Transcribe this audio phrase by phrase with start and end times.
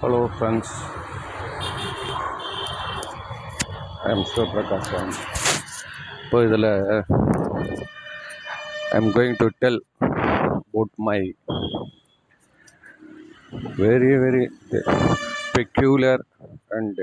[0.00, 0.68] Hello friends,
[4.02, 5.08] I am Sivaprakasan.
[6.22, 6.68] இப்போ இதில்
[8.88, 9.78] I am going to tell
[10.58, 11.18] about my
[13.80, 14.44] very very
[15.54, 16.24] peculiar
[16.78, 17.02] and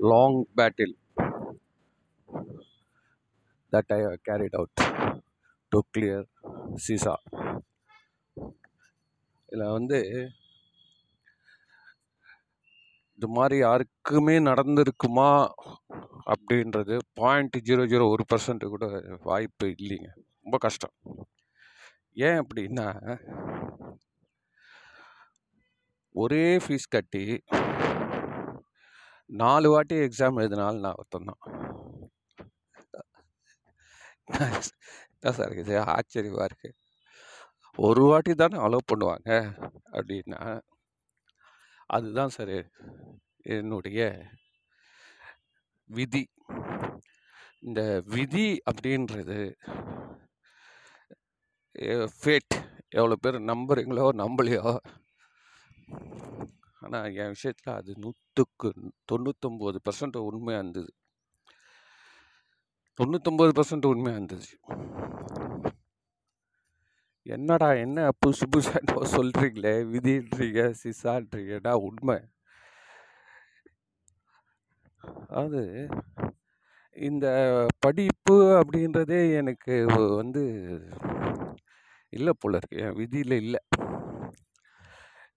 [0.00, 0.96] long battle
[3.72, 4.70] that I have carried out
[5.77, 6.23] To clear
[9.49, 9.99] இதில் வந்து
[13.15, 15.29] இது மாதிரி யாருக்குமே நடந்திருக்குமா
[16.25, 18.85] அப்படின்றது பாயிண்ட் ஜீரோ ஜீரோ ஒரு பர்சன்ட் கூட
[19.23, 20.09] வாய்ப்பு இல்லைங்க.
[20.43, 20.93] ரொம்ப கஷ்டம்.
[22.13, 22.87] ஏன் அப்படின்னா
[26.11, 27.43] ஒரே ஃபீஸ் கட்டி
[29.25, 31.37] நாலு வாட்டி எக்ஸாம் எழுதினாலும் நான் ஒருத்தன்
[35.27, 36.77] தான் சார் இது ஆச்சரியமாக இருக்குது
[37.87, 39.29] ஒரு வாட்டி தானே அலோவ் பண்ணுவாங்க
[39.97, 40.41] அப்படின்னா
[41.97, 42.55] அதுதான் சார்
[43.57, 44.01] என்னுடைய
[45.89, 46.23] விதி.
[47.67, 47.81] இந்த
[48.15, 49.37] விதி அப்படின்றது
[52.21, 52.55] ஃபேட்
[52.99, 54.63] எவ்வளோ பேர் நம்புறீங்களோ நம்பலையோ
[56.85, 58.69] ஆனால் என் விஷயத்தில் அது நூற்றுக்கு
[59.11, 60.91] தொண்ணூத்தொம்பது பர்சன்ட் உண்மையாக இருந்தது.
[62.99, 64.55] தொண்ணூத்தொம்பது பர்சன்ட் உண்மையாக இருந்துச்சு.
[67.25, 72.17] என்னடா என்ன புதுசு புதுசாக சொல்கிறீங்களே விதின்றீங்க சிசான்றீங்கடா உண்மை.
[75.29, 75.61] அதாவது
[76.95, 77.25] இந்த
[77.79, 79.75] படிப்பு அப்படின்றதே எனக்கு
[80.19, 80.43] வந்து
[82.13, 82.77] இல்லை போல இருக்கு.
[82.77, 83.61] என் விதியில் இல்லை.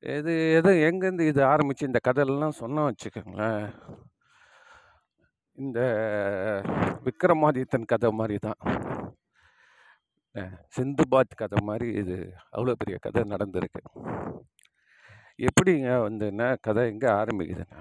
[0.03, 3.67] எது எது எங்கேருந்து இது ஆரம்பித்து இந்த கதையெல்லாம் சொன்னால் வச்சுக்கோங்களேன்.
[5.61, 5.81] இந்த
[7.07, 8.61] விக்ரமாதித்தன் கதை மாதிரி தான்
[10.77, 12.17] சிந்துபாத் கதை மாதிரி இது
[12.55, 13.83] அவ்வளோ பெரிய கதை நடந்திருக்கு.
[15.39, 17.81] எப்படிங்க வந்து என்ன கதை எங்கே ஆரம்பிக்குதுன்னா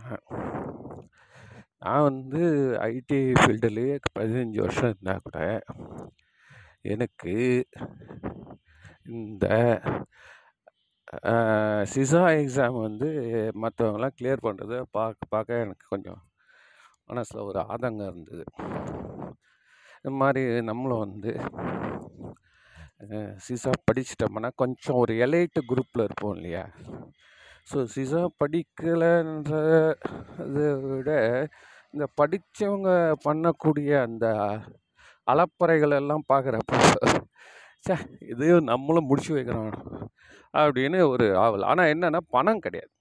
[1.84, 2.42] நான் வந்து
[2.88, 5.40] ஐடி ஃபீல்டுலேயே பதினஞ்சு வருஷம் இருந்தால் கூட
[6.86, 7.34] எனக்கு
[9.18, 9.46] இந்த
[11.94, 13.10] சிசா எக்ஸாம் வந்து
[13.64, 16.20] மற்றவங்களாம் கிளியர் பண்ணுறத பார்க்க பார்க்க எனக்கு கொஞ்சம்
[17.10, 18.44] மனசில் ஒரு ஆதங்கம் இருந்தது.
[19.98, 21.32] இந்த மாதிரி நம்மளும் வந்து
[23.46, 26.64] சிசா படிச்சிட்டோம்னா கொஞ்சம் ஒரு எலைட்டு குரூப்பில் இருப்போம் இல்லையா?
[27.70, 29.78] ஸோ சிசா படிக்கலைன்றதை
[30.92, 31.10] விட
[31.94, 32.90] இந்த படித்தவங்க
[33.26, 34.26] பண்ணக்கூடிய அந்த
[35.34, 36.80] அலப்பறைகளெல்லாம் பார்க்குறப்போ
[37.88, 37.96] சே
[38.32, 39.74] இதையும் நம்மளும் முடிச்சு வைக்கிறோம்
[40.54, 41.66] அப்படின்னு ஒரு ஆவல்.
[41.72, 42.94] ஆனால் என்னென்னா பணம் கிடையாது.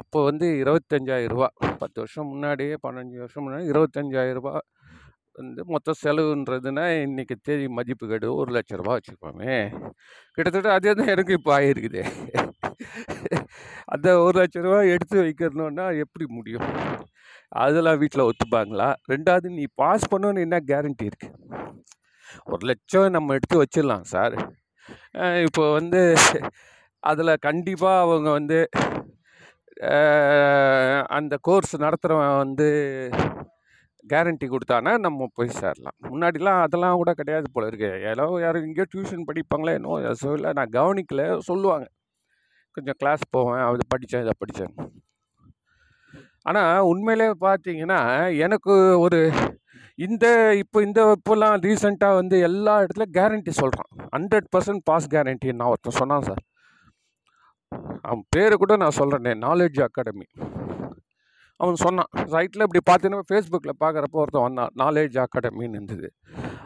[0.00, 1.48] அப்போ வந்து இருபத்தஞ்சாயிரரூபா.
[1.82, 4.54] பத்து வருஷம் முன்னாடியே பதினஞ்சு வருஷம் முன்னாடி இருபத்தஞ்சாயிரரூபா
[5.38, 9.56] வந்து மொத்த செலவுன்றதுன்னா இன்றைக்கி தேதி மதிப்பு கேடு ஒரு லட்ச ரூபா வச்சுக்கோமே.
[10.36, 12.02] கிட்டத்தட்ட அதே தான் எனக்கு இப்போ ஆகிருக்குது
[13.94, 16.68] அந்த ஒரு லட்ச ரூபா எடுத்து வைக்கணுன்னா எப்படி முடியும்?
[17.64, 18.88] அதெல்லாம் வீட்டில் ஒத்துப்பாங்களா?
[19.12, 21.34] ரெண்டாவது நீ பாஸ் பண்ணோன்னு என்ன கேரண்டி இருக்குது
[22.52, 24.36] ஒரு லட்சம் நம்ம எடுத்து வச்சிடலாம் சார்.
[25.46, 26.00] இப்போ வந்து
[27.10, 28.58] அதில் கண்டிப்பாக அவங்க வந்து
[31.18, 32.68] அந்த கோர்ஸ் நடத்துகிறவன் வந்து
[34.12, 35.96] கேரண்டி கொடுத்தானா நம்ம போய் சேரலாம்.
[36.10, 37.90] முன்னாடிலாம் அதெல்லாம் கூட கிடையாது போல இருக்கு.
[38.10, 41.86] ஏதோ யாரும் எங்கேயோ டியூஷன் படிப்பாங்களே என்னோ சொல்ல நான் கவனிக்கல சொல்லுவாங்க.
[42.76, 44.74] கொஞ்சம் கிளாஸ் போவேன் அது படித்தேன் இதை படித்தேன்
[46.50, 48.00] ஆனால் உண்மையிலே பார்த்தீங்கன்னா
[48.46, 49.20] எனக்கு ஒரு
[50.06, 50.26] இந்த
[50.62, 56.00] இப்போ இந்த இப்போல்லாம் ரீசெண்டாக வந்து எல்லா இடத்துல கேரண்டி சொல்கிறான் ஹண்ட்ரட் பர்சன்ட் பாஸ் கேரண்டி நான் ஒருத்தன்
[56.00, 56.42] சொன்னான் சார்.
[58.02, 60.26] அவன் பேர் கூட நான் சொல்கிறேனே நாலேஜ் அகாடமி
[61.60, 66.08] அவன் சொன்னான் சைட்டில் இப்படி பார்த்தீங்கன்னா ஃபேஸ்புக்கில் பார்க்குறப்போ ஒருத்தன் வந்தான் நாலேஜ் அகாடமின்னு இருந்தது.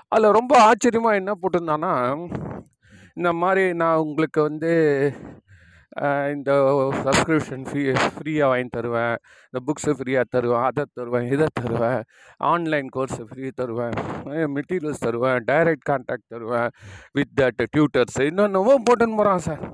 [0.09, 1.93] அதில் ரொம்ப ஆச்சரியமாக என்ன போட்டிருந்தான்னா
[3.17, 4.73] இந்த மாதிரி நான் உங்களுக்கு வந்து
[6.33, 6.51] இந்த
[7.05, 9.15] சப்ஸ்கிரிப்ஷன் ஃப்ரீ ஃப்ரீயாக வாங்கி தருவேன்
[9.47, 12.01] இந்த புக்ஸு ஃப்ரீயாக தருவேன் அதை தருவேன் இதை தருவேன்
[12.47, 13.97] ஆன்லைன் கோர்ஸு ஃப்ரீ தருவேன்
[14.57, 16.71] மெட்டீரியல்ஸ் தருவேன் டைரக்ட் கான்டாக்ட் தருவேன்
[17.13, 19.65] வித் தட் டியூட்டர்ஸ் இன்னொன்னவோ போட்டுன்னு போகிறான் சார்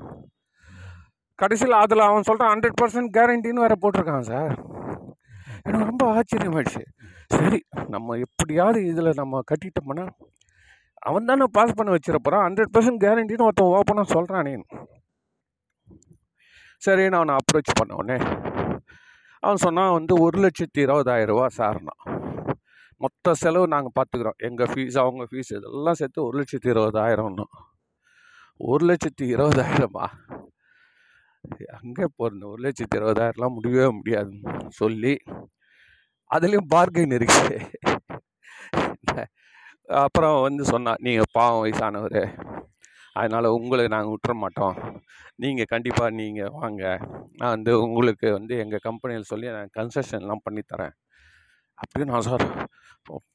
[1.36, 4.54] கடைசியில் அதில் அவன் சொல்கிறான் ஹண்ட்ரட் பர்சன்ட் கேரண்டின்னு வேறு போட்டிருக்கான் சார்
[5.62, 6.82] எனக்கு ரொம்ப ஆச்சரியமாயிடுச்சு.
[7.28, 10.06] சரி நம்ம எப்படியாவது இதில் நம்ம கட்டிட்டோம்னா
[10.98, 14.54] அவன் தானே பாஸ் பண்ண வச்சிடப்போகிறான் ஹண்ட்ரட் பர்சன்ட் கேரண்டின்னு ஒருத்தன் ஓப்பனாக சொல்கிறானே
[16.78, 18.18] சரி நான் அவனை அப்ரோச் பண்ண உடனே
[19.40, 21.94] அவன் சொன்னான் வந்து ஒரு லட்சத்தி இருபதாயிரம் ரூபா சார்னா
[22.96, 27.44] மொத்த செலவு நாங்கள் பார்த்துக்குறோம் எங்கள் ஃபீஸ் அவங்க ஃபீஸ் இதெல்லாம் சேர்த்து ஒரு லட்சத்தி இருபதாயிரம்னா.
[28.56, 30.06] ஒரு லட்சத்தி இருபதாயிரமா?
[31.78, 35.14] அங்கே போகிறேன் ஒரு லட்சத்தி இருபதாயிரம்லாம் முடியவே முடியாதுன்னு சொல்லி
[36.30, 37.42] அதுலேயும் பார்கெயின் இருக்கு.
[40.04, 42.22] அப்புறம் வந்து சொன்னால் நீங்கள் பாவம் வயசானவர்.
[43.18, 44.76] அதனால் உங்களை நாங்கள் விட்டுற மாட்டோம்
[45.42, 46.82] நீங்கள் கண்டிப்பாக நீங்கள் வாங்க.
[47.40, 50.94] நான் வந்து உங்களுக்கு வந்து எங்கள் கம்பெனியில் சொல்லி நான் கன்செஷன்லாம் பண்ணித்தரேன்
[51.78, 52.46] அப்படின்னு நான் சார்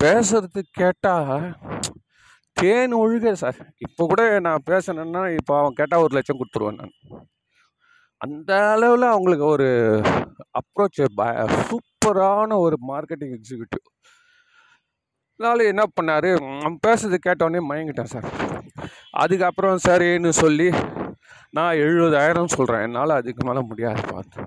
[0.03, 1.43] பேசுறது கேட்டால்
[2.57, 3.59] தேன் ஒழுக சார்.
[3.85, 6.95] இப்போ கூட நான் பேசினேன்னா இப்போ அவன் கேட்டால் ஒரு லட்சம் கொடுத்துருவேன் நான்.
[8.25, 9.67] அந்த அளவில் அவங்களுக்கு ஒரு
[10.59, 10.99] அப்ரோச்
[11.69, 13.85] சூப்பரான ஒரு மார்க்கெட்டிங் எக்ஸிக்யூட்டிவ்
[15.39, 16.27] அதனால என்ன பண்ணார்?
[16.61, 18.27] அவன் பேசுறது கேட்டோடனே மயங்கிட்டேன் சார்.
[19.11, 20.67] அதுக்கப்புறம் சரின்னு சொல்லி
[21.49, 24.41] நான் எழுபதாயிரம் சொல்கிறேன் என்னால் அதுக்கு மேலே முடியாது பார்த்து.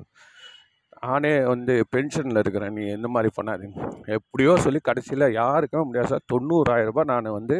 [1.02, 2.72] நானே வந்து பென்ஷனில் இருக்கிறேன்.
[2.72, 3.80] நீ எந்த மாதிரி பண்ணாதீங்க.
[4.18, 6.28] எப்படியோ சொல்லி கடைசியில் யாருக்கும் முடியாது சார்.
[6.32, 7.58] தொண்ணூறாயிரம் ரூபாய் நான் வந்து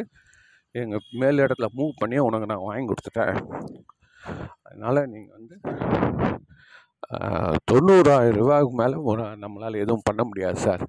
[0.83, 3.41] எங்கள் மேல் இடத்துல மூவ் பண்ணி உனக்கு நான் வாங்கி கொடுத்துட்டேன்.
[4.75, 5.57] அதனால் நீங்கள் வந்து
[7.71, 10.85] தொண்ணூறாயிரம் ரூபாய்க்கு மேலே ஒரு நம்மளால் எதுவும் பண்ண முடியாது சார்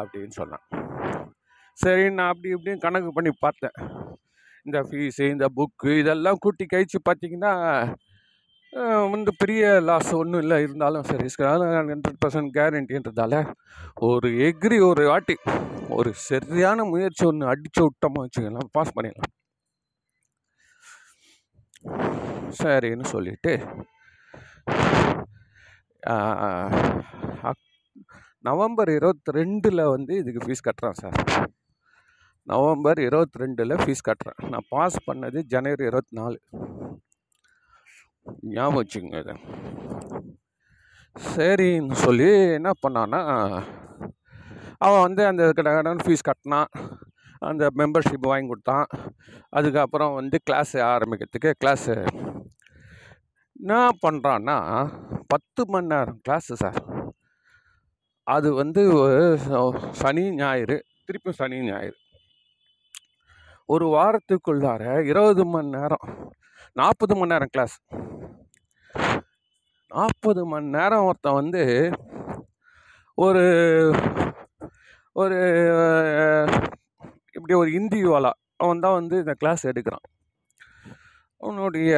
[0.00, 0.64] அப்படின்னு சொன்னான்.
[1.78, 3.76] சரி நான் அப்படி இப்படின்னு கணக்கு பண்ணி பார்த்தேன்.
[4.66, 7.52] இந்த ஃபீஸு இந்த புக்கு இதெல்லாம் கூட்டி கழிச்சு பார்த்தீங்கன்னா
[9.14, 10.56] வந்து பெரிய லாஸ் ஒன்றும் இல்லை.
[10.66, 11.28] இருந்தாலும் சரி
[11.90, 13.34] ஹண்ட்ரட் பர்சன்ட் கேரண்டின்றதால
[14.08, 15.36] ஒரு எக்ரி ஒரு வாட்டி
[15.98, 19.32] ஒரு சரியான முயற்சி ஒன்று அடித்து விட்டோமா வச்சுக்கலாம் பாஸ் பண்ணிடலாம்.
[22.62, 23.52] சரின்னு சொல்லிட்டு
[28.46, 31.16] நவம்பர் இருபத்தி ரெண்டில் வந்து இதுக்கு ஃபீஸ் கட்டுறேன் சார்.
[32.50, 34.40] நவம்பர் இருபத்தி ரெண்டில் ஃபீஸ் கட்டுறேன்.
[34.52, 36.38] நான் பாஸ் பண்ணது ஜனவரி இருபத்தி நாலு
[38.54, 39.34] ஞாபகம் வச்சுக்கோங்க இது.
[41.32, 42.28] சரின்னு சொல்லி
[42.58, 43.20] என்ன பண்ணான்னா
[44.86, 46.70] அவன் வந்து அந்த கடன் ஃபீஸ் கட்டினான்.
[47.48, 48.86] அந்த மெம்பர்ஷிப் வாங்கி கொடுத்தான்.
[49.58, 51.94] அதுக்கப்புறம் வந்து கிளாஸ் ஆரம்பிக்கிறதுக்கு கிளாஸு
[53.66, 54.54] என்ன பண்ணுறான்னா
[55.32, 56.76] பத்து மணி நேரம் கிளாஸு சார்
[58.34, 59.16] அது வந்து ஒரு
[60.00, 60.76] சனி ஞாயிறு
[61.06, 61.96] திருப்பி சனி ஞாயிறு.
[63.74, 66.06] ஒரு வாரத்துக்குள்ளார இருபது மணி நேரம்
[66.80, 67.76] நாற்பது மணி நேரம் கிளாஸ்
[69.94, 71.64] நாற்பது மணி நேரம் ஒருத்தன் வந்து
[73.26, 73.44] ஒரு
[75.22, 75.40] ஒரு
[77.36, 78.32] இப்படி ஒரு இந்தி வாலா.
[78.62, 80.06] அவன் தான் வந்து இந்த கிளாஸ் எடுக்கிறான்.
[81.46, 81.90] அவனுடைய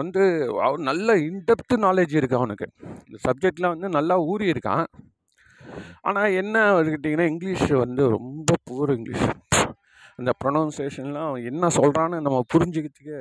[0.00, 0.22] வந்து
[0.66, 2.66] அவன் நல்ல இன்டெப்த்து நாலேஜ் இருக்குது அவனுக்கு.
[3.06, 4.86] இந்த சப்ஜெக்டில் வந்து நல்லா ஊறி இருக்கான்.
[6.08, 9.26] ஆனால் என்ன கேட்டிங்கன்னா இங்கிலீஷ் வந்து ரொம்ப பூர் இங்கிலீஷ்
[10.20, 13.18] அந்த ப்ரொனவுன்சேஷன்லாம் அவன் என்ன சொல்கிறான்னு நம்ம புரிஞ்சுக்கிறதுக்கு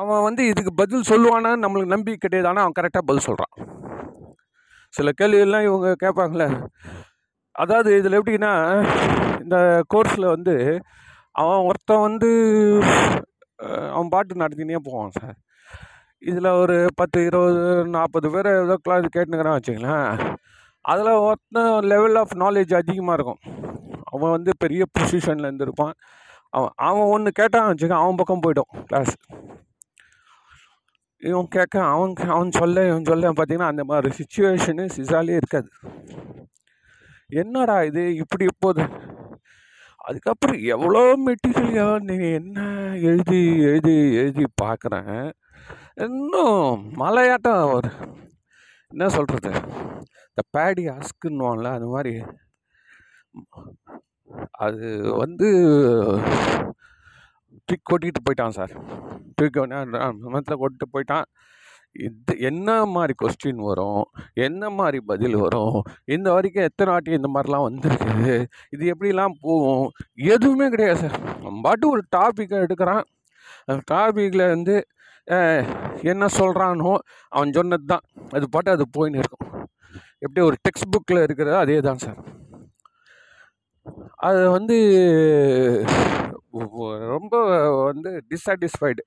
[0.00, 2.48] அவன் வந்து இதுக்கு பதில் சொல்லுவானான்னு நம்மளுக்கு நம்பிக்கை கிடையாது.
[2.50, 3.54] ஆனால் அவன் கரெக்டாக பதில் சொல்கிறான்
[4.94, 6.48] சில கேள்வியெல்லாம் இவங்க கேட்பாங்களே
[7.62, 8.52] அதாவது இதில் எப்படின்னா
[9.44, 9.56] இந்த
[9.92, 10.54] கோர்ஸில் வந்து
[11.42, 12.30] அவன் ஒருத்தன் வந்து
[13.94, 15.36] அவன் பாட்டு நடத்தினே போவான் சார்
[16.18, 20.36] இதில் ஒரு பத்து இருபது நாற்பது பேர் ஏதோ கிளாஸ் கேட்டுனுக்கிறான் வச்சுங்களேன்
[20.84, 23.40] அதில் ஒருத்தன் லெவல் ஆஃப் நாலேஜ் அதிகமாக இருக்கும்.
[24.04, 25.94] அவன் வந்து பெரிய பொசிஷனில் இருந்திருப்பான்.
[26.56, 29.14] அவன் அவன் ஒன்று கேட்டான் வச்சுக்க அவன் பக்கம் போய்டும் கிளாஸ்
[31.22, 35.68] இவன் கேட்க அவன் அவன் சொல்ல இவன் சொல்ல பார்த்தீங்கன்னா அந்த மாதிரி சுச்சுவேஷனு சிசாலே இருக்காது.
[37.42, 38.82] என்னடா இது இப்படி இப்போது
[40.04, 42.60] அதுக்கப்புறம் எவ்வளோ மெட்டீரியல் நீ என்ன
[43.08, 43.40] எழுதி
[43.70, 45.20] எழுதி எழுதி பார்க்குறேன்
[46.06, 47.90] இன்னும் மலையாட்டம் ஒரு
[48.92, 49.52] என்ன சொல்கிறது
[50.28, 52.14] இந்த பேடி அஸ்க்குன்னுவான்ல அது மாதிரி.
[54.64, 54.86] அது
[55.16, 55.48] வந்து
[57.68, 58.74] தூக்கி கொட்டிட்டு போயிட்டான் சார்.
[59.36, 61.26] தூக்கி மனத்தில் கொட்டிட்டு போயிட்டான்.
[62.06, 64.04] இது என்ன மாதிரி கொஸ்டின் வரும்?
[64.46, 65.76] என்ன மாதிரி பதில் வரும்?
[66.14, 68.32] இந்த வரைக்கும் எத்தனை வாட்டி இந்த மாதிரிலாம் வந்துருக்குது?
[68.74, 69.86] இது எப்படிலாம் போகும்?
[70.34, 71.18] எதுவுமே கிடையாது சார்.
[71.44, 73.04] நம்ம பாட்டு ஒரு டாப்பிக்கை எடுக்கிறான்.
[73.66, 74.76] அந்த டாப்பிக்கில் வந்து
[76.12, 76.92] என்ன சொல்கிறானோ
[77.34, 78.04] அவன் சொன்னது தான்.
[78.36, 79.46] அது பாட்டு அது போயின்னு இருக்கும்.
[80.24, 82.20] எப்படி ஒரு டெக்ஸ்ட் புக்கில் இருக்கிறதோ அதே தான் சார்.
[84.28, 84.76] அது வந்து
[87.14, 87.34] ரொம்ப
[87.88, 89.02] வந்து டிஸாட்டிஸ்ஃபைடு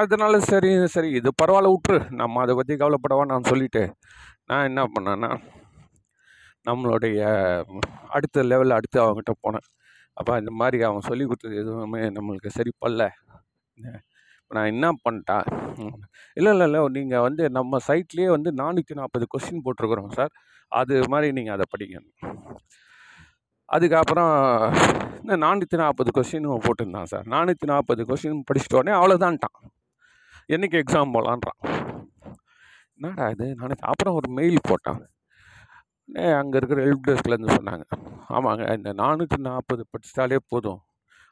[0.00, 1.08] அதனால சரி சரி.
[1.20, 3.82] இது பரவாயில்ல விட்ரு நம்ம அதை பற்றி கவலைப்படவா நான் சொல்லிட்டு
[4.50, 5.30] நான் என்ன பண்ணேன்னா
[6.68, 7.20] நம்மளுடைய
[8.16, 9.66] அடுத்த லெவலில் அடுத்து அவங்ககிட்ட போனேன்.
[10.16, 13.04] அப்போ இந்த மாதிரி அவன் சொல்லி கொடுத்தது எதுவுமே நம்மளுக்கு சரிப்பல்ல
[14.40, 15.46] இப்போ நான் என்ன பண்ணிட்டேன்
[16.38, 16.80] இல்லை இல்லை இல்லை.
[16.98, 20.32] நீங்கள் வந்து நம்ம சைட்லேயே வந்து நானூற்றி நாற்பது கொஸ்டின் போட்டிருக்குறோம் சார்
[20.72, 21.98] அது மாதிரி நீங்கள் அதை படிங்க.
[23.72, 24.34] அதுக்கப்புறம்
[25.22, 29.58] இந்த நானூற்றி நாற்பது கொஷினும் போட்டிருந்தான் சார் நானூற்றி நாற்பது கொஷின் படிச்சிட்ட உடனே அவ்வளோதான்ட்டான்
[30.54, 31.58] என்னைக்கு எக்ஸாம் போகலான்றான்
[32.96, 33.46] என்னடா இது?
[33.60, 35.00] நானூற்றி அப்புறம் ஒரு மெயில் போட்டான்.
[36.40, 37.84] அங்கே இருக்கிற ஹெல்ப் டெஸ்க்லேருந்து சொன்னாங்க.
[38.36, 40.80] ஆமாங்க இந்த நானூற்றி நாற்பது படிச்சிட்டாலே போதும்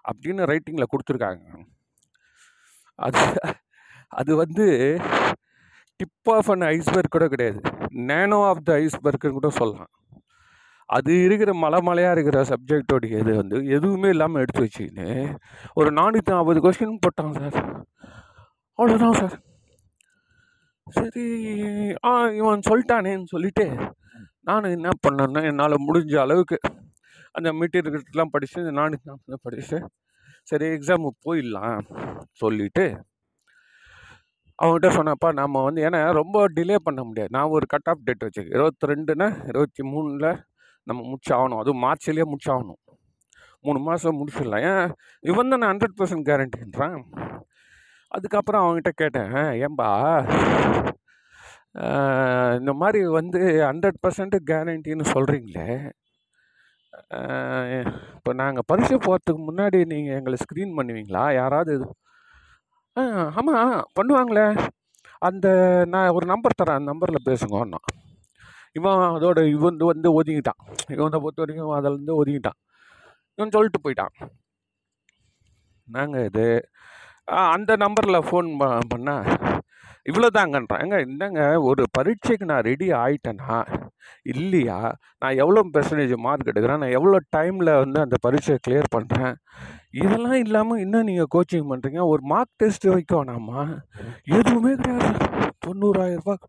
[0.04, 1.44] அப்படின்னு ரைட்டிங்கில் கொடுத்துருக்காங்க.
[2.98, 3.22] அது
[4.20, 4.66] அது வந்து
[6.00, 7.60] டிப் ஆஃப் அன் ஐஸ்பர்க் கூட கிடையாது.
[8.10, 9.92] நேனோ ஆஃப் த ஐஸ்பர்க்குன்னு கூட சொல்லலாம்.
[10.90, 15.08] அது இருக்கிற மலை மலையாக இருக்கிற சப்ஜெக்டோடைய இது வந்து எதுவுமே இல்லாமல் எடுத்து வச்சுக்கின்னு
[15.74, 17.58] ஒரு நானூற்றி நாற்பது கொஸ்டின் போட்டான் சார்
[18.78, 19.36] அவ்வளோதான் சார்
[20.86, 21.24] சரி
[22.06, 23.66] ஆ இவன் சொல்லிட்டானேன்னு சொல்லிட்டு
[24.40, 26.58] நான் என்ன பண்ணேன்னா என்னால் முடிஞ்ச அளவுக்கு
[27.34, 29.78] அந்த மெட்டீரியல்லாம் படித்து நானூற்றி நாற்பது படித்து
[30.48, 31.82] சரி எக்ஸாமுக்கு போயிடலாம்
[32.42, 32.86] சொல்லிவிட்டு
[34.58, 37.30] அவங்ககிட்ட சொன்னப்பா நம்ம வந்து ஏன்னா ரொம்ப டிலே பண்ண முடியாது.
[37.30, 38.56] நான் ஒரு கட் ஆஃப் டேட் வச்சுருக்கேன்.
[38.58, 40.28] இருபத்தி ரெண்டுன்னா இருபத்தி மூணில்
[40.88, 41.60] நம்ம முடிச்சாகணும்.
[41.62, 42.80] அதுவும் மார்ச்லேயே முடிச்சாகணும்.
[43.66, 44.64] மூணு மாதம் முடிச்சிடலாம்.
[44.72, 44.90] ஏன்?
[45.30, 46.98] இவன் தான் ஹண்ட்ரட் பர்சன்ட் கேரண்டின்றான்
[48.16, 49.34] அதுக்கப்புறம் அவங்ககிட்ட கேட்டேன்
[49.64, 49.88] ஏன்பா?
[52.60, 55.66] இந்த மாதிரி வந்து ஹண்ட்ரட் பர்சன்ட் கேரண்டின்னு சொல்கிறீங்களே
[58.16, 61.22] இப்போ நாங்கள் பரிசு போகிறதுக்கு முன்னாடி நீங்கள் எங்களை ஸ்க்ரீன் பண்ணுவீங்களா?
[61.40, 61.86] யாராவது இது.
[63.40, 64.46] ஆமாம் பண்ணுவாங்களே.
[65.28, 65.46] அந்த
[65.92, 67.80] நான் ஒரு நம்பர் தரேன் அந்த நம்பரில் பேசுங்கண்ணா
[68.78, 70.60] இவன் அதோட இவன் வந்து ஒதுங்கிட்டான்.
[70.96, 72.58] இவனை பொறுத்த வரைக்கும் அதிலேருந்து ஒதுங்கிட்டான்.
[73.38, 74.14] இவன் சொல்லிட்டு போயிட்டான்.
[75.96, 76.46] நாங்கள் இது?
[77.54, 78.48] அந்த நம்பரில் ஃபோன்
[78.92, 79.26] பண்ணால்
[80.10, 83.56] இவ்வளோ தாங்கன்றான் ஏங்க என்னங்க ஒரு பரீட்சைக்கு நான் ரெடி ஆகிட்டேன்னா
[84.32, 84.78] இல்லையா?
[85.22, 86.80] நான் எவ்வளோ பெர்சன்டேஜ் மார்க் எடுக்கிறேன்?
[86.82, 89.34] நான் எவ்வளோ டைமில் வந்து அந்த பரீட்சையை கிளியர் பண்ணுறேன்
[90.02, 93.60] இதெல்லாம் இல்லாமல் இன்னும் நீங்கள் கோச்சிங் பண்ணுறீங்க ஒரு மார்க் டெஸ்ட் வைக்க வேணாமா
[94.38, 95.12] எதுவுமே கிடையாது.
[95.66, 96.42] தொண்ணூறாயிரம் ரூபாய்.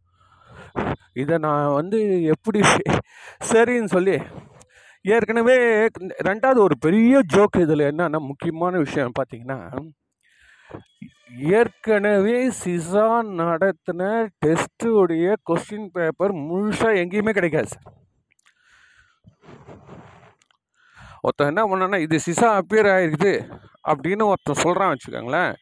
[1.14, 2.00] இதை நான் வந்து
[2.36, 2.60] எப்படி
[3.50, 4.16] சரின்னு சொல்லி
[5.06, 5.56] ஏற்கனவே
[6.28, 9.60] ரெண்டாவது ஒரு பெரிய ஜோக் இதில் என்னன்னா முக்கியமான விஷயம் பார்த்தீங்கன்னா
[11.60, 13.08] ஏற்கனவே சிசா
[13.40, 14.02] நடத்தின
[14.44, 17.88] டெஸ்ட்டுடைய கொஸ்டின் பேப்பர் முழுசாக எங்கேயுமே கிடைக்காது சார்
[21.26, 23.34] ஒருத்தன் என்ன பண்ணான்னா இது சிசா அப்பியர் ஆகிருக்குது
[23.92, 25.54] அப்படின்னு ஒருத்தன் சொல்கிறான் வச்சுக்கோங்களேன்.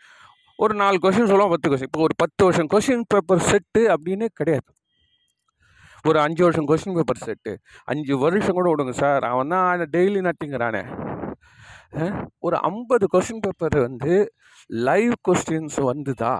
[0.59, 4.69] ஒரு நாலு கொஷின் சொல்லுவான் பத்து கொஸ்டின் இப்போ ஒரு பத்து வருஷம் கொஸ்டின் பேப்பர் செட்டு அப்படின்னே கிடையாது.
[6.07, 7.53] ஒரு அஞ்சு வருஷம் கொஸ்டின் பேப்பர் செட்டு
[7.91, 10.83] அஞ்சு வருஷம் கூட விடுங்க சார் அவன் தான் டெய்லி நட்டிங்கிறானே.
[12.45, 14.13] ஒரு ஐம்பது கொஸ்டின் பேப்பர் வந்து
[14.87, 16.33] லைவ் கொஸ்டின்ஸ் வந்துதா?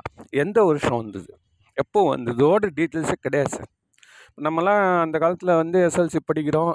[0.44, 1.32] எந்த வருஷம் வந்தது?
[1.78, 3.70] எப்போ வந்ததோட டீட்டெயில்ஸே கிடையாது சார்
[4.46, 6.74] நம்மலாம் அந்த காலத்தில் வந்து எஸ்எல்சி படிக்கிறோம்.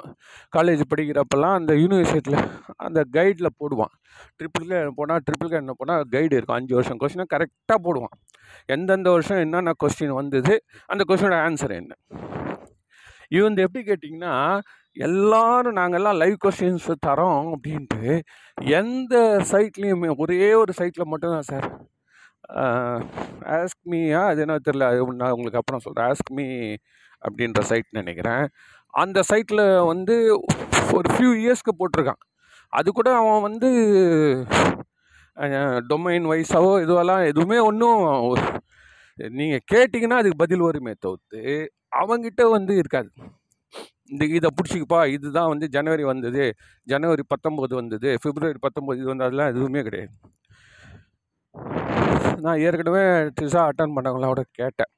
[0.55, 2.43] காலேஜ் படிக்கிறப்பெல்லாம் அந்த யூனிவர்சிட்டியில்
[2.85, 3.93] அந்த கைடில் போடுவான்.
[4.37, 6.57] ட்ரிபிள் கே போனால் ட்ரிபிள் கே என்ன போனால் கைடு இருக்கும்.
[6.57, 8.15] அஞ்சு வருஷம் கொஸ்டினை கரெக்டாக போடுவான்.
[8.65, 10.55] எந்தெந்த வருஷம் என்னென்ன கொஸ்டின் வந்தது?
[10.85, 11.93] அந்த கொஸ்டினோட ஆன்சர் என்ன?
[13.29, 14.35] இவன் எப்படி கேட்டிங்கன்னா
[14.97, 18.03] எல்லாரும் நாங்கள்லாம் லைவ் கொஸ்டின்ஸ் தரோம் அப்படின்ட்டு
[18.77, 19.15] எந்த
[19.51, 21.67] சைட்லேயுமே ஒரே ஒரு சைட்டில் மட்டும்தான் சார்
[23.57, 26.47] ஆஸ்க்மியா அது என்ன தெரில அது நான் உங்களுக்கு அப்புறம் சொல்கிறேன் ஆஸ்க் மீ
[27.21, 28.45] அப்படின்ற சைட் நினைக்கிறேன்.
[28.93, 30.15] அந்த சைட்டில் வந்து
[30.93, 32.21] ஒரு ஃபியூ இயர்ஸ்க்கு போட்டிருக்கான்.
[32.73, 33.69] அது கூட அவன் வந்து
[35.89, 38.03] டொமைன் வைஸாவோ இதுவெல்லாம் எதுவுமே ஒன்றும்
[39.17, 41.41] நீங்கள் கேட்டிங்கன்னா அதுக்கு பதில் வருமே தவிர்த்து
[42.01, 43.09] அவங்கிட்ட வந்து இருக்காது.
[44.11, 46.43] இந்த இதை பிடிச்சிக்கப்பா இதுதான் வந்து ஜனவரி வந்தது
[46.93, 50.13] ஜனவரி பத்தொம்போது வந்தது பிப்ரவரி பத்தொம்போது இது வந்து அதெல்லாம் எதுவுமே கிடையாது.
[52.45, 53.03] நான் ஏற்கனவே
[53.39, 54.91] திசா அட்டன் பண்ணவங்களோட கேட்டேன்.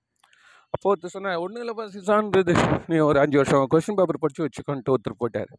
[0.75, 2.53] அப்போது சொன்னேன் ஒன்றும் இல்லைப்பா சிசான்றது
[2.91, 5.53] நீ ஒரு அஞ்சு வருஷம் கொஸ்டின் பேப்பர் படித்து வச்சுக்கோன்ட்டு ஒருத்தர் போட்டார்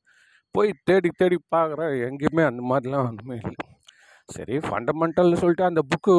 [0.54, 3.56] போய் தேடி தேடி பார்க்குறேன் எங்கேயுமே அந்த மாதிரிலாம் ஒன்றுமே இல்லை.
[4.34, 6.14] சரி ஃபண்டமெண்டல்னு சொல்லிட்டு அந்த புக்கு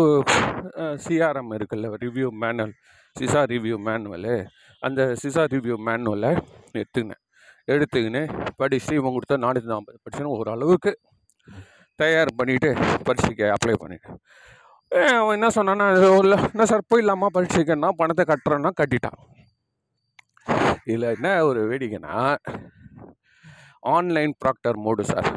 [1.06, 2.74] சிஆர்எம் இருக்குல்ல review manual
[3.20, 4.36] CISA review manual.
[4.88, 6.32] அந்த சிசா ரிவ்யூ மேனுவலை
[6.80, 7.24] எடுத்துக்கினேன்.
[7.74, 8.22] எடுத்துக்கின்னு
[8.60, 10.92] படித்து இவங்க கொடுத்தா நானூற்றி நாற்பது படிச்சுன்னு ஓரளவுக்கு
[12.00, 12.70] தயார் பண்ணிவிட்டு
[13.08, 14.18] பரீட்சைக்கு அப்ளை பண்ணிட்டேன்.
[15.18, 15.88] அவன் என்ன சொன்னான்னா
[16.24, 19.20] இல்லை என்ன சார் போயிடலாமா பரீட்சைக்குன்னா பணத்தை கட்டுறேன்னா கட்டிட்டான்.
[20.90, 22.16] இதில் என்ன ஒரு வேடிக்கைன்னா
[23.96, 25.30] ஆன்லைன் ப்ராக்டர் மோடு சார்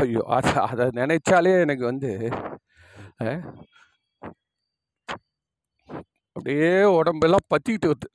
[0.00, 2.12] ஐயோ அதை அதை நினைச்சாலே எனக்கு வந்து
[6.38, 8.08] அப்படியே உடம்பெல்லாம் பற்றிக்கிட்டு வருது.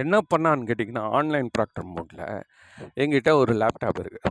[0.00, 2.26] என்ன பண்ணான்னு கேட்டிங்கன்னா ஆன்லைன் ப்ராக்டர் மோட்டில்
[3.02, 4.28] எங்கிட்ட ஒரு லேப்டாப் இருக்குது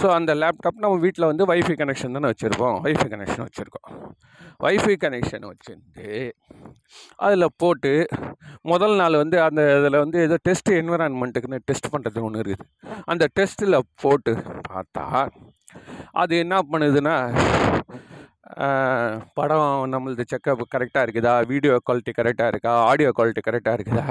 [0.00, 2.76] ஸோ அந்த லேப்டாப் நம்ம வீட்டில் வந்து வைஃபை கனெக்ஷன் தானே வச்சுருப்போம்.
[2.86, 3.88] வைஃபை கனெக்ஷன் வச்சுருக்கோம்.
[4.64, 6.08] வைஃபை கனெக்ஷன் வச்சுருந்து
[7.26, 7.92] அதில் போட்டு
[8.72, 12.68] முதல் நாள் வந்து அந்த இதில் வந்து ஏதோ டெஸ்ட் என்விரான்மெண்ட்டுக்குன்னு டெஸ்ட் பண்ணுறது ஒன்று இருக்குது.
[13.12, 14.34] அந்த டெஸ்ட்டில் போட்டு
[14.70, 15.06] பார்த்தா
[16.22, 17.16] அது என்ன பண்ணுதுன்னா
[19.38, 21.32] படம் நம்மளது செக்கப் கரெக்டாக இருக்குதா?
[21.46, 22.72] வீடியோ குவாலிட்டி கரெக்டாக இருக்கா?
[22.90, 24.06] ஆடியோ குவாலிட்டி கரெக்டாக இருக்குதா?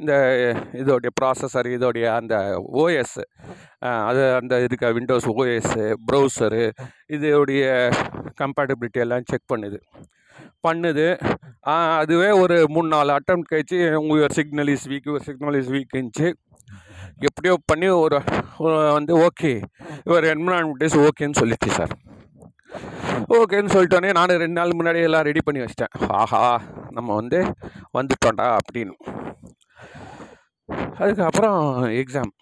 [0.00, 0.12] இந்த
[0.82, 2.34] இதோடைய ப்ராசஸர் இதோடைய அந்த
[2.82, 3.18] ஓஎஸ்
[4.08, 6.64] அது அந்த இருக்க விண்டோஸ் ஓஎஸ்ஸு ப்ரௌசரு
[7.16, 7.64] இதோடைய
[8.42, 9.80] கம்பேட்டபிலிட்டி எல்லாம் செக் பண்ணுது.
[10.66, 11.06] பண்ணுது.
[12.00, 16.28] அதுவே ஒரு மூணு நாலு அட்டம் கழிச்சு உங்கள் சிக்னல் இஸ் வீக் ஒரு சிக்னல் இஸ் வீக்குன்ச்சு
[17.28, 18.18] எப்படியோ பண்ணி ஒரு
[18.96, 19.52] வந்து ஓகே
[20.14, 21.94] ஒரு என்வரான்மெண்ட் இஸ் ஓகேன்னு சொல்லிச்சு சார்.
[23.36, 25.94] ஓகேன்னு சொல்லிட்டோன்னே நான் ரெண்டு நாள் முன்னாடி எல்லாம் ரெடி பண்ணி வச்சிட்டேன்.
[26.20, 26.42] ஆஹா
[26.96, 27.38] நம்ம வந்து
[27.98, 28.94] வந்துட்டோண்டா அப்படின்னு.
[31.02, 31.60] அதுக்கப்புறம்
[32.00, 32.32] எக்ஸாம்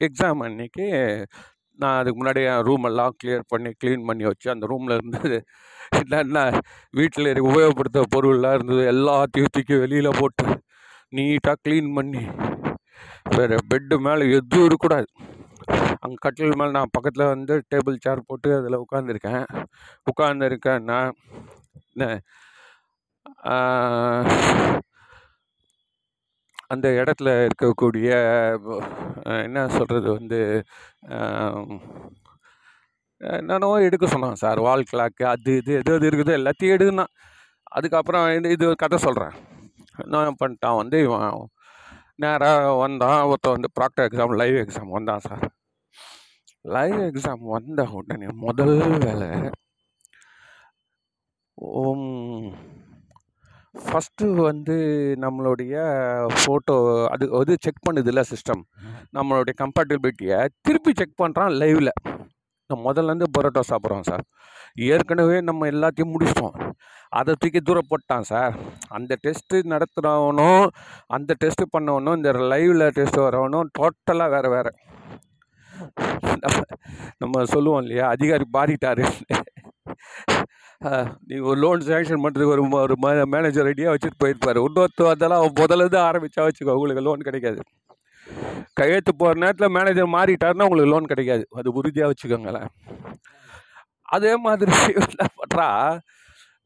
[0.00, 0.86] எக்ஸாம் அன்னைக்கு
[1.78, 5.22] நான் அதுக்கு முன்னாடி என் ரூம் எல்லாம் கிளியர் பண்ணி க்ளீன் பண்ணி வச்சு அந்த ரூமில் இருந்து
[6.00, 6.38] என்னென்ன
[6.98, 10.46] வீட்டில் உபயோகப்படுத்த பொருள்லாம் இருந்தது எல்லாத்தையும் தூக்கி வெளியில் போட்டு
[11.16, 12.22] நீட்டாக க்ளீன் பண்ணி
[13.36, 15.08] வேறு பெட்டு மேலே எதுவும் இருக்கக்கூடாது.
[16.00, 19.44] அங்கே கட்டில் மேலே நான் பக்கத்தில் வந்து டேபிள் சேர் போட்டு அதில் உட்காந்துருக்கேன்
[20.06, 21.00] உட்காந்துருக்கேன்னா
[21.94, 22.08] என்ன
[26.70, 28.10] அந்த இடத்துல இருக்கக்கூடிய
[29.44, 30.40] என்ன சொல்கிறது வந்து
[33.20, 34.60] என்னென்னோ எடுக்க சொன்னான் சார்.
[34.60, 37.06] வால் கிளாக்கு அது இது எது எது இருக்குது எல்லாத்தையும் எடுக்குன்னா
[37.72, 39.36] அதுக்கப்புறம் இது இது கதை சொல்கிறேன்
[40.04, 41.26] என்ன பண்ணிட்டான் வந்து இவன்
[42.22, 45.44] நேராக வந்தான் ஒருத்தன் வந்து ப்ராக்டர் எக்ஸாம் லைவ் எக்ஸாம் வந்தான் சார்
[46.68, 49.30] லைவ் எக்ஸாம் வந்த உடனே முதல் வேலை
[53.82, 54.76] ஃபஸ்ட்டு வந்து
[55.20, 55.74] நம்மளுடைய
[56.34, 56.74] ஃபோட்டோ
[57.06, 58.62] அது அது செக் பண்ணுதில்ல சிஸ்டம்
[59.14, 61.92] நம்மளுடைய கம்பேட்டபிலிட்டியை திருப்பி செக் பண்ணுறான் லைவில்
[62.86, 64.24] முதல்லேருந்து பரோட்டா சாப்பிட்றோம் சார்.
[64.94, 66.56] ஏற்கனவே நம்ம எல்லாத்தையும் முடிச்சிட்டோம்.
[67.18, 68.54] அதை தூக்கி தூரம் போட்டான் சார்.
[68.96, 70.64] அந்த டெஸ்ட்டு நடத்துகிறவனும்
[71.16, 74.72] அந்த டெஸ்ட்டு பண்ணவனும் இந்த லைவில் டெஸ்ட் வரவனும் டோட்டலாக வேறு வேறு.
[77.22, 78.06] நம்ம சொல்லுவோம் இல்லையா?
[78.14, 79.04] அதிகாரி பாடிட்டாரு
[81.30, 82.94] நீ ஒரு லோன் சேங்ஷன் பண்ணுறதுக்கு ஒரு ஒரு
[83.34, 84.58] மேனேஜர் ரெடியாக வச்சுட்டு போயிருப்பாரு.
[84.68, 87.60] இன்னொருத்தர் அதெல்லாம் முதல்ல தான் ஆரம்பித்தா வச்சுக்கோ உங்களுக்கு லோன் கிடைக்காது.
[88.78, 91.44] கையெழுத்து போகிற நேரத்தில் மேனேஜர் மாறிட்டாருன்னா உங்களுக்கு லோன் கிடைக்காது.
[91.58, 92.70] அது உறுதியாக வச்சுக்கோங்களேன்.
[94.16, 95.68] அதே மாதிரி என்ன பண்ணுறா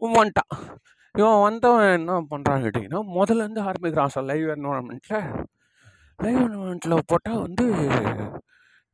[0.02, 0.54] வந்துட்டான்
[1.14, 5.23] இவன் வந்தவன் என்ன பண்ணுறான்னு கேட்டிங்கன்னா முதல்ல இருந்து ஆரம்பிக்கிறான் சார் லைவ் என்வரான்மெண்ட்டில்
[6.18, 7.64] லைவ் என்வரான்மெண்ட்டில் போட்டால் வந்து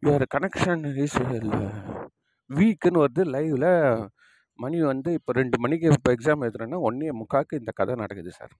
[0.03, 1.19] யுவர் கனெக்ஷன் இஸ்
[2.51, 3.23] வீக்குன்னு வருது.
[3.35, 3.71] லைவில்
[4.59, 8.53] மணி வந்து இப்போ ரெண்டு மணிக்கு இப்போ எக்ஸாம் எழுதுறேன்னா ஒன்றே முக்காக்கு இந்த கதை நடக்குது சார்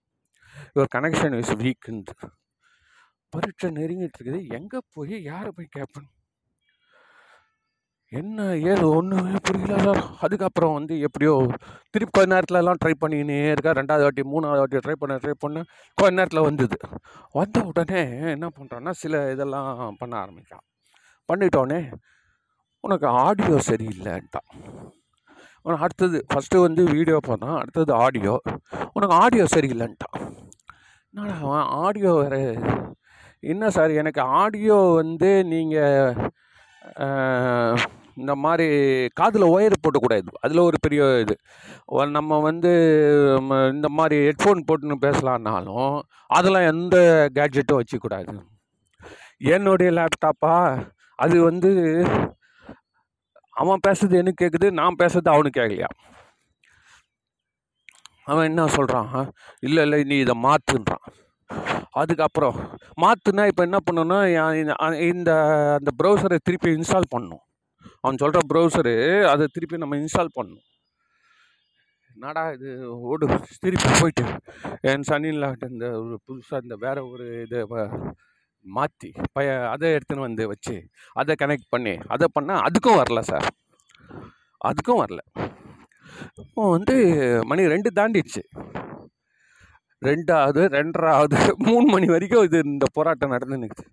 [0.75, 2.15] யுவர் கனெக்ஷன் இஸ் வீக்குன்னு
[3.35, 4.41] பரீட்சை நெருங்கிட்டு இருக்குது.
[4.59, 6.11] எங்கே போய் யாரை போய் கேட்பேன்
[8.21, 8.85] என்ன ஏது?
[8.97, 9.77] ஒன்றுமே புரியல.
[9.85, 11.35] சார் அதுக்கப்புறம் வந்து எப்படியோ
[11.93, 13.73] திருப்பி கொஞ்ச நேரத்துலலாம் ட்ரை பண்ணினே இருக்கா.
[13.79, 15.63] ரெண்டாவது வாட்டி மூணாவது வாட்டி ட்ரை பண்ண ட்ரை பண்ண
[15.99, 16.77] கொஞ்ச நேரத்தில் வந்தது.
[17.39, 18.03] வந்த உடனே
[18.35, 20.67] என்ன பண்ணுறான்னா சில இதெல்லாம் பண்ண ஆரம்பிக்கலாம்
[21.29, 21.81] பண்ணிட்டோடனே
[22.85, 24.51] உனக்கு ஆடியோ சரியில்லைன்ட்டான்.
[25.67, 28.35] உனக்கு அடுத்தது ஃபஸ்ட்டு வந்து வீடியோ பார்த்தான் அடுத்தது ஆடியோ
[28.97, 30.17] உனக்கு ஆடியோ சரியில்லைன்ட்டான்.
[31.15, 31.67] என்னடா அவன்?
[31.85, 32.43] ஆடியோ வேறு
[33.43, 36.19] என்ன சார் எனக்கு ஆடியோ வந்து நீங்கள்
[38.21, 38.67] இந்த மாதிரி
[39.19, 41.35] காதில் ஒயர் போட்டக்கூடாது அதில் ஒரு பெரிய இது.
[42.19, 42.73] நம்ம வந்து
[43.75, 45.95] இந்த மாதிரி ஹெட்ஃபோன் போட்டுன்னு பேசலான்னாலும்
[46.39, 46.97] அதெல்லாம் எந்த
[47.39, 48.35] கேட்ஜெட்டும் வச்சுக்கூடாது.
[49.55, 50.55] என்னுடைய லேப்டாப்பா
[51.19, 51.71] அது வந்து
[53.57, 55.91] அவன் பேசுறது எனக்கு கேட்குது நான் பேசுறது அவனுக்கு கேட்கலையா
[58.31, 59.11] அவன் என்ன சொல்கிறான்
[59.67, 61.07] இல்லை இல்லை நீ இதை மாற்றுன்றான்
[61.95, 62.57] அதுக்கப்புறம்
[63.03, 64.19] மாற்றுனா இப்போ என்ன பண்ணணும்னா
[65.11, 65.33] இந்த
[65.79, 67.45] அந்த ப்ரௌசரை திருப்பி இன்ஸ்டால் பண்ணணும்
[68.05, 68.95] அவன் சொல்கிற ப்ரௌசரு
[69.33, 70.67] அதை திருப்பி நம்ம இன்ஸ்டால் பண்ணணும்
[72.11, 72.71] என்னடா இது?
[73.11, 73.27] ஓடு
[73.65, 74.25] திருப்பி போயிட்டு
[74.91, 77.61] என் சனிலாட்ட இந்த ஒரு புதுசாக இந்த வேற ஒரு இதை
[78.65, 80.75] மாற்றி பய அதை எடுத்துன்னு வந்து வச்சு
[81.21, 81.95] அதை கனெக்ட் பண்ணி.
[82.15, 83.47] அதை பண்ணால் அதுக்கும் வரல சார்.
[84.61, 85.21] அதுக்கும் வரல.
[86.45, 86.95] இப்போ வந்து
[87.51, 88.43] மணி ரெண்டு தாண்டிடுச்சு.
[90.03, 93.91] ரெண்டாவது ரெண்டராவது மூணு மணி வரைக்கும் இது இந்த போராட்டம் நடந்து நிற்குது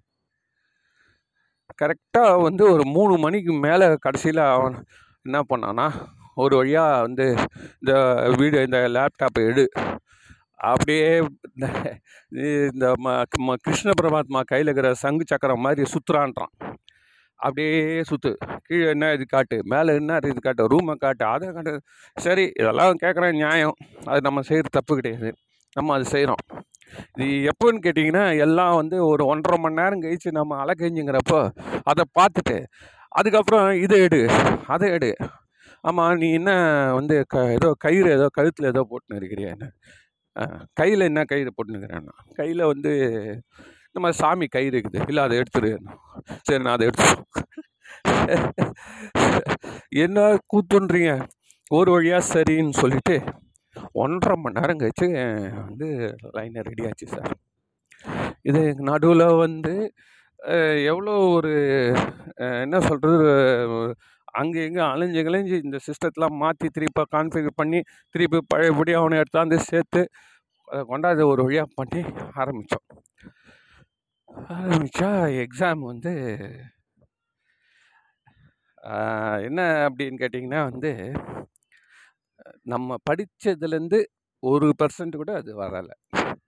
[1.82, 4.78] கரெக்டாக வந்து ஒரு மூணு மணிக்கு மேலே கடைசியில் அவன்
[5.24, 5.88] என்ன பண்ணான்னா
[6.36, 7.26] ஒரு வழியாக வந்து
[7.80, 7.94] இந்த
[8.38, 9.66] வீடு இந்த லேப்டாப்பை எடு.
[10.64, 11.10] அப்படியே
[11.54, 11.68] இந்த
[12.74, 16.54] இந்த ம ம- கிருஷ்ண பரமாத்மா கையில் இருக்கிற சங்கு சக்கரம் மாதிரி சுற்றுறான்றான்
[17.40, 18.32] அப்படியே சுற்று
[18.64, 21.74] கீழே என்ன இது காட்டு மேலே என்ன இது காட்டு ரூமை காட்டு அதை காட்டு
[22.18, 23.76] சரி இதெல்லாம் கேட்குறேன் நியாயம்.
[24.06, 25.32] அது நம்ம செய்கிற தப்பு கிடையாது.
[25.78, 26.44] நம்ம அது செய்கிறோம்
[27.22, 31.40] இது எப்போன்னு கேட்டிங்கன்னா எல்லாம் வந்து ஒரு ஒன்றரை மணி நேரம் கழிச்சு நம்ம அலக்கஞ்சுங்கிறப்போ
[31.92, 32.58] அதை பார்த்துட்டு
[33.20, 34.22] அதுக்கப்புறம் இதை எடு
[34.74, 35.12] அதை எடு.
[35.88, 36.52] ஆமாம் நீ என்ன
[37.00, 39.68] வந்து க ஏதோ கயிறு ஏதோ கழுத்தில் ஏதோ போட்டுன்னு இருக்கிறியா என்ன?
[40.80, 42.92] கையில் என்ன கயிறு போட்டுனுக்கிறேன்னா கையில் வந்து
[43.96, 45.06] நம்ம சாமி கயிறு இருக்குது.
[45.10, 45.72] இல்லை அதை எடுத்துரு.
[46.48, 47.08] சரி நான் அதை எடுத்து
[50.06, 50.20] என்ன
[50.54, 51.14] கூத்துன்றீங்க?
[51.72, 53.16] ஒரு வழியாக சரின்னு சொல்லிவிட்டு
[53.94, 55.08] ஒன்றரை மணி நேரம் கழிச்சு
[55.62, 55.88] வந்து
[56.36, 57.34] லைனை ரெடி ஆச்சு சார்
[58.44, 59.74] இது நடுவில் வந்து
[60.90, 61.54] எவ்வளோ ஒரு
[62.64, 63.30] என்ன சொல்கிறது
[64.34, 67.80] அங்கே இங்கே அலைஞ்சு கிளைஞ்சு இந்த சிஸ்டத்தெலாம் மாற்றி திருப்பி கான்ஃபிகர் பண்ணி
[68.16, 70.02] திருப்பி பழையபடி அவனை எடுத்தாந்து சேர்த்து
[70.68, 72.02] அதை கொண்டாந்து ஒரு வழியாக பண்ணி
[72.36, 72.86] ஆரம்பித்தோம்
[74.56, 75.10] ஆரம்பித்தா
[75.44, 76.14] எக்ஸாம் வந்து
[79.48, 80.92] என்ன அப்படின்னு கேட்டிங்கன்னா வந்து
[82.72, 84.00] நம்ம படித்ததுலேருந்து
[84.44, 85.96] ஒரு பர்சன்ட் கூட அது வரலை.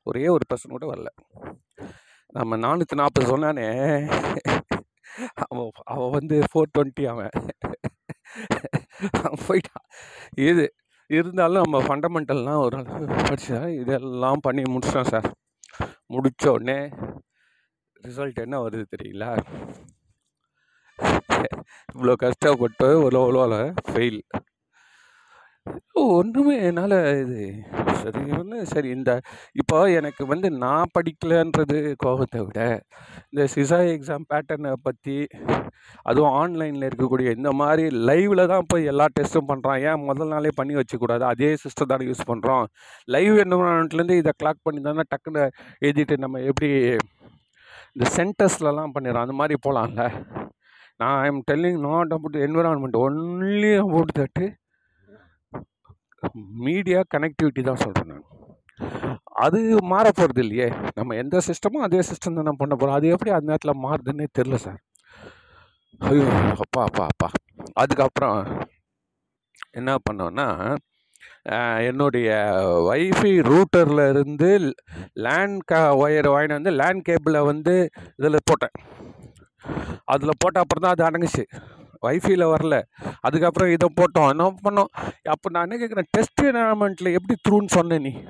[0.09, 1.09] ஒரே ஒரு பர்சன்ட் கூட வரல.
[2.35, 3.65] நம்ம நானூற்றி நாற்பது சொன்னானே
[5.43, 7.33] அவன் அவன் வந்து ஃபோர் டுவெண்ட்டி அவன்.
[9.23, 9.85] அவன் போயிட்டான்
[10.49, 10.65] இது
[11.09, 12.77] இருந்தாலும் நம்ம ஃபண்டமெண்டல்லாம் ஒரு
[13.29, 15.29] படிச்சா இதெல்லாம் பண்ணி முடிச்சிட்டோம் சார்.
[16.13, 16.79] முடித்த உடனே
[18.07, 19.31] ரிசல்ட் என்ன வருது தெரியுங்களா?
[21.93, 23.59] இவ்வளோ கஷ்டப்பட்டு ஒரு அவ்வளோ
[23.91, 24.21] ஃபெயில்
[26.11, 27.41] ஒன்றுமே என்னால் இது
[28.01, 29.11] சரி ஒன்று சரி இந்த
[29.55, 32.59] இப்போ எனக்கு வந்து நான் படிக்கலைன்றது கோபத்தை விட
[33.31, 35.15] இந்த சிசா எக்ஸாம் பேட்டர்னை பற்றி
[36.03, 40.75] அதுவும் ஆன்லைனில் இருக்கக்கூடிய இந்த மாதிரி லைவில் தான் போய் எல்லா டெஸ்ட்டும் பண்ணுறான் ஏன் முதல் நாளே பண்ணி
[40.75, 41.23] வச்சுக்கூடாது?
[41.23, 42.65] அதே சிஸ்டம் தானே யூஸ் பண்ணுறோம்
[43.07, 45.43] லைவ் என்வரான்மெண்ட்லேருந்து இதை கிளாக் பண்ணி தானே டக்குன்னு
[45.81, 46.69] எழுதிட்டு நம்ம எப்படி
[47.95, 50.03] இந்த சென்டர்ஸ்லலாம் பண்ணிடுறோம் அந்த மாதிரி போகலாம்ல
[50.99, 54.45] நான் I am telling not about environment only about that
[56.65, 58.25] media connectivity தான் சொல்கிறேன் நான்.
[59.45, 59.59] அது
[59.91, 60.67] மாற போகிறது இல்லையே?
[60.97, 64.79] நம்ம எந்த சிஸ்டமும் அதே சிஸ்டம் தான் பண்ண போகிறோம் அது எப்படி அந்த நேரத்தில் மாறுதுன்னே தெரில சார்
[66.09, 66.25] ஐயோ
[66.63, 67.27] அப்பா அப்பா அப்பா.
[67.81, 68.39] அதுக்கப்புறம்
[69.79, 70.47] என்ன பண்ணோன்னா
[71.89, 72.29] என்னுடைய
[72.87, 74.49] வைஃபை ரூட்டரில் இருந்து
[75.25, 77.73] லேண்ட் க ஒயர் வாங்கிட்டு வந்து லேண்ட் கேபிளை வந்து
[78.19, 78.75] இதில் போட்டேன்.
[80.13, 81.43] அதில் போட்ட அப்புறம் தான் அது அடங்குச்சு.
[82.07, 82.81] வைஃபையில் வரல.
[83.19, 84.29] அதுக்கப்புறம் இதை போட்டோம்.
[84.29, 85.09] என்ன பண்ணோம்?
[85.23, 86.03] அப்போ நான் என்ன கேட்குறேன்?
[86.09, 88.23] டெஸ்ட் என்வரான்மெண்ட்டில் எப்படி த்ரூன்னு சொன்னேன் நீ.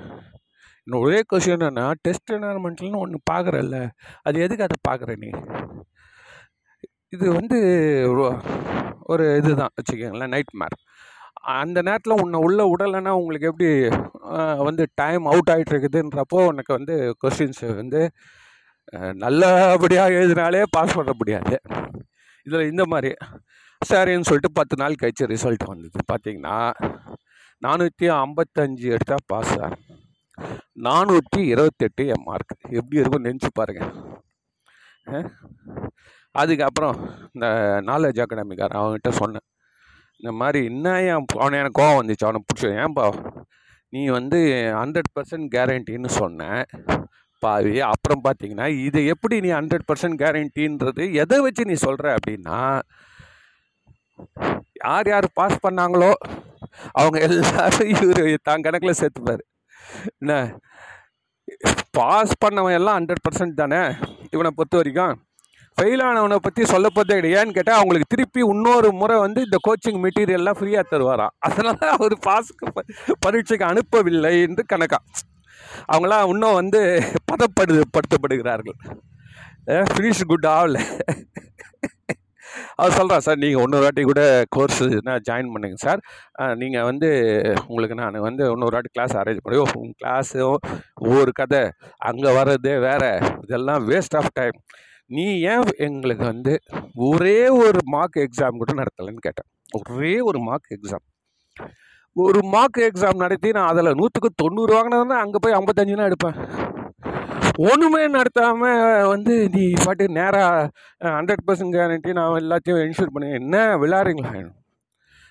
[0.84, 3.88] இன்னும் ஒரே கொஸ்டின் என்னன்னா டெஸ்ட் என்வரன்மெண்ட்லன்னு ஒன்று பார்க்குறல்ல
[4.22, 5.30] அது எதுக்கு அதை பார்க்குற நீ?
[7.08, 7.56] இது வந்து
[9.08, 10.76] ஒரு- இதுதான் வச்சுக்கோங்களேன் நைட் மேர்
[11.32, 13.88] அந்த நேரத்தில் உன்னை உள்ளே விடலைன்னா உங்களுக்கு எப்படி
[14.62, 18.10] வந்து டைம் அவுட் ஆகிட்டு இருக்குதுன்றப்போ உனக்கு வந்து கொஸ்டின்ஸ் வந்து
[19.12, 21.60] நல்லபடியாக எழுதினாலே பாஸ் பண்ண முடியாது.
[22.44, 23.14] இதில் இந்த மாதிரி.
[23.90, 25.98] சரின்னு சொல்லிட்டு பத்து நாள் கழிச்சு ரிசல்ட் வந்தது.
[26.10, 26.56] பார்த்தீங்கன்னா
[27.62, 29.76] நானூற்றி ஐம்பத்தஞ்சு எடுத்தால் பாஸ் சார்
[30.86, 33.92] நானூற்றி இருபத்தெட்டு என் மார்க் எப்படி இருக்கும் நினச்சி பாருங்கள்
[36.40, 36.96] அதுக்கப்புறம்
[37.34, 37.46] இந்த
[37.88, 39.46] நாலேஜ் அகாடமிக்காரன் அவன்கிட்ட சொன்னேன்.
[40.20, 42.26] இந்த மாதிரி என்ன ஏன் அவனை எனக்கு கோவம் வந்துச்சு.
[42.28, 43.06] அவனை பிடிச்ச ஏன்பா
[43.92, 44.38] நீ வந்து
[44.80, 46.42] ஹண்ட்ரட் பர்சன்ட் கேரண்டின்னு சொன்ன.
[47.42, 52.58] பாவி அப்புறம் பார்த்தீங்கன்னா இது எப்படி நீ ஹண்ட்ரட் பர்சன்ட் கேரண்டின்றது எதை வச்சு நீ சொல்கிற அப்படின்னா
[54.84, 56.12] யார் யார் பாஸ் பண்ணாங்களோ
[57.00, 59.42] அவங்க எல்லாரும் இவர் தான் கணக்கில் சேர்த்துப்பார்.
[60.20, 60.34] என்ன?
[61.98, 63.80] பாஸ் பண்ணவன் எல்லாம் ஹண்ட்ரட் பர்சன்ட் தானே?
[64.30, 65.14] இவனை பொறுத்த வரைக்கும்.
[65.76, 67.36] ஃபெயில் ஆனவனை பற்றி சொல்ல போதே கிடையாது.
[67.40, 71.34] ஏன்னு கேட்டால் அவங்களுக்கு திருப்பி இன்னொரு முறை வந்து இந்த கோச்சிங் மெட்டீரியல்லாம் ஃப்ரீயாக தருவாராம்.
[71.38, 72.84] அதனால் அவர் பாஸுக்கு
[73.26, 74.98] பரீட்சைக்கு அனுப்பவில்லை என்று கணக்கா.
[75.92, 76.80] அவங்களாம் இன்னும் வந்து
[77.30, 78.78] பதப்படுது படுத்தப்படுகிறார்கள்.
[79.92, 80.82] ஃபினிஷ் குட் ஆகலை.
[82.78, 84.22] அவர் சொல்கிறான் சார் நீங்கள் இன்னொரு வாட்டி கூட
[84.56, 84.82] கோர்ஸ்
[85.28, 86.00] ஜாயின் பண்ணுங்க சார்.
[86.62, 87.10] நீங்கள் வந்து
[87.70, 90.56] உங்களுக்கு நான் வந்து இன்னொரு வாட்டி கிளாஸ் அரேஞ்ச் பண்ணி உங்கள் கிளாஸும்
[91.06, 91.62] ஒவ்வொரு கதை
[92.10, 93.12] அங்கே வர்றதே வேறு.
[93.46, 94.58] இதெல்லாம் வேஸ்ட் ஆஃப் டைம்
[95.16, 96.52] நீ ஏன் எங்களுக்கு வந்து
[97.08, 99.48] ஒரே ஒரு மார்க் எக்ஸாம் கூட நடத்தலைன்னு கேட்டேன்.
[99.78, 101.06] ஒரே ஒரு மார்க் எக்ஸாம்
[102.16, 106.36] ஒரு மார்க் எக்ஸாம் நடத்தி நான் அதில் நூற்றுக்கு தொண்ணூறு வாங்கினதுன்னா அங்கே போய் ஐம்பத்தஞ்சுனா எடுப்பேன்.
[107.68, 110.68] ஒன்றுமே நடத்தாமல் வந்து நீ பாட்டு நேராக
[111.16, 114.32] ஹண்ட்ரட் பர்சன்ட் கேரண்டி நான் எல்லாத்தையும் இன்ஷூர் பண்ணி என்ன விளாட்றீங்களா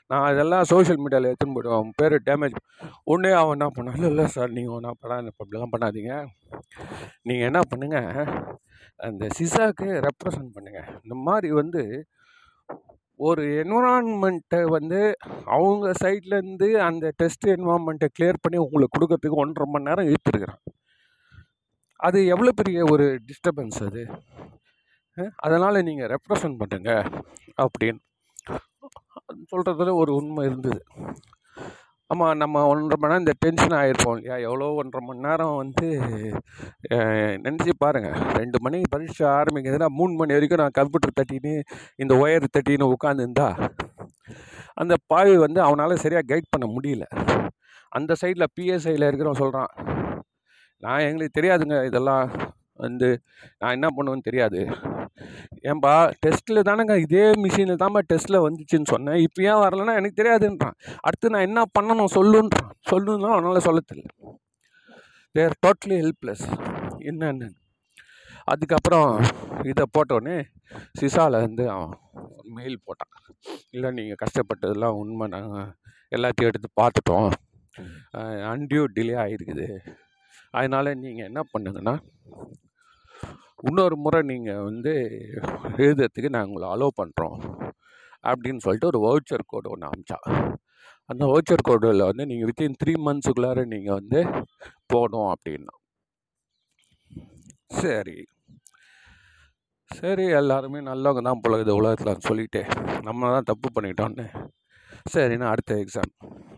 [0.09, 1.77] நான் அதெல்லாம் சோஷியல் மீடியாவில் எடுத்துன்னு போய்டுவேன்.
[1.77, 2.55] அவன் பேர் டேமேஜ்
[3.11, 3.95] ஒன்றே அவன் என்ன பண்ணான்?
[3.97, 6.13] இல்லை இல்லை சார் நீங்கள் ஒன்றா பண்ண அப்படிலாம் பண்ணாதீங்க.
[7.27, 8.09] நீங்கள் என்ன பண்ணுங்கள்
[9.07, 11.83] அந்த சிசாக்கு ரெப்ரசன்ட் பண்ணுங்கள் இந்த மாதிரி வந்து
[13.19, 14.99] ஒரு என்வரான்மெண்ட்டை வந்து
[15.57, 20.61] அவங்க சைட்லேருந்து அந்த டெஸ்ட் என்வரான்மெண்ட்டை கிளியர் பண்ணி உங்களுக்கு கொடுக்கறதுக்கு ஒன்றரை மணி நேரம் இழுத்துருக்குறான்.
[22.01, 24.03] அது எவ்வளோ பெரிய ஒரு டிஸ்டர்பன்ஸ் அது?
[25.45, 26.91] அதனால் நீங்கள் ரெப்ரசன்ட் பண்ணுங்க
[27.63, 28.01] அப்படின்னு
[29.51, 30.81] சொல்கிறதுல ஒரு உண்மை இருந்தது.
[32.09, 34.37] ஆமாம் நம்ம ஒன்றரை மணி நேரம் இந்த டென்ஷன் ஆகிருப்போம் இல்லையா?
[34.47, 35.87] எவ்வளோ ஒன்றரை மணி நேரம் வந்து
[37.45, 41.53] நினச்சி பாருங்கள் ரெண்டு மணிக்கு பரீட்சை ஆரம்பிக்குதுன்னா மூணு மணி வரைக்கும் நான் கம்ப்யூட்டர் தட்டின்னு
[42.03, 43.47] இந்த ஒயர் தட்டின்னு உட்காந்துருந்தா
[44.81, 47.05] அந்த பாவி வந்து அவனால் சரியாக கைட் பண்ண முடியல.
[47.97, 49.71] அந்த சைடில் பிஎஸ்ஐயில் இருக்கிறவன் சொல்கிறான்
[50.85, 52.25] நான் எங்களுக்கு தெரியாதுங்க இதெல்லாம்
[52.83, 53.07] வந்து
[53.59, 54.59] நான் என்ன பண்ணுவேன்னு தெரியாது.
[55.69, 59.19] ஏன்பா டெஸ்ட்டில் தானேங்க இதே மிஷினில் தான்ப்பா டெஸ்ட்டில் வந்துச்சுன்னு சொன்னேன்.
[59.25, 60.77] இப்போ ஏன் வரலன்னா எனக்கு தெரியாதுன்றான்.
[61.07, 62.71] அடுத்து நான் என்ன பண்ணணும் சொல்லுன்றான்.
[62.91, 64.11] சொல்லுன்னா அவனால் சொல்ல தெரியல.
[65.35, 66.45] தேர் டோட்டலி ஹெல்ப்லெஸ்
[67.09, 67.49] என்னென்னு.
[68.51, 69.09] அதுக்கப்புறம்
[69.71, 70.37] இதை போட்டோடனே
[70.99, 71.93] சிசாவில் வந்து அவன்
[72.55, 73.13] மெயில் போட்டான்.
[73.75, 75.27] இல்லை நீங்கள் கஷ்டப்பட்டதெல்லாம் உண்மை.
[75.35, 75.69] நாங்கள்
[76.15, 77.31] எல்லாத்தையும் எடுத்து பார்த்துட்டோம்.
[78.53, 79.67] அன்டியூ டிலே ஆகிருக்குது
[80.53, 81.95] அதனால் நீங்கள் என்ன பண்ணுங்கன்னா
[83.69, 84.93] இன்னொரு முறை நீங்கள் வந்து
[85.83, 87.37] எழுதுறதுக்கு நாங்கள் உங்களை அலோவ் பண்ணுறோம்
[88.23, 90.17] அப்படின்னு சொல்லிட்டு ஒரு வவுச்சர் கோடு ஒன்று அமிச்சா.
[91.09, 94.19] அந்த வவுச்சர் கோடில் வந்து நீங்கள் வித்தின் த்ரீ மந்த்ஸுக்குள்ளார நீங்கள் வந்து
[94.93, 95.73] போகணும் அப்படின்னா.
[97.81, 98.17] சரி.
[99.91, 102.61] சரி எல்லாருமே நல்லவங்க தான் போல இது உலகத்தில் சொல்லிட்டு
[103.07, 104.25] நம்ம தான் தப்பு பண்ணிட்டோன்னு
[105.13, 106.11] சரின்னு அடுத்த எக்ஸாம்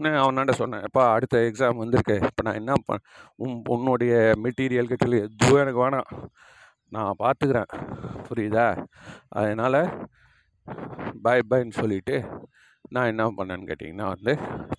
[0.03, 0.83] நான் அவனாண்ட சொன்னேன்.
[0.87, 2.15] எப்பா அடுத்த எக்ஸாம் வந்திருக்கு.
[2.29, 2.97] இப்போ நான் என்ன ப
[3.43, 4.13] உன் உன்னுடைய
[4.45, 6.09] மெட்டீரியல் கிட்டல் எதுவும் எனக்கு வேணாம்
[6.91, 7.71] நான் பார்த்துக்கிறேன்
[8.27, 8.67] புரியுதா?
[9.39, 9.79] அதனால்
[11.25, 12.15] பாய் பாய்ன்னு சொல்லிவிட்டு
[12.95, 14.33] நான் என்ன பண்ணேன்னு கேட்டிங்கன்னா வந்து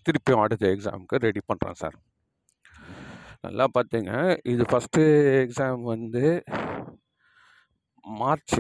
[0.07, 1.97] திருப்பியும் அடுத்த எக்ஸாமுக்கு ரெடி பண்ணுறேன் சார்
[3.47, 4.13] நல்லா பார்த்துங்க
[4.53, 5.03] இது ஃபஸ்ட்டு
[5.45, 6.25] எக்ஸாம் வந்து
[8.05, 8.59] மார்ச்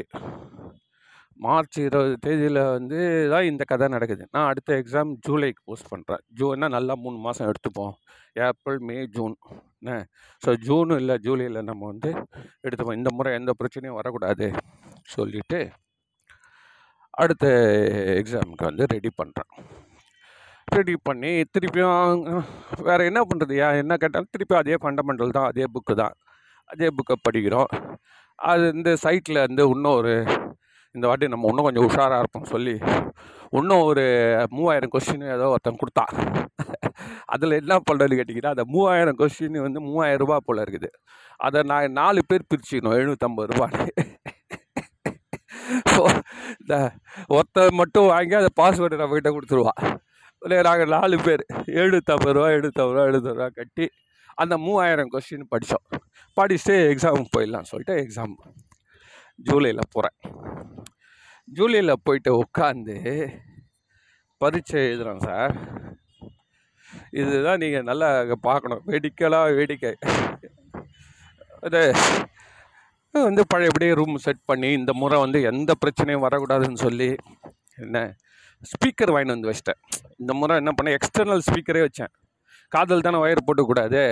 [1.40, 2.99] மார்ச் இருபது தேதியில் வந்து
[3.33, 4.25] தான் இந்த கதை நடக்குது.
[4.35, 7.94] நான் அடுத்த எக்ஸாம் ஜூலைக்கு போஸ்ட் பண்ணுறேன் ஜூன்னா நல்லா மூணு மாதம் எடுத்துப்போம்.
[8.47, 9.35] April May June.
[9.81, 9.97] என்ன?
[10.42, 12.11] ஸோ ஜூன் இல்லை ஜூலையில் நம்ம வந்து
[12.66, 12.99] எடுத்துப்போம்.
[13.01, 14.49] இந்த முறை எந்த பிரச்சனையும் வரக்கூடாது
[15.14, 15.61] சொல்லிவிட்டு
[17.23, 17.47] அடுத்த
[18.20, 19.51] எக்ஸாமுக்கு வந்து ரெடி பண்ணுறேன்
[20.77, 22.23] ரெடி பண்ணி திருப்பியும்
[22.87, 26.14] வேறு என்ன பண்ணுறது ஏன் என்ன கேட்டாலும் திருப்பி அதே ஃபண்டமெண்டல் தான் அதே புக்கு தான்.
[26.70, 27.70] அதே புக்கை படிக்கிறோம்.
[28.38, 30.14] அது இந்த சைட்டில் வந்து இன்னும் ஒரு
[30.94, 32.74] இந்த வாட்டி நம்ம இன்னும் கொஞ்சம் உஷாராக இருப்போம் சொல்லி
[33.59, 34.04] இன்னும் ஒரு
[34.57, 36.04] மூவாயிரம் கொஸ்டின் ஏதோ ஒருத்தன் கொடுத்தா.
[37.35, 40.88] அதில் என்ன பண்ணுறது கேட்டிங்கன்னா அந்த மூவாயிரம் கொஸ்டின் வந்து மூவாயிரம் ரூபா போல் இருக்குது.
[41.46, 43.87] அதை நான் நாலு பேர் பிரிச்சுக்கணும் எழுநூற்றம்பது ரூபான்னு.
[45.92, 46.02] ஸோ
[46.61, 46.74] இந்த
[47.37, 49.74] ஒருத்தர் மட்டும் வாங்கி அந்த பாஸ்வேர்டு நம்ம கொடுத்துருவா.
[50.42, 51.42] இல்லை நாங்கள் நாலு பேர்
[51.80, 53.87] எழுநூற்றம்பது ரூபா எழுநூற்றம்பது ரூபா எழுநூறு ரூபா கட்டி
[54.42, 55.85] அந்த மூவாயிரம் கொஸ்டின் படித்தோம்
[56.37, 58.35] படிச்சுட்டு எக்ஸாமுக்கு போயிடலாம் சொல்லிட்டு எக்ஸாம்
[59.38, 60.18] ஜூலையில் போகிறேன்
[61.57, 62.97] ஜூலையில் போயிட்டு உட்காந்து
[64.40, 65.55] பரீட்சை எழுதுகிறேன் சார்.
[67.20, 68.09] இதுதான் நீங்கள் நல்லா
[68.49, 69.92] பார்க்கணும் வேடிக்கைலாம் வேடிக்கை.
[71.66, 71.83] அது
[73.29, 77.09] வந்து பழையபடியே ரூம் செட் பண்ணி இந்த முறை வந்து எந்த பிரச்சனையும் வரக்கூடாதுன்னு சொல்லி
[77.85, 78.03] என்ன
[78.70, 79.81] ஸ்பீக்கர் வாங்கிட்டு வந்து வச்சிட்டேன்.
[80.23, 80.97] இந்த முறை என்ன பண்ணேன்?
[80.99, 82.12] எக்ஸ்டர்னல் ஸ்பீக்கரே வச்சேன்.
[82.74, 84.02] காதல் தானே ஒயர் போட்டுக்கூடாது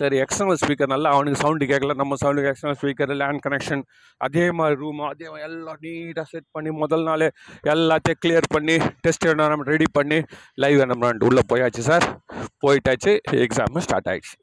[0.00, 1.94] சரி எக்ஸ்டர்னல் ஸ்பீக்கர் நல்லா அவனுக்கு சவுண்டு கேட்கல.
[2.02, 3.82] நம்ம சவுண்டுக்கு எக்ஸ்டர்னல் ஸ்பீக்கர் லேண்ட் கனெக்ஷன்
[4.26, 7.26] அதே மாதிரி ரூம் அதே மாதிரி எல்லாம் நீட்டாக செட் பண்ணி முதல் நாள்
[7.74, 10.20] எல்லாத்தையும் கிளியர் பண்ணி டெஸ்ட் என்ன ரெடி பண்ணி
[10.64, 12.06] லைவ் நம்ம உள்ளே போயாச்சு சார்
[12.66, 13.12] போயிட்டாச்சு
[13.44, 14.36] எக்ஸாமு ஸ்டார்ட் ஆயிடுச்சு.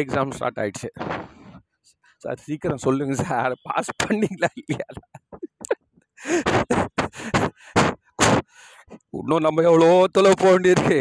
[0.00, 0.88] எக்ஸாம் ஸ்டார்ட் ஆயிடுச்சு.
[2.24, 4.88] சார் சீக்கிரம் சொல்லுங்க சார் பாஸ் பண்ணிங்களா இல்லையா?
[9.18, 11.00] இன்னும் நம்ம எவ்வளோ தொலை போக வேண்டியிருக்கு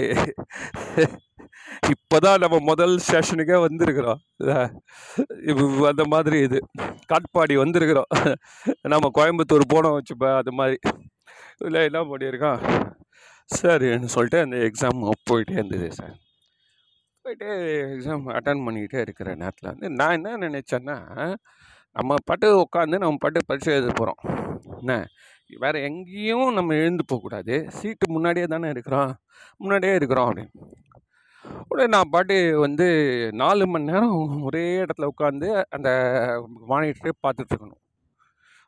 [1.92, 4.22] இப்போதான் நம்ம முதல் ஸ்டேஷனுக்கே வந்திருக்கிறோம்.
[5.90, 6.60] அந்த மாதிரி இது.
[7.12, 8.12] காட்பாடி வந்திருக்கிறோம்.
[8.94, 10.78] நம்ம கோயம்புத்தூர் போனோம் வச்சுப்ப அது மாதிரி.
[11.66, 12.62] இல்லை என்ன பண்ணியிருக்கான்?
[13.50, 15.00] சரின்னு சொல்லிட்டு அந்த எக்ஸாம்
[15.30, 16.16] போயிட்டே இருந்தது சார்.
[17.26, 17.48] போயிட்டு
[17.96, 20.98] எக்ஸாம் அட்டன் பண்ணிக்கிட்டே இருக்கிற நேரத்தில் வந்து நான் என்ன நினச்சேன்னா
[21.96, 24.22] நம்ம பாட்டு உட்காந்து நம்ம பாட்டு பரிசு எழுத போகிறோம்
[24.80, 24.94] என்ன?
[25.50, 29.12] வேறு எங்கேயும் நம்ம எழுந்து போகக்கூடாது சீட்டு முன்னாடியே தானே இருக்கிறோம்.
[29.58, 30.54] முன்னாடியே இருக்கிறோம் அப்படின்னு.
[31.70, 32.86] உடனே நான் பாட்டு வந்து
[33.34, 35.90] நாலு மணி நேரம் ஒரே இடத்துல உட்காந்து அந்த
[36.70, 37.82] மானிட்டரே பார்த்துட்ருக்கணும்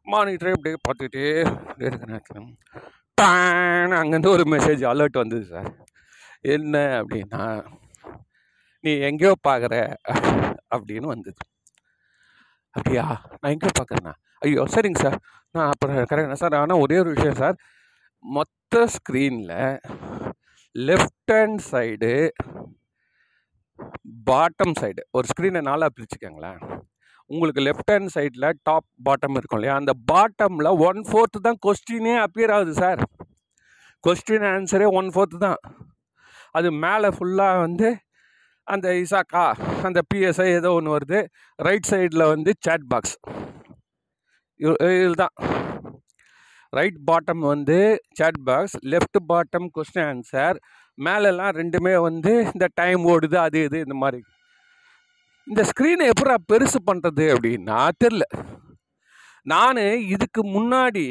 [0.08, 1.26] மானிட்டரே அப்படியே பார்த்துக்கிட்டே
[1.68, 2.50] அப்படியே இருக்கிற நேரத்தில்
[4.02, 5.70] அங்கேருந்து ஒரு மெசேஜ் அலர்ட் வந்தது சார்.
[6.56, 7.44] என்ன அப்படின்னா
[8.84, 9.76] நீ எங்கேயோ பார்க்குற
[10.76, 11.42] அப்படின்னு வந்தது.
[12.76, 13.06] அப்படியா?
[13.40, 14.64] நான் எங்கேயோ பார்க்குறேண்ணா ஐயோ!
[14.76, 15.18] சரிங்க சார்.
[15.56, 17.58] நான் அப்புறம் கரெக்டாக சார் ஆனால் ஒரே ஒரு விஷயம் சார்.
[18.26, 19.56] மொத்த ஸ்க்ரீனில்
[20.76, 22.12] left hand side
[24.30, 26.60] bottom side ஒரு ஸ்க்ரீனை நாளாக பிரிச்சுக்கோங்களேன்.
[27.30, 29.76] உங்களுக்கு லெஃப்ட் ஹேண்ட் சைடில் டாப் பாட்டம் இருக்கும் இல்லையா?
[29.82, 33.02] அந்த பாட்டமில் ஒன் ஃபோர்த்து தான் கொஸ்டினே அப்பியர் ஆகுது சார்.
[34.04, 35.60] கொஸ்டின் ஆன்சரே ஒன் ஃபோர்த்து தான்.
[36.56, 37.90] அது மேலே ஃபுல்லாக வந்து
[38.68, 39.46] அந்த இசாக்கா
[39.88, 41.20] அந்த பிஎஸ்ஐ ஏதோ ஒன்று வருது.
[41.60, 43.16] ரைட் சைடில் வந்து சேட் பாக்ஸ்
[44.68, 45.36] இதுதான்.
[46.78, 47.78] ரைட் பாட்டம் வந்து
[48.18, 50.58] chat box left bottom question answer
[51.08, 54.22] மேலெல்லாம் ரெண்டுமே வந்து இந்த டைம் ஓடுது அது இது இந்த மாதிரி.
[55.48, 58.24] இந்த ஸ்க்ரீனை எப்படா பெருசு பண்ணுறது அப்படின்னா தெரில.
[59.52, 59.82] நான்
[60.16, 61.06] இதுக்கு முன்னாடி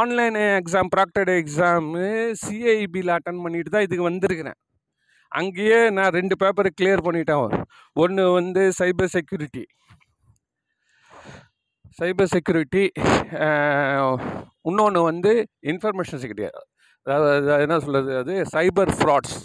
[0.00, 2.04] ஆன்லைன் எக்ஸாம் ப்ராக்டட் எக்ஸாமு
[2.42, 4.58] சிஐபியில் அட்டன் பண்ணிட்டு தான் இதுக்கு வந்திருக்கிறேன்.
[5.32, 7.64] அங்கேயே நான் ரெண்டு பேப்பரை கிளியர் பண்ணிட்டேன்.
[8.02, 9.64] ஒன்று வந்து சைபர் செக்யூரிட்டி
[12.00, 12.82] சைபர் செக்யூரிட்டி
[14.68, 15.32] இன்னொன்று வந்து
[15.72, 16.48] இன்ஃபர்மேஷன் செக்யூரிட்டி.
[17.06, 19.36] அதாவது என்ன சொல்கிறது அது சைபர் ஃப்ராட்ஸ்.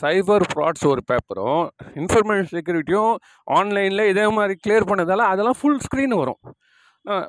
[0.00, 1.62] சைபர் ஃப்ராட்ஸ் ஒரு பேப்பரும்
[2.00, 3.12] இன்ஃபர்மேஷன் செக்யூரிட்டியும்
[3.58, 6.40] ஆன்லைனில் இதே மாதிரி கிளியர் பண்ணதால் அதெல்லாம் ஃபுல் ஸ்க்ரீன் வரும்.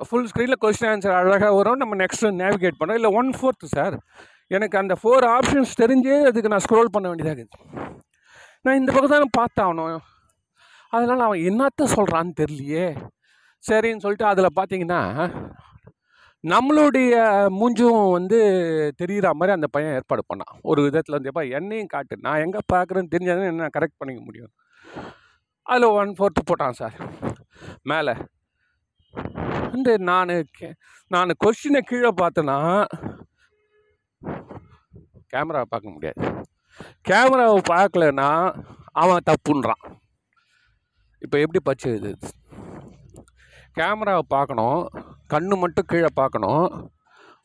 [0.08, 1.80] ஃபுல் ஸ்க்ரீனில் கொஸ்டின் ஆன்சர் அழகாக வரும்.
[1.82, 3.00] நம்ம நெக்ஸ்ட்டு நேவிகேட் பண்ணோம்.
[3.00, 3.96] இல்லை ஒன் ஃபோர்த்து சார்
[4.56, 7.64] எனக்கு அந்த ஃபோர் ஆப்ஷன்ஸ் தெரிஞ்சே அதுக்கு நான் ஸ்க்ரோல் பண்ண வேண்டியதாக இருக்குது
[8.66, 9.98] நான் இந்த பக்கம் தான் பார்த்தாகணும்.
[10.96, 12.88] அதனால் அவன் என்னத்த சொல்கிறான்னு தெரியலையே.
[13.68, 15.02] சரின்னு சொல்லிட்டு அதில் பார்த்தீங்கன்னா
[16.44, 17.14] நம்மளுடைய
[17.60, 18.40] மூஞ்சும் வந்து
[19.00, 20.54] தெரிகிற மாதிரி அந்த பையன் ஏற்பாடு பண்ணான்.
[20.70, 22.16] ஒரு விதத்தில் வந்து எப்பா என்னையும் காட்டு.
[22.26, 24.52] நான் எங்கே பார்க்குறேன்னு தெரிஞ்சாதான் என்ன கரெக்ட் பண்ணிக்க முடியும்?
[25.70, 26.98] அதில் ஒன் ஃபோர்த்து போட்டான் சார்
[27.92, 28.14] மேலே.
[29.72, 30.68] வந்து நான் கே
[31.14, 32.58] நான் கொஷினை கீழே பார்த்தேன்னா
[35.34, 36.22] கேமராவை பார்க்க முடியாது.
[37.10, 38.30] கேமராவை பார்க்கலன்னா
[39.04, 39.84] அவன் தப்புன்றான்.
[41.22, 42.12] இப்போ எப்படி பச்சு இது?
[43.78, 44.80] கேமராவை பார்க்கணும்
[45.34, 46.66] கண்ணு மட்டும் கீழே பார்க்கணும்.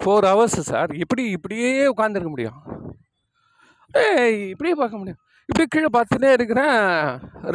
[0.01, 2.61] ஃபோர் ஹவர்ஸ் சார் எப்படி இப்படியே உட்காந்துருக்க முடியும்.
[4.03, 5.21] ஏய் இப்படியே பார்க்க முடியும்.
[5.49, 6.81] இப்படி கீழே பார்த்துட்டே இருக்கிறேன்.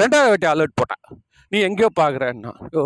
[0.02, 1.04] ரெண்டாவது வாட்டி அலர்ட் போட்டேன்.
[1.52, 2.54] நீ எங்கேயோ பார்க்குறேன்னா.
[2.78, 2.84] ஓ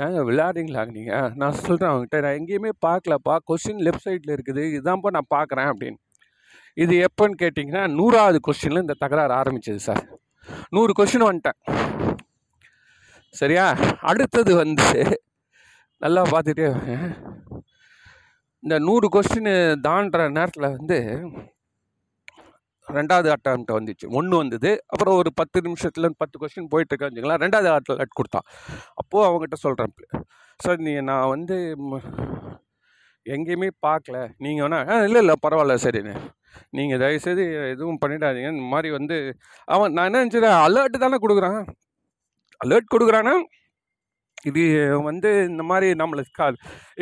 [0.00, 3.34] நாங்கள் விளையாடுறீங்களா நீங்கள் நான் சொல்கிறேன் அவங்ககிட்ட நான் எங்கேயுமே பார்க்கலப்பா.
[3.48, 4.62] கொஸ்டின் லெஃப்ட் சைடில் இருக்குது.
[4.74, 6.00] இதுதான்ப்பா நான் பார்க்குறேன் அப்படின்னு.
[6.84, 10.02] இது எப்போன்னு கேட்டிங்கன்னா நூறாவது கொஸ்டினில் இந்த தகராறு ஆரம்பிச்சது சார்
[10.76, 11.58] நூறு கொஸ்டின் வந்துட்டேன்.
[13.40, 13.64] சரியா?
[14.10, 14.86] அடுத்தது வந்து
[16.04, 16.68] நல்லா பார்த்துட்டே
[18.62, 19.52] இந்த நூறு கொஸ்டின்
[19.86, 20.98] தாண்டுற நேரத்தில் வந்து
[22.88, 24.06] ரெண்டாவது அட்டம் வந்துச்சு.
[24.18, 28.46] ஒன்று வந்தது அப்புறம் ஒரு பத்து நிமிஷத்தில் பத்து கொஸ்டின் போயிட்டு இருக்கேன் ரெண்டாவது ரெண்டாவது அட்டம் கொடுத்தான்.
[29.00, 29.94] அப்போது அவங்ககிட்ட சொல்கிறேன்
[30.60, 31.56] சார் நீ நான் வந்து
[33.34, 34.16] எங்கேயுமே பார்க்கல.
[34.44, 36.14] நீங்கள் வேணா ஆ இல்லை இல்லை பரவாயில்ல சரிண்ணே
[36.78, 37.44] நீங்கள் தயவுசெய்து
[37.74, 39.16] எதுவும் பண்ணிடாதீங்க இந்த மாதிரி வந்து
[39.74, 41.62] அவன் நான் என்ன நினச்சேன் அலர்ட்டு தானே கொடுக்குறான்.
[42.64, 43.34] அலர்ட் கொடுக்குறான்னா
[44.50, 44.62] இது
[45.08, 46.46] வந்து இந்த மாதிரி நம்மளுக்கு கா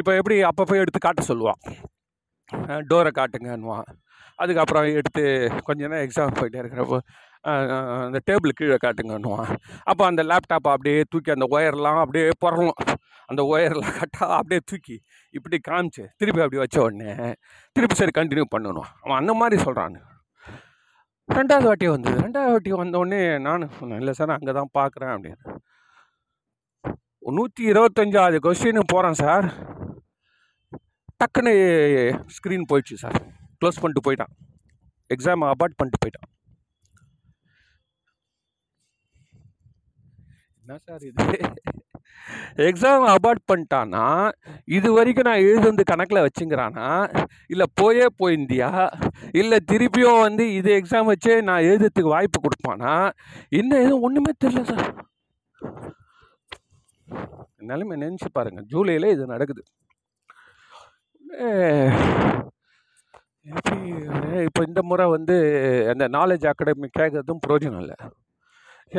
[0.00, 1.60] இப்போ எப்படி அப்பப்போ எடுத்து காட்ட சொல்லுவான்.
[2.90, 3.86] டோரை காட்டுங்கன்னுவான்.
[4.42, 5.22] அதுக்கப்புறம் எடுத்து
[5.66, 6.98] கொஞ்ச நேரம் எக்ஸாம் போயிட்டே இருக்கிறப்போ
[8.06, 9.50] அந்த டேபிள் கீழே காட்டுங்கன்னுவான்.
[9.90, 12.78] அப்போ அந்த லேப்டாப்பை அப்படியே தூக்கி அந்த ஒயர்லாம் அப்படியே புறணும்
[13.30, 14.96] அந்த ஒயர்லாம் கட்டாக அப்படியே தூக்கி
[15.36, 17.12] இப்படி காமிச்சு திருப்பி அப்படி வச்ச உடனே
[17.76, 18.88] திருப்பி சரி கண்டினியூ பண்ணணும்.
[19.04, 19.98] அவன் அந்த மாதிரி சொல்கிறான்
[21.28, 22.16] ரெண்டாவது வாட்டி வந்தது.
[22.24, 25.58] ரெண்டாவது வாட்டி வந்தோடனே நானும் சொன்னேன் இல்லை சார் அங்கே தான் பார்க்குறேன் அப்படின்னு.
[27.38, 29.46] நூற்றி இருபத்தஞ்சாவது கொஸ்டின் போகிறேன் சார்.
[31.20, 31.52] டக்குன்னு
[32.36, 33.18] ஸ்க்ரீன் போயிடுச்சு சார்.
[33.60, 34.32] க்ளோஸ் பண்ணிட்டு போயிட்டான்.
[35.14, 36.28] எக்ஸாம் அபார்ட் பண்ணிட்டு போயிட்டான்.
[40.62, 41.26] என்ன சார் இது?
[42.68, 44.04] எக்ஸாம் அபார்ட் பண்ணிட்டானா
[44.76, 46.88] இது வரைக்கும் நான் எழுதுந்து கணக்கில் வச்சுங்கிறானா?
[47.52, 48.70] இல்லை போயே போயிருந்தியா?
[49.40, 52.94] இல்லை திருப்பியும் வந்து இது எக்ஸாம் வச்சே நான் எழுதுறதுக்கு வாய்ப்பு கொடுப்பானா?
[53.60, 54.86] என்ன எதுவும் ஒன்றுமே தெரியல சார்
[57.70, 59.62] நிலைமை நினச்சி பாருங்கள் ஜூலையில் இது நடக்குது.
[63.52, 63.78] எப்படி
[64.48, 65.36] இப்போ இந்த முறை வந்து
[65.92, 67.96] அந்த நாலேஜ் அகாடமி கேட்குறதும் பிரயோஜனம் இல்லை.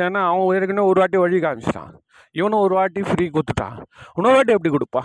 [0.04, 1.92] ஏன்னா அவன் ஏற்கனவே ஒரு வாட்டி வழி காமிச்சிட்டான்.
[2.38, 3.76] இவனும் ஒரு வாட்டி ஃப்ரீ கொடுத்துட்டான்.
[4.16, 5.02] இன்னொரு வாட்டி எப்படி கொடுப்பா?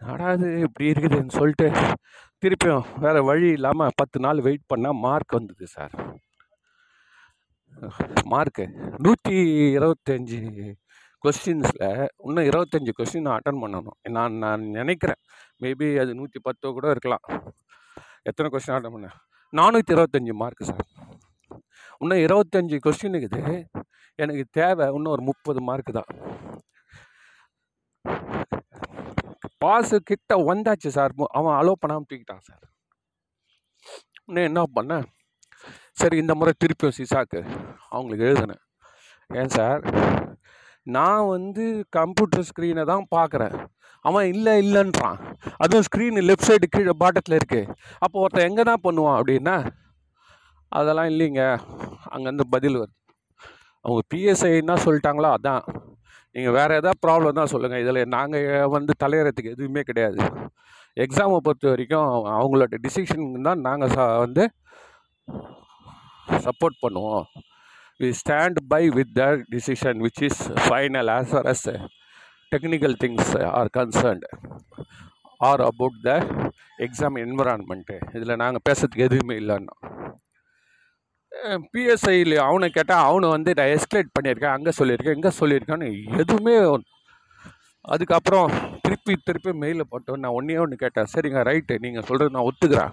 [0.00, 1.68] அடாது இப்படி இருக்குதுன்னு சொல்லிட்டு
[2.42, 5.94] திருப்பியும் வேறு வழி இல்லாமல் பத்து நாள் வெயிட் பண்ணால் மார்க் வந்தது சார்
[8.32, 8.64] மார்க்கு
[9.04, 9.38] நூற்றி
[9.78, 10.38] இருபத்தஞ்சி
[11.24, 11.84] கொஸ்டின்ஸில்
[12.26, 13.96] இன்னும் இருபத்தஞ்சி கொஸ்டின் அட்டன் பண்ணணும்.
[14.16, 15.20] நான் நான் நினைக்கிறேன்.
[15.62, 17.24] மேபி அது நூற்றி பத்தோ கூட இருக்கலாம்.
[18.28, 19.16] எத்தனை கொஸ்டின் அட்டன் பண்ணேன்
[19.52, 20.86] நானூற்றி இருபத்தஞ்சி மார்க்கு சார்
[22.00, 23.54] இன்னும் இருபத்தஞ்சி கொஸ்டின் இருக்குது
[24.22, 26.10] எனக்கு தேவை இன்னும் ஒரு முப்பது மார்க்கு தான்.
[29.62, 32.64] பாஸு கிட்ட வந்தாச்சு சார் அவன் அலோவ் பண்ணாமல் தூக்கிட்டான் சார்
[34.28, 35.06] இன்னும் என்ன பண்ணேன்
[36.00, 37.40] சரி இந்த முறை திருப்பியும் சிசாக்கு
[37.94, 38.62] அவங்களுக்கு எழுதினேன்.
[39.30, 39.80] ஏன் சார்
[40.96, 41.64] நான் வந்து
[41.96, 43.56] கம்ப்யூட்டர் ஸ்க்ரீனை தான் பார்க்குறேன்.
[44.04, 45.18] அவன் இல்லை இல்லைன்றான்.
[45.62, 47.72] அதுவும் ஸ்க்ரீன் லெஃப்ட் சைடு கீழே பாட்டத்தில் இருக்குது
[48.04, 49.56] அப்போ ஒருத்தன் எங்கே தான் பண்ணுவான் அப்படின்னா
[50.78, 51.42] அதெல்லாம் இல்லைங்க.
[52.14, 52.96] அங்கேருந்து பதில் வருது.
[53.84, 55.30] அவங்க பிஎஸ்ஐ என்ன சொல்லிட்டாங்களோ?
[55.38, 55.64] அதான்.
[56.34, 60.20] நீங்கள் வேறு எதாவது ப்ராப்ளம் தான் சொல்லுங்கள் இதில் நாங்கள் வந்து தலையிறதுக்கு எதுவுமே கிடையாது.
[61.04, 64.44] எக்ஸாமை பொறுத்த வரைக்கும் அவங்களோட டிசிஷன் தான் நாங்கள் ச வந்து
[66.46, 67.24] சப்போர்ட் பண்ணுவோம்.
[68.00, 71.68] We stand by with the decision which is final as far as
[72.52, 74.26] technical things are concerned
[75.48, 76.12] are about the
[76.86, 79.74] exam environment இதில் நாங்கள் பேசுறதுக்கு எதுவுமே இல்லைன்னா.
[81.72, 85.90] பிஎஸ்ஐயில் அவனை கேட்டால் அவனை வந்து நான் எஸ்கலேட் பண்ணியிருக்கேன் அங்கே சொல்லியிருக்கேன் இங்கே சொல்லியிருக்கேன்னு
[86.22, 86.54] எதுவுமே
[87.94, 88.48] அதுக்கப்புறம்
[88.84, 91.10] திருப்பி திருப்பி மெயிலில் போட்டு நான் ஒன்றே ஒன்று கேட்டேன்.
[91.12, 92.92] சரிங்க ரைட்டு நீங்கள் சொல்கிறது நான் ஒத்துக்கிறேன்.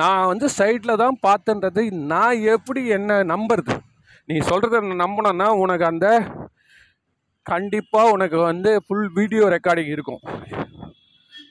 [0.00, 3.76] நான் வந்து சைட்டில் தான் பார்த்தேன்றது நான் எப்படி என்ன நம்புறது?
[4.28, 6.08] நீ சொல்கிறத நான் நம்பினேன்னா உனக்கு அந்த
[7.52, 10.22] கண்டிப்பாக உனக்கு வந்து ஃபுல் வீடியோ ரெக்கார்டிங் இருக்கும்.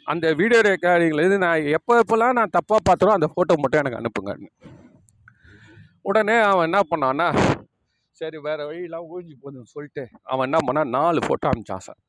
[0.08, 4.49] அந்த வீடியோ ரெக்கார்டிங்லேருந்து நான் எப்போ எப்போல்லாம் நான் தப்பாக பார்த்தனோ அந்த ஃபோட்டோ மட்டும் எனக்கு அனுப்புங்கன்னு
[6.01, 7.28] உடனே அவன் என்ன பண்ணான்னா
[8.22, 11.99] சரி வேறு வழியெல்லாம் ஊஞ்சி போதுன்னு சொல்லிட்டு அவன் என்ன பண்ணான் நாலு ஃபோட்டோ அமிச்சான் சார்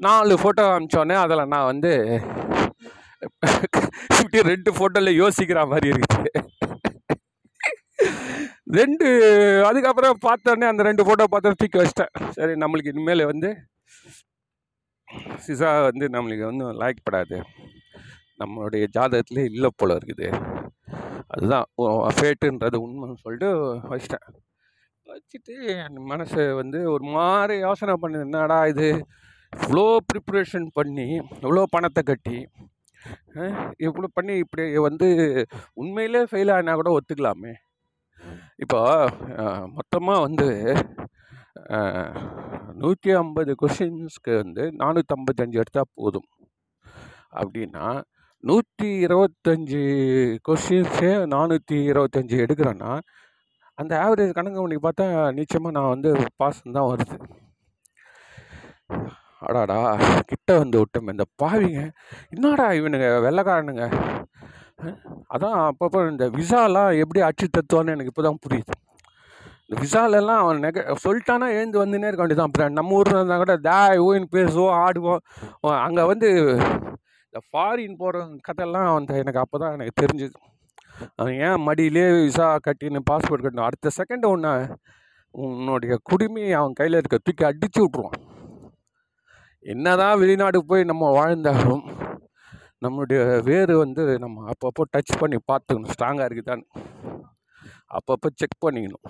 [0.00, 1.92] நாலு ஃபோட்டோ அமிச்சோடனே அதில் நான் வந்து
[4.20, 6.30] இப்படி ரெண்டு ஃபோட்டோவில் யோசிக்கிற மாதிரி இருக்குது
[8.78, 9.06] ரெண்டு
[9.68, 12.12] அதுக்கப்புறம் பார்த்தோன்னே அந்த ரெண்டு ஃபோட்டோ பார்த்தா தூக்கி வச்சிட்டேன்.
[12.30, 13.48] சரி நம்மளுக்கு இனிமேல் வந்து
[15.44, 17.38] சிசா வந்து நம்மளுக்கு வந்து லைக் படாது.
[18.42, 20.28] நம்மளுடைய ஜாதகத்துலேயே இல்லை போல் இருக்குது.
[21.34, 21.66] அதுதான்
[22.18, 23.50] ஃபேட்டுன்றது உண்மைன்னு சொல்லிட்டு
[23.92, 24.26] வச்சிட்டேன்.
[25.06, 28.88] வச்சுட்டு என் மனசு வந்து ஒரு மாதிரி யோசனை பண்ணுது என்னடா இது?
[29.52, 31.08] இவ்வளோ ப்ரிப்ரேஷன் பண்ணி
[31.42, 32.38] இவ்வளோ பணத்தை கட்டி
[33.86, 35.08] இவ்வளோ பண்ணி இப்படி வந்து
[35.80, 37.52] உண்மையிலே ஃபெயில் ஆனால் கூட ஒத்துக்கலாமே.
[38.64, 38.80] இப்போ
[39.76, 40.48] மொத்தமாக வந்து
[42.82, 46.28] நூற்றி ஐம்பது கொஷின்ஸ்க்கு வந்து நானூற்றம்பத்தஞ்சு எடுத்தால் போதும்.
[47.40, 47.86] அப்படின்னா
[48.48, 49.84] நூற்றி இருபத்தஞ்சி
[50.48, 52.92] கொஷின்ஸே நானூற்றி இருபத்தஞ்சி எடுக்கிறேன்னா
[53.80, 55.06] அந்த ஆவரேஜ் கணக்கு பண்ணி பார்த்தா
[55.38, 57.16] நிச்சயமாக நான் வந்து பாஸ் தான் வருது.
[59.46, 59.78] அடாடா
[60.30, 61.80] கிட்ட வந்து விட்டோம் இந்த பாவிங்க.
[62.34, 63.86] என்னடா இவனுங்க வெள்ளைக்காரனுங்க?
[65.34, 68.74] அதான் அப்பப்போ இந்த விசாலாம் எப்படி அச்சு தத்துவான்னு எனக்கு இப்போ தான் புரியுது.
[69.70, 74.32] விசாலெல்லாம் அவன் நெக சொல்லிட்டானா எழுந்து வந்துனே இருக்க வேண்டியதான் அப்புறம் நம்ம ஊரில் இருந்தால் கூட தாய் ஊயின்
[74.36, 75.22] பேசுவோம் ஆடுவோம்.
[75.86, 76.28] அங்கே வந்து
[77.26, 80.36] இந்த ஃபாரின் போகிற கதையெல்லாம் அவன் எனக்கு அப்போ தான் எனக்கு தெரிஞ்சுது.
[81.20, 84.52] அவன் ஏன் மடியிலே விசா கட்டின்னு பாஸ்போர்ட் கட்டணும் அடுத்த செகண்ட் ஒன்று
[85.34, 88.20] உன்னுடைய குடுமி அவன் கையில் இருக்க தூக்கி அடித்து விட்ருவான்
[89.64, 91.84] என்னதான் வெளிநாடு போய் நம்ம வாழ்ந்தாலும்
[92.84, 96.66] நம்மளுடைய வேறு வந்து நம்ம அப்பப்போ டச் பண்ணி பார்த்துக்கணும் ஸ்ட்ராங்காக இருக்குதான்னு.
[97.98, 99.04] அப்பப்போ செக் பண்ணிக்கணும்.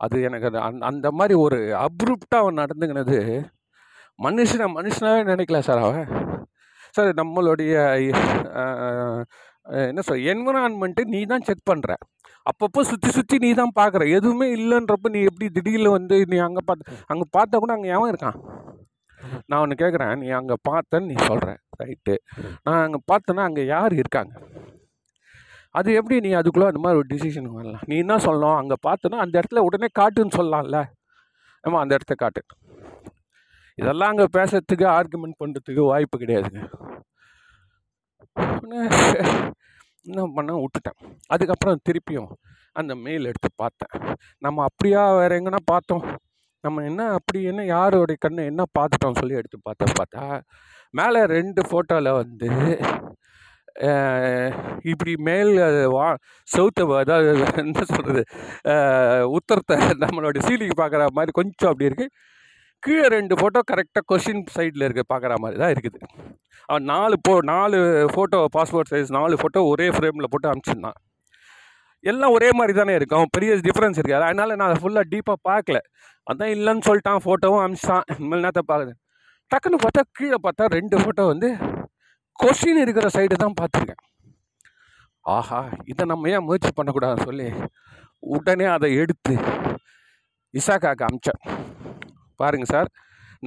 [0.00, 3.18] அது எனக்கு அது அந்த அந்த மாதிரி ஒரு அப்ரூப்டாக அவன் நடந்துக்கினது
[4.18, 6.06] மனுஷனை மனுஷனாகவே நினைக்கல சார் அவன்.
[6.94, 7.74] சார் நம்மளுடைய
[9.88, 11.92] என்ன சொல் என்விரான்மெண்ட்டு நீ தான் செக் பண்ணுற
[12.46, 16.84] அப்பப்போ சுற்றி சுற்றி நீ தான் பார்க்குற எதுவுமே இல்லைன்றப்ப நீ எப்படி திடீர்னு வந்து நீ அங்கே பார்த்து
[17.12, 18.38] அங்கே பார்த்தா கூட அங்கே எவன் இருக்கான்?
[19.48, 22.14] நான் ஒன்று கேட்குறேன் நீ அங்கே பார்த்தேன்னு நீ சொல்கிற ரைட்டு
[22.66, 24.32] நான் அங்கே பார்த்தேன்னா அங்கே யார் இருக்காங்க?
[25.78, 27.84] அது எப்படி நீ அதுக்குள்ளே அந்த மாதிரி ஒரு டிசிஷன் வரலாம்?
[27.90, 28.58] நீ என்ன சொல்லணும்?
[28.60, 30.78] அங்கே பார்த்தோன்னா அந்த இடத்துல உடனே காட்டுன்னு சொல்லலாம்ல.
[31.64, 32.42] ஆமாம் அந்த இடத்த காட்டு.
[33.78, 36.62] இதெல்லாம் அங்கே பேசுறதுக்கு ஆர்குமெண்ட் பண்ணுறதுக்கு வாய்ப்பு கிடையாதுங்க.
[40.06, 40.98] என்ன பண்ண விட்டுட்டேன்.
[41.26, 42.30] அதுக்கப்புறம் திருப்பியும்
[42.80, 43.94] அந்த மெயில் எடுத்து பார்த்தேன்.
[44.38, 46.04] நம்ம அப்படியா வேற எங்கன்னா பார்த்தோம்.
[46.64, 50.24] நம்ம என்ன அப்படி என்ன யாரோடைய கண்ணு என்ன பார்த்துட்டோம் சொல்லி எடுத்து பார்த்தா பார்த்தா
[50.98, 52.48] மேலே ரெண்டு ஃபோட்டோவில் வந்து
[54.82, 55.52] இப்படி மேல்
[55.86, 56.08] வா
[56.48, 58.22] சவுத்தை அதாவது என்ன சொல்கிறது
[59.38, 62.12] உத்தரத்தை நம்மளோட சீலிக்கு பார்க்குற மாதிரி கொஞ்சம் அப்படி இருக்குது
[62.82, 65.98] கீழே ரெண்டு ஃபோட்டோ கரெக்டாக கொஷின் சைடில் இருக்க பார்க்குற மாதிரி தான் இருக்குது.
[66.68, 67.78] அவன் நாலு போ நாலு
[68.14, 70.98] ஃபோட்டோ பாஸ்போர்ட் சைஸ் நாலு ஃபோட்டோ ஒரே ஃப்ரேமில் போட்டு அனுப்பிச்சிருந்தான்.
[72.04, 75.78] எல்லாம் ஒரே மாதிரி தானே இருக்கும் பெரிய டிஃப்ரென்ஸ் இருக்காது அதனால் நான் அதை ஃபுல்லாக டீப்பாக பார்க்கல
[76.26, 78.98] அதான் இல்லைன்னு சொல்லிட்டான் ஃபோட்டோவும் அனுப்பிச்சான் இனிமேல் நேரத்தை பார்க்குறேன்
[79.50, 81.50] டக்குன்னு பார்த்தா கீழே பார்த்தா ரெண்டு ஃபோட்டோ வந்து
[82.42, 84.02] கொஷின் இருக்கிற சைடு தான் பார்த்துருக்கேன்.
[85.36, 85.60] ஆஹா
[85.92, 87.48] இதை நம்ம ஏன் முயற்சி பண்ணக்கூடாதுன்னு சொல்லி
[88.36, 89.34] உடனே அதை எடுத்து
[90.54, 91.40] இசாக்காக்கு அமிச்சேன்.
[92.40, 92.90] பாருங்க சார்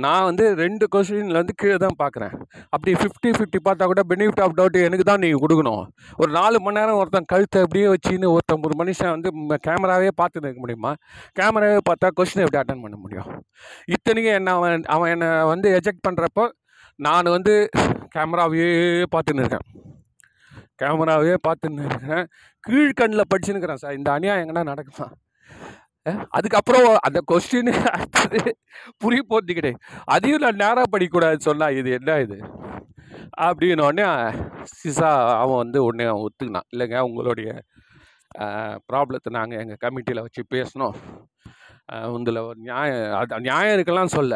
[0.04, 2.32] நான் வந்து ரெண்டு கொஸ்டினில் வந்து கீழே தான் பார்க்குறேன்.
[2.74, 5.84] அப்படி ஃபிஃப்டி ஃபிஃப்டி பார்த்தா கூட பெனிஃபிட் ஆஃப் டவுட் எனக்கு தான் நீங்கள் கொடுக்கணும்.
[6.22, 9.30] ஒரு நாலு மணி நேரம் ஒருத்தன் கழுத்தை அப்படியே வச்சுன்னு ஒருத்தன் ஒரு மனுஷன் வந்து
[9.68, 10.92] கேமராவே பார்த்துன்னு இருக்க முடியுமா?
[11.40, 13.30] கேமராவே பார்த்தா கொஷின் எப்படி அட்டன் பண்ண முடியும்?
[13.96, 16.46] இத்தனைக்கும் என்ன அவன் அவன் என்னை வந்து எஜெக்ட் பண்ணுறப்போ
[17.00, 17.54] நான் வந்து
[18.16, 18.70] கேமராவையே
[19.14, 19.68] பார்த்துன்னு இருக்கேன்
[20.82, 22.26] கேமராவே பார்த்துன்னு இருக்கிறேன்
[22.64, 23.98] கீழ்கண்ணில் படிச்சுன்னு இருக்கிறேன் சார்.
[24.00, 25.08] இந்த அநியாயம் எங்கன்னா நடக்குமா?
[26.38, 28.40] அதுக்கப்புறம் அந்த கொஸ்டின் அடுத்தது
[29.02, 29.82] புரிய போகிறது கிடையாது
[30.16, 32.38] அதையும் நான் நேராக படிக்கக்கூடாதுன்னு சொன்னால் இது என்ன இது?
[33.46, 34.08] அப்படின்னோடனே
[34.80, 36.68] சிசா அவன் வந்து உடனே அவன் ஒத்துக்கினான்.
[36.74, 37.50] இல்லைங்க உங்களுடைய
[38.90, 40.98] ப்ராப்ளத்தை நாங்கள் எங்கள் கமிட்டியில் வச்சு பேசினோம்
[41.90, 44.34] உந்தில் ஒரு நியாயம் அது நியாயம் இருக்கலாம் சொல்ல.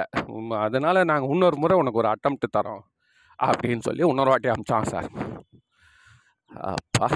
[0.65, 2.83] அதனால் நாங்கள் இன்னொரு முறை உனக்கு ஒரு அட்டம்ப்ட் தரோம்.
[3.39, 5.09] அப்படின்னு சொல்லி இன்னொரு வாட்டி அமிச்சான் சார்.
[6.71, 7.07] அப்பா.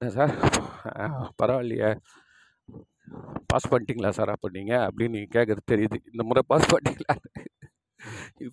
[0.00, 0.34] என்ன சார்?
[1.42, 1.90] பரவாயில்லையே.
[3.50, 5.98] பாஸ் பண்ணிட்டீங்களா சார் அப்போ நீங்கள் அப்படின்னு நீங்கள் கேட்குறது தெரியுது.
[6.12, 7.14] இந்த முறை பாஸ் பண்ணிட்டீங்களா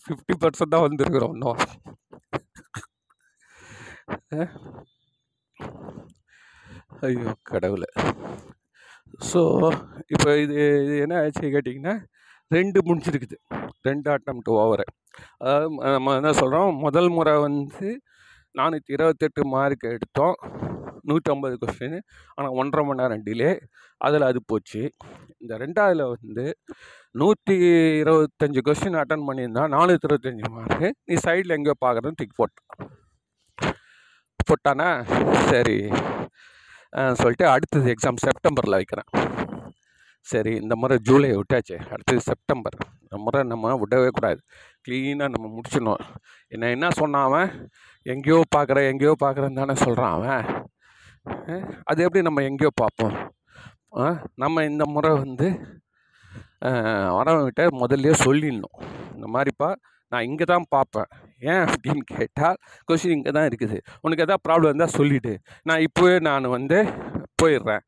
[0.04, 1.62] ஃபிஃப்டி பர்சன்ட் தான் வந்திருக்கிறோம் இன்னும்.
[7.08, 7.90] ஐயோ கடவுளை.
[9.32, 9.42] ஸோ
[10.14, 11.96] இப்போ இது இது என்ன ஆச்சு கேட்டிங்கன்னா
[12.52, 13.38] ரெண்டு முடிஞ்சிருக்குது.
[13.88, 14.86] ரெண்டு அட்டம் டூ ஓவரு
[15.42, 17.90] அதாவது நம்ம என்ன சொல்கிறோம் முதல் முறை வந்து
[18.60, 20.36] நானூற்றி இருபத்தெட்டு மார்க் எடுத்தோம்.
[21.10, 21.98] நூற்றம்பது கொஸ்டின்
[22.36, 23.52] ஆனால் ஒன்றரை மணி நேரம் டிலே
[24.08, 24.82] அதில் அது போச்சு.
[25.44, 26.46] இந்த ரெண்டாவதில் வந்து
[27.22, 27.56] நூற்றி
[28.02, 32.68] இருபத்தஞ்சி கொஸ்டின் அட்டன் பண்ணியிருந்தா நானூற்றி இருபத்தஞ்சி மார்க்கு நீ சைடில் எங்கேயோ பார்க்குறதுன்னு டிக் போட்டான்.
[34.50, 34.90] போட்டானா?
[35.52, 35.80] சரி.
[37.22, 39.10] சொல்லிட்டு அடுத்தது எக்ஸாம் செப்டம்பரில் வைக்கிறேன்.
[40.32, 42.76] சரி இந்த முறை ஜூலை விட்டாச்சு அடுத்தது செப்டம்பர்.
[43.04, 44.40] இந்த முறை நம்ம விடவே கூடாது.
[44.86, 46.04] க்ளீனாக நம்ம முடிச்சிடணும்.
[46.54, 47.50] என்ன என்ன சொன்னான் அவன்?
[48.14, 50.44] எங்கேயோ பார்க்குறேன் எங்கேயோ பார்க்குறேன்னு தானே சொல்கிறான் அவன்.
[51.92, 53.16] அது எப்படி நம்ம எங்கேயோ பார்ப்போம்?
[54.44, 55.48] நம்ம இந்த முறை வந்து
[57.18, 58.78] வரவங்கிட்ட முதல்லையே சொல்லிடணும்.
[59.16, 59.70] இந்த மாதிரிப்பா
[60.12, 61.10] நான் இங்கே தான் பார்ப்பேன்.
[61.52, 62.58] ஏன் அப்படின்னு கேட்டால்
[62.90, 63.78] கொஷின் இங்கே தான் இருக்குது.
[64.02, 65.34] உனக்கு எதாவது ப்ராப்ளம் இருந்தால் சொல்லிவிடு
[65.70, 66.80] நான் இப்போவே நான் வந்து
[67.44, 67.84] போயிடுறேன்.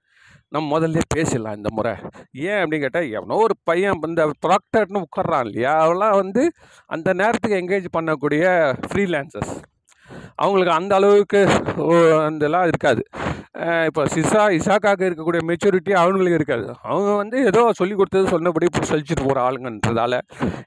[0.53, 1.93] நம்ம முதல்ல பேசிடலாம் இந்த முறை.
[2.49, 5.73] ஏன் அப்படின்னு கேட்டால் எவனோ ஒரு பையன் இந்த ப்ராக்டர்னு உட்கார்றான் இல்லையா?
[5.85, 6.43] அவெல்லாம் வந்து
[6.95, 8.43] அந்த நேரத்துக்கு என்கேஜ் பண்ணக்கூடிய
[8.89, 9.55] ஃப்ரீலான்சர்ஸ்
[10.43, 11.41] அவங்களுக்கு அந்த அளவுக்கு
[12.35, 13.03] இதெல்லாம் இருக்காது.
[13.87, 16.65] இப்போ சிசா இசாக்காக இருக்கக்கூடிய மெச்சூரிட்டி அவங்களுக்கு இருக்காது.
[16.91, 20.19] அவங்க வந்து ஏதோ சொல்லி கொடுத்தது சொன்னபடி இப்போ சொல்லிச்சுட்டு போகிற ஆளுங்கன்றதால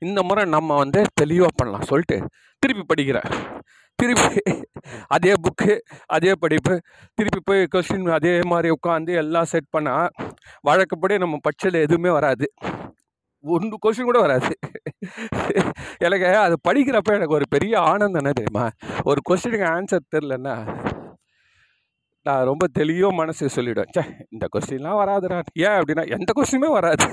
[0.08, 1.86] இந்த முறை நம்ம வந்து தெளிவாக பண்ணலாம்.
[1.90, 2.18] சொல்லிட்டு
[2.62, 3.28] திருப்பி படிக்கிறேன்
[3.98, 4.40] திருப்பி
[5.14, 5.74] அதே புக்கு
[6.16, 6.74] அதே படிப்பு
[7.18, 10.10] திருப்பி போய் கொஸ்டின் அதே மாதிரி உட்காந்து எல்லாம் செட் பண்ணால்
[10.68, 12.46] வழக்கப்படி நம்ம பட்சத்தில் எதுவுமே வராது.
[13.44, 14.52] ஒன்று கொஸ்டின் கூட வராது.
[16.06, 18.66] எனக்கு அது படிக்கிறப்ப எனக்கு ஒரு பெரிய ஆனந்தம் என்ன தெரியுமா?
[19.10, 20.56] ஒரு கொஸ்டினுக்கு ஆன்சர் தெரிலன்னா
[22.26, 24.02] நான் ரொம்ப தெளிவாக மனசு சொல்லிவிடுவேன் சே
[24.34, 27.08] இந்த கொஸ்டின்லாம் வராதுடா ஏன் அப்படின்னா எந்த கொஸ்டினுமே வராது.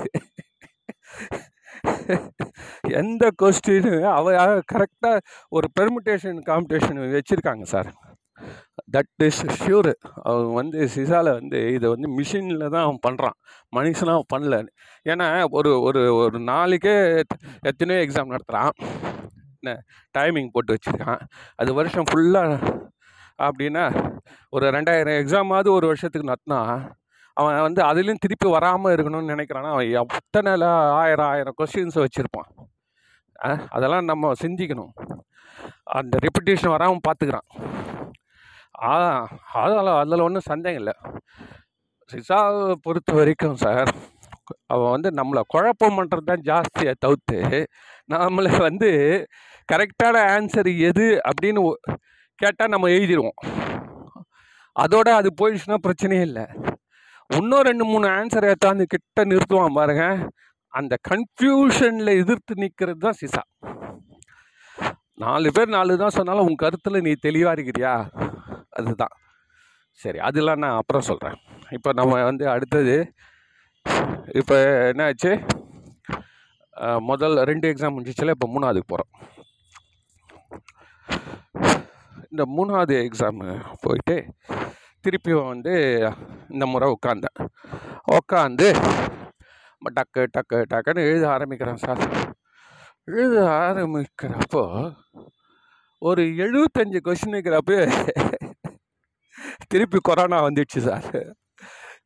[3.00, 4.32] எந்த கொஸ்டின் அவ
[4.72, 5.18] கரெக்டாக
[5.56, 7.90] ஒரு பெர்முட்டேஷன் காம்படிஷன் வச்சுருக்காங்க சார்
[8.94, 9.90] தட் இஸ் ஷியூர்
[10.28, 13.36] அவன் வந்து சிசால வந்து இதை வந்து மிஷினில் தான் அவன் பண்ணுறான்
[13.76, 14.56] மனுஷனாக அவன் பண்ணல.
[15.06, 15.26] ஏன்னா
[15.58, 16.94] ஒரு ஒரு ஒரு நாளைக்கே
[17.70, 18.72] எத்தனையோ எக்ஸாம் நடத்துகிறான்
[19.60, 19.76] என்ன
[20.18, 21.22] டைமிங் போட்டு வச்சுருக்கான்.
[21.60, 22.58] அது வருஷம் ஃபுல்லாக
[23.38, 23.84] அப்படின்னா
[24.56, 26.60] ஒரு ரெண்டாயிரம் எக்ஸாமாவது ஒரு வருஷத்துக்கு நடத்தினா
[27.36, 30.50] அவன் வந்து அதுலேயும் திருப்பி வராமல் இருக்கணும்னு நினைக்கிறான்னா அவன் எத்தனை
[31.02, 32.50] ஆயிரம் ஆயிரம் கொஸ்டின்ஸை வச்சுருப்பான்.
[33.76, 34.92] அதெல்லாம் நம்ம சிந்திக்கணும்.
[35.98, 37.48] அந்த ரெப்புடேஷன் வராமல் பார்த்துக்கிறான்
[38.88, 38.92] ஆ
[39.62, 40.94] அதில் அதில் ஒன்றும் சந்தேகம் இல்லை.
[42.10, 43.90] சிசாவை பொறுத்த வரைக்கும் சார்
[44.72, 47.38] அவன் வந்து நம்மளை குழப்பம் பண்ணுறது தான் ஜாஸ்தியை தவிர்த்து
[48.14, 48.90] நம்மளை வந்து
[49.72, 51.62] கரெக்டான ஆன்சர் எது அப்படின்னு
[52.44, 53.38] கேட்டால் நம்ம எழுதிடுவோம்
[54.84, 56.46] அதோட அது போயிடுச்சுன்னா பிரச்சனையே இல்லை.
[57.38, 60.04] இன்னும் ரெண்டு மூணு ஆன்சர் ஏற்றாந்து கிட்ட நிறுத்துவான் பாருங்க.
[60.78, 63.42] அந்த கன்ஃபியூஷனில் எதிர்த்து நிற்கிறது தான் சிசா.
[65.22, 67.92] நாலு பேர் நாலு தான் சொன்னாலும் உன் கருத்தில் நீ தெளிவாக இருக்கிறியா?
[68.78, 69.14] அதுதான்.
[70.00, 71.36] சரி அதெல்லாம் நான் அப்புறம் சொல்கிறேன்
[71.76, 72.96] இப்போ நம்ம வந்து அடுத்தது.
[74.40, 74.56] இப்போ
[74.92, 75.32] என்ன ஆச்சு
[77.10, 79.12] முதல் ரெண்டு எக்ஸாம் முடிஞ்சிச்சுல இப்போ மூணாவதுக்கு போகிறோம்
[82.34, 83.48] இந்த மூணாவது எக்ஸாமு
[83.80, 84.14] போயிட்டு
[85.04, 85.74] திருப்பியும் வந்து
[86.48, 87.38] இந்த முறை உட்காந்தேன்
[88.16, 88.66] உட்காந்து
[89.96, 92.02] டக்கு டக்கு டக்குன்னு எழுத ஆரம்பிக்கிறேன் சார்.
[93.04, 94.62] எழுத ஆரம்பிக்கிறப்போ
[96.02, 97.76] ஒரு எழுபத்தஞ்சு கொஷின் இருக்கிறப்ப
[99.68, 101.08] திருப்பி கொரோனா வந்துடுச்சு சார்.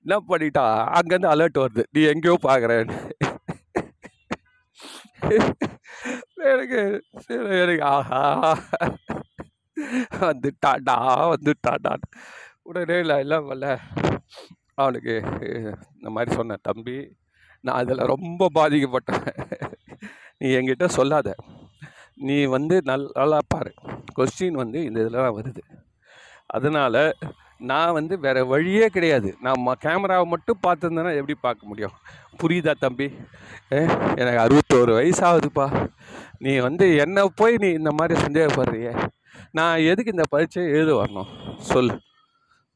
[0.02, 0.66] என்ன பண்ணிட்டா?
[0.98, 1.84] அங்கேருந்து அலர்ட் வருது.
[1.94, 2.98] நீ எங்கேயோ பார்க்குறேன்னு
[6.52, 6.80] எனக்கு
[7.24, 8.22] சரி, எனக்கு ஆஹா.
[10.28, 10.96] வந்துட்டாடா
[11.34, 11.94] வந்துட்டாடா
[12.62, 13.66] உடனே இல்லை இல்லை வரல
[14.82, 15.14] அவனுக்கு
[15.96, 16.96] இந்த மாதிரி சொன்னேன் தம்பி
[17.64, 19.24] நான் அதில் ரொம்ப பாதிக்கப்பட்டேன்
[20.40, 21.28] நீ என்கிட்ட சொல்லாத.
[22.28, 23.72] நீ வந்து நல் நல்லா பாரு.
[24.16, 25.62] கொஸ்டின் வந்து இந்த இதில் தான் வருது.
[26.56, 27.00] அதனால்
[27.70, 29.30] நான் வந்து வேறு வழியே கிடையாது.
[29.44, 31.96] நான் ம கேமராவை மட்டும் பார்த்துருந்தேன்னா எப்படி பார்க்க முடியும்?
[32.40, 33.08] புரியுதா தம்பி?
[33.76, 33.80] ஏ
[34.20, 35.66] எனக்கு அறுபத்தோரு வயசாகுதுப்பா
[36.46, 38.92] நீ வந்து என்ன போய் நீ இந்த மாதிரி சந்தேகப்படுறியே?
[39.52, 41.30] நான் எதுக்கு இந்த பரீட்சையை எழுத வரணும்?
[41.70, 41.92] சொல்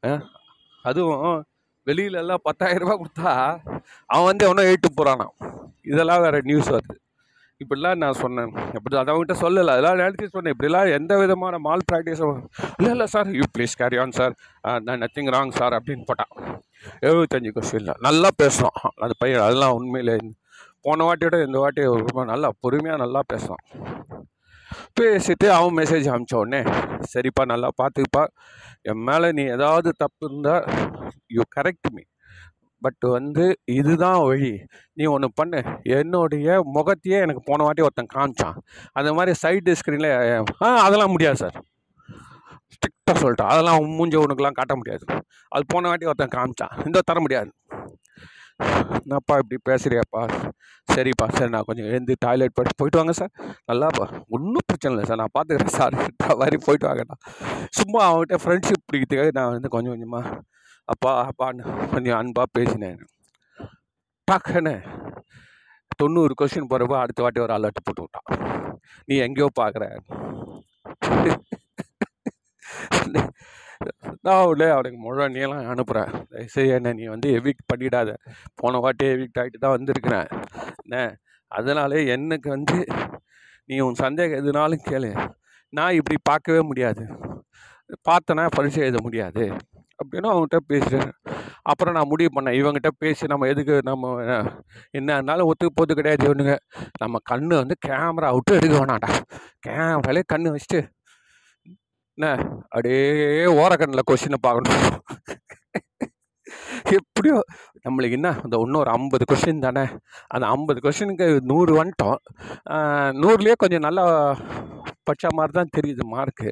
[0.03, 0.13] ஆ?
[0.85, 1.25] அதுவும்
[1.87, 3.31] வெளியில எல்லாம் பத்தாயிரம் ரூபாய் கொடுத்தா
[4.09, 5.33] அவன் வந்து எவனோ எழுட்டு போகிறானான்
[5.83, 6.95] இதெல்லாம் வேறு நியூஸ் வருது.
[7.61, 8.51] இப்படிலாம் நான் சொன்னேன்.
[8.77, 9.73] இப்படி அதை அவங்ககிட்ட சொல்லலை.
[9.75, 10.53] அதெல்லாம் நேரத்தை சொன்னேன்.
[10.55, 12.37] இப்படிலாம் எந்த விதமான மால் ப்ராக்டிஸும்
[12.77, 14.33] இல்லை இல்லை sir you please carry on sir
[14.85, 16.33] நான் நத்திங் ராங் சார் அப்படின்னு போட்டான்.
[17.07, 20.15] எழுபத்தஞ்சு கொஸ்டினில் நல்லா பேசுகிறான் அந்த பையன் அதெல்லாம் உண்மையில்
[20.85, 23.63] போன வாட்டியோட இந்த வாட்டி ரொம்ப நல்லா பொறுமையாக நல்லா பேசுகிறான்
[24.99, 26.61] பேசிட்டு அவன் மெசேஜ் அனுப்பிச்ச உடனே
[27.13, 28.23] சரிப்பா நல்லா பார்த்துப்பா
[28.81, 30.65] என் மேலே நீ ஏதாவது தப்பு இருந்தால்
[31.27, 32.03] யூ கரெக்ட் மீ
[32.81, 34.59] பட் வந்து இதுதான் வழி.
[34.93, 35.59] நீ ஒன்று பண்ணு.
[35.97, 38.57] என்னுடைய முகத்தையே எனக்கு போன வாட்டி ஒருத்தன் காமிச்சான்.
[38.91, 41.57] அந்த மாதிரி சைடு ஸ்க்ரீனில் ஆ அதெல்லாம் முடியாது சார்
[42.75, 43.51] ஸ்ட்ரிக்டாக சொல்லிட்டான்.
[43.53, 45.05] அதெல்லாம் மூஞ்ச உனக்குலாம் காட்ட முடியாது.
[45.47, 46.85] அது போன வாட்டி ஒருத்தன் காமிச்சான்.
[46.85, 47.51] இந்த தர முடியாது.
[48.97, 50.21] என்னப்பா இப்படி பேசுகிறியாப்பா
[50.87, 53.31] சரிப்பா சரி நான் கொஞ்சம் எழுந்து டாய்லெட் போட்டு போயிட்டு வாங்க சார்
[53.69, 55.95] நல்லாப்பா ஒன்றும் பிரச்சனை இல்லை சார் நான் பார்த்துக்கிறேன் சார்
[56.41, 57.15] மாதிரி போயிட்டு வாங்கடா.
[57.79, 60.35] சும்மா அவன்கிட்ட ஃப்ரெண்ட்ஷிப் பிடிக்கிறதுக்காக நான் வந்து கொஞ்சம் கொஞ்சமாக
[60.89, 62.99] அப்பா அப்பான்னு கொஞ்சம் அன்பாக பேசினேன்.
[64.27, 64.75] டக்குன்னு
[66.01, 68.27] தொண்ணூறு கொஸ்டின் போகிறப்ப அடுத்த வாட்டி ஒரு அலர்ட் போட்டு விட்டான்.
[69.07, 69.85] நீ எங்கேயோ பார்க்குற
[74.21, 78.13] நான் உடனே அவனுக்கு முழு நீலாம் அனுப்புகிறேன் தயவுசெய்து என்ன நீ வந்து எவிக்ட் பண்ணிடாத.
[78.55, 80.27] போன வாட்டி எவிக்ட் ஆகிட்டு தான் வந்திருக்கிறேன்.
[80.83, 81.17] என்ன?
[81.47, 82.85] அதனாலே எனக்கு வந்து
[83.65, 85.11] நீ உன் சந்தேகம் எதுனாலும் கேளு.
[85.69, 87.03] நான் இப்படி பார்க்கவே முடியாது.
[88.09, 89.43] பார்த்தனா பரிசு எழுத முடியாது.
[89.99, 91.11] அப்படின்னு அவங்ககிட்ட பேசுகிறேன்
[91.61, 92.57] அப்புறம் நான் முடிவு பண்ணேன்.
[92.61, 94.23] இவங்ககிட்ட பேசி நம்ம எதுக்கு நம்ம
[94.91, 96.55] என்ன இருந்தாலும் ஒத்துக்கு போது கிடையாது இவனுங்க.
[96.99, 99.11] நம்ம கண்ணு வந்து கேமரா விட்டு எடுக்க வேணாம்டா.
[99.67, 100.81] கேமராலே கண்ணு வச்சுட்டு
[102.17, 102.27] என்ன?
[102.73, 103.01] அப்படியே
[103.61, 104.83] ஓரக்கண்ணில் கொஷினை பார்க்கணும்.
[106.97, 107.37] எப்படியோ
[107.85, 108.29] நம்மளுக்கு என்ன?
[108.45, 109.85] இந்த இன்னொரு ஐம்பது கொஷின் தானே?
[110.33, 112.19] அந்த ஐம்பது கொஷினுக்கு நூறு வந்துட்டோம்.
[113.21, 114.03] நூறுலேயே கொஞ்சம் நல்லா
[115.07, 116.49] படித்த மாதிரி தான் தெரியுது மார்க்கு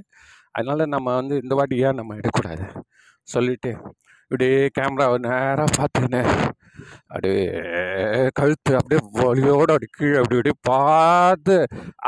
[0.56, 2.66] அதனால் நம்ம வந்து இந்த வாட்டி ஏன் நம்ம எடுக்கக்கூடாது.
[3.34, 3.72] சொல்லிவிட்டு
[4.24, 6.32] இப்படியே கேமராவை நேராக பார்த்துக்கினேன்
[7.12, 7.46] அப்படியே
[8.40, 11.56] கழுத்து அப்படியே வலியோடு அப்படி கீழே அப்படி இப்படி பார்த்து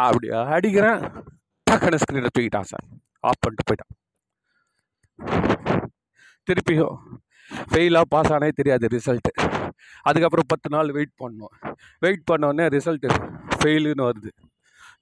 [0.05, 1.01] அப்படி அடிக்கிறேன்.
[1.67, 2.85] டக்குன்னு ஸ்க்ரீனில் தூக்கிட்டான் சார்.
[3.29, 3.93] ஆஃப் பண்ணிட்டு போயிட்டான்.
[6.47, 6.97] திருப்பியும்
[7.71, 9.31] ஃபெயிலாக பாஸ் ஆனே தெரியாது ரிசல்ட்டு
[10.07, 11.53] அதுக்கப்புறம் பத்து நாள் வெயிட் பண்ணோம்.
[12.03, 13.09] வெயிட் பண்ணோடனே ரிசல்ட்டு
[13.59, 14.31] ஃபெயிலுன்னு வருது.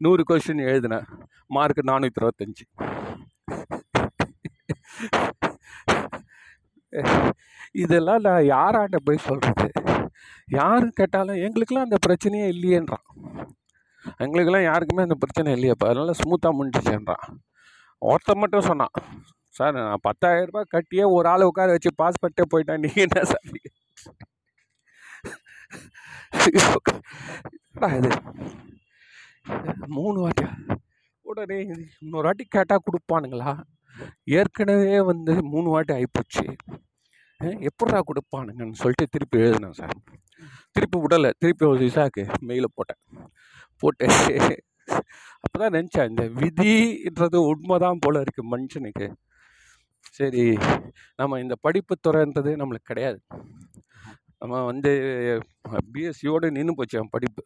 [0.03, 1.07] நூறு கொஷின் எழுதினேன்.
[1.55, 2.65] மார்க் நானூற்றி இருபத்தஞ்சி.
[7.83, 9.67] இதெல்லாம் நான் யாராட்ட போய் சொல்கிறது
[10.59, 13.05] யார் கேட்டாலும் எங்களுக்கெல்லாம் அந்த பிரச்சனையே இல்லையேன்றான்.
[14.23, 15.87] எங்களுக்கெல்லாம் யாருக்குமே அந்த பிரச்சனை இல்லையப்பா.
[15.89, 17.25] அதனால ஸ்மூத்தாக முடிஞ்சிச்சேன்றான்.
[18.09, 18.95] ஒருத்தன் மட்டும் சொன்னான்
[19.55, 22.81] சார் நான் பத்தாயிரம் ரூபாய் கட்டியே ஒரு ஆளை உட்கார வச்சு பாஸ் பண்ணிட்டே போயிட்டேன்.
[22.83, 23.47] நீங்கள் என்ன சார்
[27.99, 28.09] இது?
[29.97, 30.49] மூணு வாட்டியா?
[31.29, 31.57] உடனே
[32.01, 33.51] இன்னொரு வாட்டி கேட்டால் கொடுப்பானுங்களா?
[34.37, 36.45] ஏற்கனவே வந்து மூணு வாட்டி ஆகிப்போச்சு
[37.69, 39.95] எப்படா கொடுப்பானுங்கன்னு சொல்லிட்டு திருப்பி எழுதினேன் சார்.
[40.75, 41.29] திருப்பி விடலை.
[41.41, 43.01] திருப்பி ஒரு இசாக்கு மெயிலை போட்டேன்.
[43.81, 44.07] போட்டு
[45.43, 49.07] அப்போ தான் நினச்சேன் இந்த விதின்றது உண்மை தான் போல் இருக்குது மனுஷனுக்கு.
[50.17, 50.45] சரி
[51.19, 53.19] நம்ம இந்த படிப்பு துறைன்றது நம்மளுக்கு கிடையாது.
[54.41, 54.91] நம்ம வந்து
[55.93, 57.43] பிஎஸ்சியோடு நின்று போச்சு என் படிப்பு.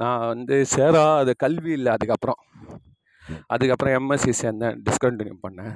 [0.00, 2.40] நான் வந்து சேராத கல்வி இல்லை அதுக்கப்புறம்.
[3.54, 5.74] அதுக்கப்புறம் எம்எஸ்சி சேர்ந்தேன் டிஸ்கண்டினியூ பண்ணேன்.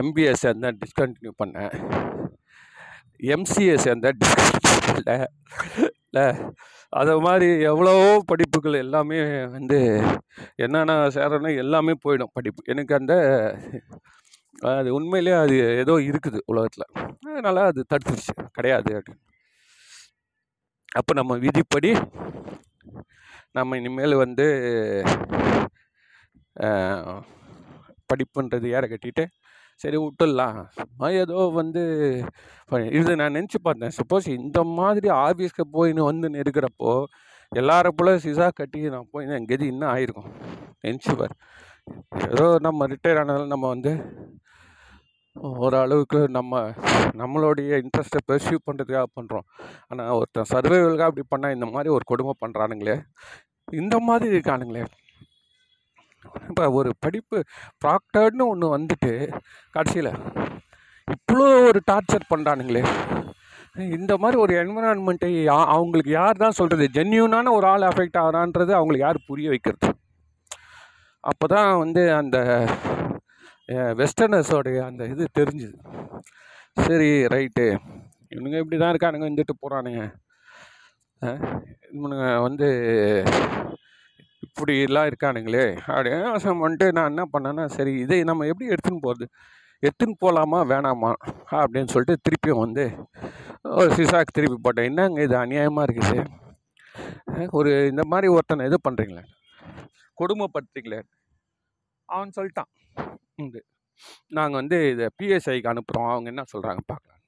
[0.00, 1.72] எம்பிஏ சேர்ந்தேன் டிஸ்கண்டினியூ பண்ணேன்.
[3.34, 5.16] எம்சிஏ சேர்ந்தேன் டிஸ்கண்டினியூ இல்லை
[6.12, 6.24] இல்லை.
[6.92, 9.18] அது மாதிரி எவ்வளவோ படிப்புகள் எல்லாமே
[9.56, 9.78] வந்து
[10.64, 12.62] என்னென்ன சேரணும் எல்லாமே போயிடும் படிப்பு.
[12.72, 13.14] எனக்கு அந்த
[14.72, 16.86] அது உண்மையிலே அது ஏதோ இருக்குது உலகத்தில்.
[17.30, 18.34] அதனால் அது தடுத்துருச்சு.
[18.58, 19.22] கிடையாது அப்படின்னு.
[20.98, 21.90] அப்போ நம்ம விதிப்படி
[23.58, 24.46] நம்ம இனிமேல் வந்து
[28.10, 29.24] படிப்புன்றது ஏற கட்டிட்டு
[29.82, 30.58] சரி விட்டுடலாம்.
[30.78, 31.82] சும்மா ஏதோ வந்து
[32.98, 33.94] இது நான் நினச்சி பார்த்தேன்.
[33.98, 36.92] சப்போஸ் இந்த மாதிரி ஆஃபீஸ்க்கு போயின்னு வந்து இருக்கிறப்போ
[37.52, 40.28] எல்லாரை போல சிசா கட்டி நான் போய் என் கதி இன்னும் ஆயிருக்கும்.
[40.86, 41.34] நினச்சிப்பார்
[42.32, 43.92] ஏதோ நம்ம ரிட்டையர் ஆனதால் நம்ம வந்து
[45.66, 46.60] ஓரளவுக்கு நம்ம
[47.20, 49.46] நம்மளுடைய இன்ட்ரெஸ்ட்டை பெர்சீவ் பண்ணுறதுக்காக பண்ணுறோம்
[49.90, 52.96] ஆனால் ஒருத்தன் சர்வைவலுக்காக அப்படி பண்ணால் இந்த மாதிரி ஒரு கொடுமை பண்ணுறானுங்களே
[53.68, 54.84] இந்த மாதிரி இருக்கானுங்களே.
[56.50, 57.38] இப்போ ஒரு படிப்பு
[57.84, 59.12] ப்ராக்டர்ட்னு ஒன்று வந்துட்டு
[59.76, 60.12] கடைசியில்
[61.08, 62.82] இவ்வளோ ஒரு டார்ச்சர் பண்ணுறானுங்களே
[63.96, 65.30] இந்த மாதிரி ஒரு என்விரான்மெண்ட்டை
[65.74, 69.88] அவங்களுக்கு யார் தான் சொல்கிறது ஜென்யூனான ஒரு ஆள் அஃபெக்ட் ஆகிறான்றது அவங்களுக்கு யார் புரிய வைக்கிறது?
[71.24, 72.38] அப்போ தான் வந்து அந்த
[74.00, 75.76] வெஸ்டர்னர்ஸோடைய அந்த இது தெரிஞ்சுது.
[76.86, 77.66] சரி ரைட்டு.
[78.34, 80.02] இவனுங்க இப்படி தான் இருக்கானுங்க இருந்துட்டு போகிறானுங்க
[81.96, 82.68] இவனுங்க வந்து
[84.50, 86.10] இப்படிலாம் இருக்கானுங்களே அப்படி
[86.66, 89.26] வந்துட்டு நான் என்ன பண்ணேன்னா சரி இதை நம்ம எப்படி எடுத்துன்னு போகிறது
[89.82, 91.10] எடுத்துன்னு போகலாமா வேணாமா?
[91.60, 92.84] அப்படின்னு சொல்லிட்டு திருப்பியும் வந்து
[93.78, 94.88] ஒரு சிசாக்கு திருப்பி போட்டேன்.
[94.90, 95.36] என்னங்க இது?
[95.44, 96.20] அநியாயமாக இருக்குது
[97.58, 99.24] ஒரு இந்த மாதிரி ஒருத்தனை இது பண்ணுறீங்களே
[100.18, 101.00] கொடுமைப்படுத்துறீங்களே.
[102.08, 102.70] அவன் சொல்லிட்டான்.
[103.46, 103.60] இது.
[104.38, 107.19] நாங்கள் வந்து இதை பிஎஸ்ஐக்கு அனுப்புகிறோம் அவங்க என்ன சொல்கிறாங்க பார்க்கலாம்.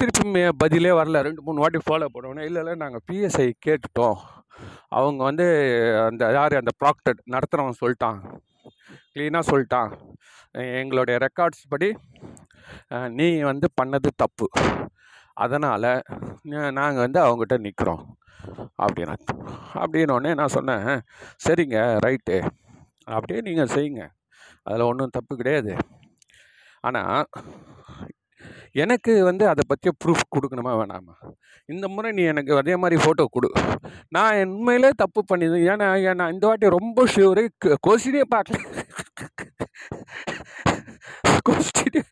[0.00, 1.20] திருப்பி பதிலே வரல.
[1.26, 4.18] ரெண்டு மூணு வாட்டி ஃபாலோ பண்ணுவோன்னே இல்லை இல்லை நாங்கள் பிஎஸ்ஐ கேட்டுட்டோம்.
[4.98, 5.46] அவங்க வந்து
[6.08, 8.18] அந்த யார் அந்த ப்ராக்டட் நடத்துகிறவன் சொல்லிட்டான்.
[9.12, 9.90] க்ளீனாக சொல்லிட்டான்.
[10.80, 11.88] எங்களுடைய ரெக்கார்ட்ஸ் படி
[13.18, 14.46] நீ வந்து பண்ணது தப்பு.
[15.44, 15.88] அதனால்
[16.78, 18.04] நாங்கள் வந்து அவங்ககிட்ட நிற்கிறோம்
[18.84, 19.16] அப்படின்னு.
[19.82, 20.88] அப்படின்னோடனே நான் சொன்னேன்
[21.46, 22.36] சரிங்க ரைட்டு
[23.16, 24.04] அப்படியே நீங்கள் செய்யுங்க.
[24.66, 25.72] அதில் ஒன்றும் தப்பு கிடையாது.
[26.88, 27.26] ஆனால்
[28.82, 31.14] எனக்கு வந்து அதை பற்றிய ப்ரூஃப் கொடுக்கணுமா வேணாமா?
[31.68, 33.48] இந்த முறை நீ எனக்கு அதே மாதிரி ஃபோட்டோ கொடு.
[34.08, 37.44] நான் உண்மையிலே தப்பு பண்ணியிருந்தேன் ஏன்னா ஏன்னா இந்த வாட்டி ரொம்ப ஷூரு
[37.88, 38.58] கொஸ்டினே பார்க்கல.
[41.48, 42.02] கொஸ்டினே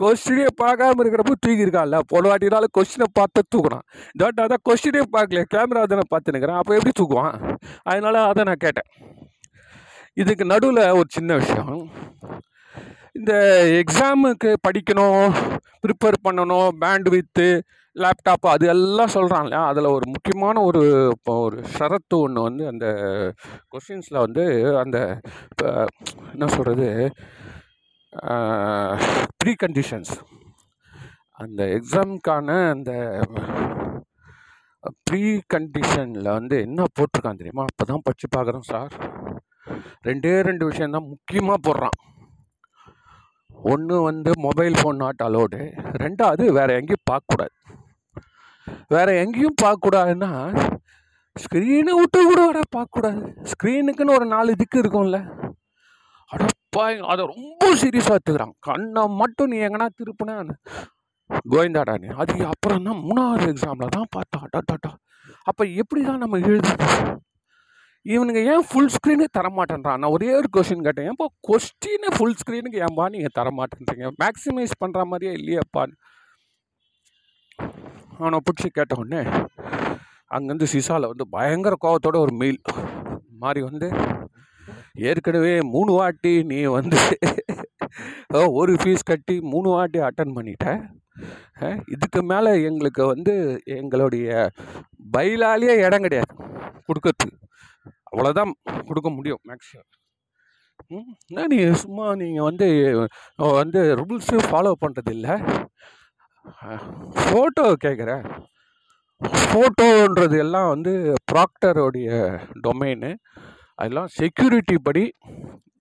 [0.00, 5.42] கொஸ்டினே பார்க்காம இருக்கிறப்போ தூக்கியிருக்கான்ல போன வாட்டினால கொஸ்டினை பார்த்து தூக்குறான் இந்த வாட்டி அதான் கொஸ்டினே பார்க்கல.
[5.54, 7.36] கேமரா தானே பார்த்துனுக்கிறேன் அப்போ எப்படி தூக்குவான்?
[7.82, 8.88] அதனால் அதை நான் கேட்டேன்.
[10.22, 11.76] இதுக்கு நடுவில் ஒரு சின்ன விஷயம்.
[13.14, 13.32] இந்த
[13.80, 15.24] எக்ஸாமுக்கு படிக்கணும்
[15.84, 17.46] ப்ரிப்பேர் பண்ணணும் பேண்ட் வித்து
[17.96, 19.62] லேப்டாப்பு அது எல்லாம் சொல்கிறான் இல்லையா?
[19.70, 20.80] அதில் ஒரு முக்கியமான ஒரு
[21.14, 22.86] இப்போ ஒரு ஷரத்து ஒன்று வந்து அந்த
[23.72, 24.44] கொஷின்ஸில் வந்து
[24.82, 24.98] அந்த
[25.50, 25.66] இப்போ
[26.32, 26.88] என்ன சொல்கிறது
[29.40, 30.14] ப்ரீ கண்டிஷன்ஸ்
[31.40, 32.92] அந்த எக்ஸாமுக்கான அந்த
[35.08, 35.22] ப்ரீ
[35.54, 37.64] கண்டிஷனில் வந்து என்ன போட்டிருக்கான் தெரியுமா?
[37.70, 38.92] அப்போ தான் படித்து பார்க்குறோம் சார்.
[40.08, 41.96] ரெண்டே ரெண்டு விஷயந்தான் முக்கியமாக போடுறான்.
[43.62, 45.60] ஒன்று வந்து மொபைல் ஃபோன் நாட் அலோடு
[46.02, 47.54] ரெண்டாவது வேறு எங்கேயும் பார்க்கக்கூடாது
[48.94, 50.30] வேறு எங்கேயும் பார்க்கக்கூடாதுன்னா
[51.36, 53.20] ஸ்க்ரீனை விட்டு கூட வர பார்க்கக்கூடாது
[53.52, 55.18] ஸ்க்ரீனுக்குன்னு ஒரு நாலு திக்கு இருக்கும்ல.
[56.30, 58.54] அடப்பா அதை ரொம்ப சீரியஸாக எடுத்துக்கிறான்.
[58.68, 60.34] கண்ணை மட்டும் நீ எங்கன்னா திருப்பினா
[61.52, 62.08] கோவிந்தாடா நீ.
[62.22, 64.92] அது அப்புறம் தான் மூணாவது எக்ஸாமில் தான் பார்த்தா அடாட்டாட்டா
[65.46, 66.86] அப்போ எப்படி தான் நம்ம எழுதுறது?
[68.06, 69.98] இவனுங்க ஏன் ஃபுல் ஸ்க்ரீனு தரமாட்டேன்றான்?
[70.02, 71.08] நான் ஒரே ஒரு கொஸ்டின் கேட்டேன்.
[71.10, 74.08] ஏன்ப்பா கொஸ்டினை ஃபுல் ஸ்க்ரீனுக்கு ஏன்பா நீங்கள் தரமாட்டேன்றீங்க?
[74.22, 75.82] மேக்ஸிமைஸ் பண்ணுற மாதிரியே இல்லையாப்பா?
[78.18, 79.20] அவனை பிடிச்சி கேட்ட உடனே
[80.36, 82.60] அங்கேருந்து சிசாவில் வந்து பயங்கர கோவத்தோட ஒரு மெயில்
[83.42, 83.88] மாதிரி வந்து
[85.10, 86.98] ஏற்கனவே மூணு வாட்டி நீ வந்து
[88.58, 90.66] ஒரு ஃபீஸ் கட்டி மூணு வாட்டி அட்டன் பண்ணிட்ட.
[91.94, 93.34] இதுக்கு மேலே எங்களுக்கு வந்து
[93.78, 94.28] எங்களுடைய
[95.16, 96.32] பயிலாலேயே இடம் கிடையாது.
[96.86, 97.36] கொடுக்கறதுக்கு.
[98.12, 98.52] அவ்வளோதான்
[98.88, 99.90] கொடுக்க முடியும் மேக்ஸிமம்
[100.90, 102.66] ம் என்ன நீ சும்மா நீங்கள் வந்து
[103.58, 105.34] வந்து ரூல்ஸு ஃபாலோ பண்ணுறது இல்லை
[107.20, 108.12] ஃபோட்டோ கேட்குற
[109.42, 110.92] ஃபோட்டோன்றது எல்லாம் வந்து
[111.30, 112.08] ப்ராக்டரோடைய
[112.64, 113.10] டொமைனு
[113.78, 115.04] அதெல்லாம் செக்யூரிட்டி படி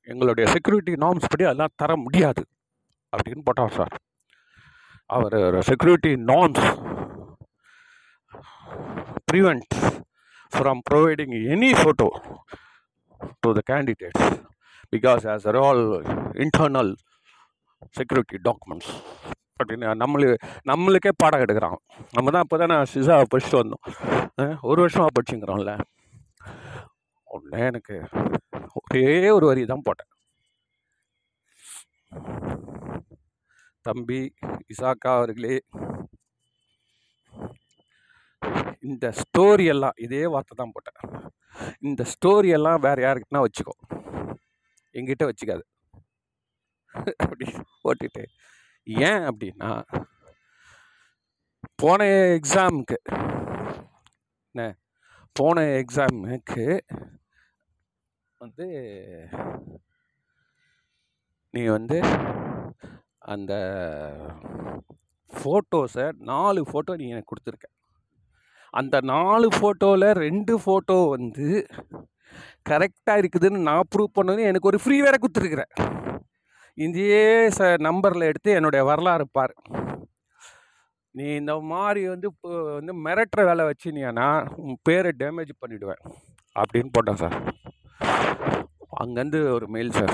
[0.07, 2.43] எங்களுடைய செக்யூரிட்டி நார்ம்ஸ் படி அதெல்லாம் தர முடியாது
[3.13, 3.93] அப்படின்னு போட்டார் sir.
[5.09, 5.37] Our
[5.69, 6.67] security norms
[9.29, 9.73] prevent
[10.55, 12.07] from providing any photo
[13.43, 14.27] to the candidates
[14.93, 15.83] because as are all
[16.45, 16.91] internal
[17.99, 18.91] security documents
[19.59, 19.71] but
[20.03, 20.27] நம்மளு
[20.69, 21.79] நம்மளுக்கே பாடம் எடுக்கிறான்.
[22.15, 23.83] நம்ம தான் இப்போ தான் நான் சிசா படிச்சுட்டு வந்தோம்.
[24.69, 25.73] ஒரு வருஷமாக படிச்சுங்கிறோம்ல.
[27.35, 27.95] உடனே எனக்கு
[28.79, 30.09] ஒரே ஒரு வரி தான் போட்டேன்.
[33.85, 34.19] தம்பி
[34.73, 35.55] இசாக்கா அவர்களே
[38.81, 40.99] இந்த ஸ்டோரி எல்லாம் இதே வார்த்தை தான் போட்டேன்.
[41.79, 43.75] இந்த ஸ்டோரி எல்லாம் வேற யாருக்கிட்டனா வச்சுக்கோ.
[44.95, 45.63] எங்கிட்ட வச்சுக்காது.
[47.23, 47.45] அப்படி
[47.83, 48.23] ஓட்டிட்டு
[48.83, 49.69] ஏன் அப்படின்னா
[51.75, 52.03] போன
[52.37, 52.97] எக்ஸாமுக்கு
[54.55, 54.63] என்ன?
[55.35, 56.65] போன எக்ஸாமுக்கு
[58.37, 58.67] வந்து
[61.53, 61.97] நீ வந்து
[63.17, 63.53] அந்த
[65.31, 67.67] ஃபோட்டோஸை நாலு ஃபோட்டோ நீ எனக்கு கொடுத்துருக்க.
[68.73, 71.47] அந்த நாலு ஃபோட்டோவில் ரெண்டு ஃபோட்டோ வந்து
[72.69, 75.71] கரெக்டாக இருக்குதுன்னு நான் ப்ரூவ் பண்ணது எனக்கு ஒரு ஃப்ரீ வேற கொடுத்துருக்குறேன்
[76.77, 79.53] இதையே ச நம்பரில் எடுத்து என்னுடைய வரலாறு பார்.
[81.15, 86.03] நீ இந்த மாதிரி வந்து இப்போ வந்து மிரட்டுற வேலை வச்சுனியானா உன் பேரை டேமேஜ் பண்ணிவிடுவேன்
[86.55, 87.35] அப்படின்னு போட்டேன் சார்
[88.95, 90.13] அங்கேருந்து ஒரு மெயில் சார்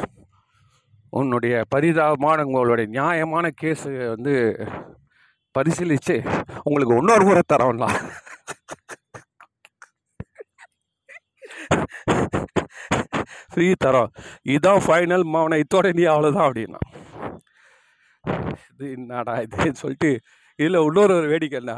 [1.13, 4.33] உன்னுடைய பரிதாபமான உங்களுடைய நியாயமான கேஸு வந்து
[5.57, 6.15] பரிசீலித்து
[6.67, 7.89] உங்களுக்கு இன்னொரு முறை தரோம்னா
[13.51, 14.09] ஃப்ரீ தரோம்.
[14.55, 16.81] இதான் ஃபைனல் மாவனை இதோட நீ அவ்வளோதான் அப்படின்னா.
[18.71, 20.11] இது என்னடா இதுன்னு சொல்லிட்டு
[20.59, 21.77] இதில் இன்னொரு ஒரு வேடிக்கைன்னா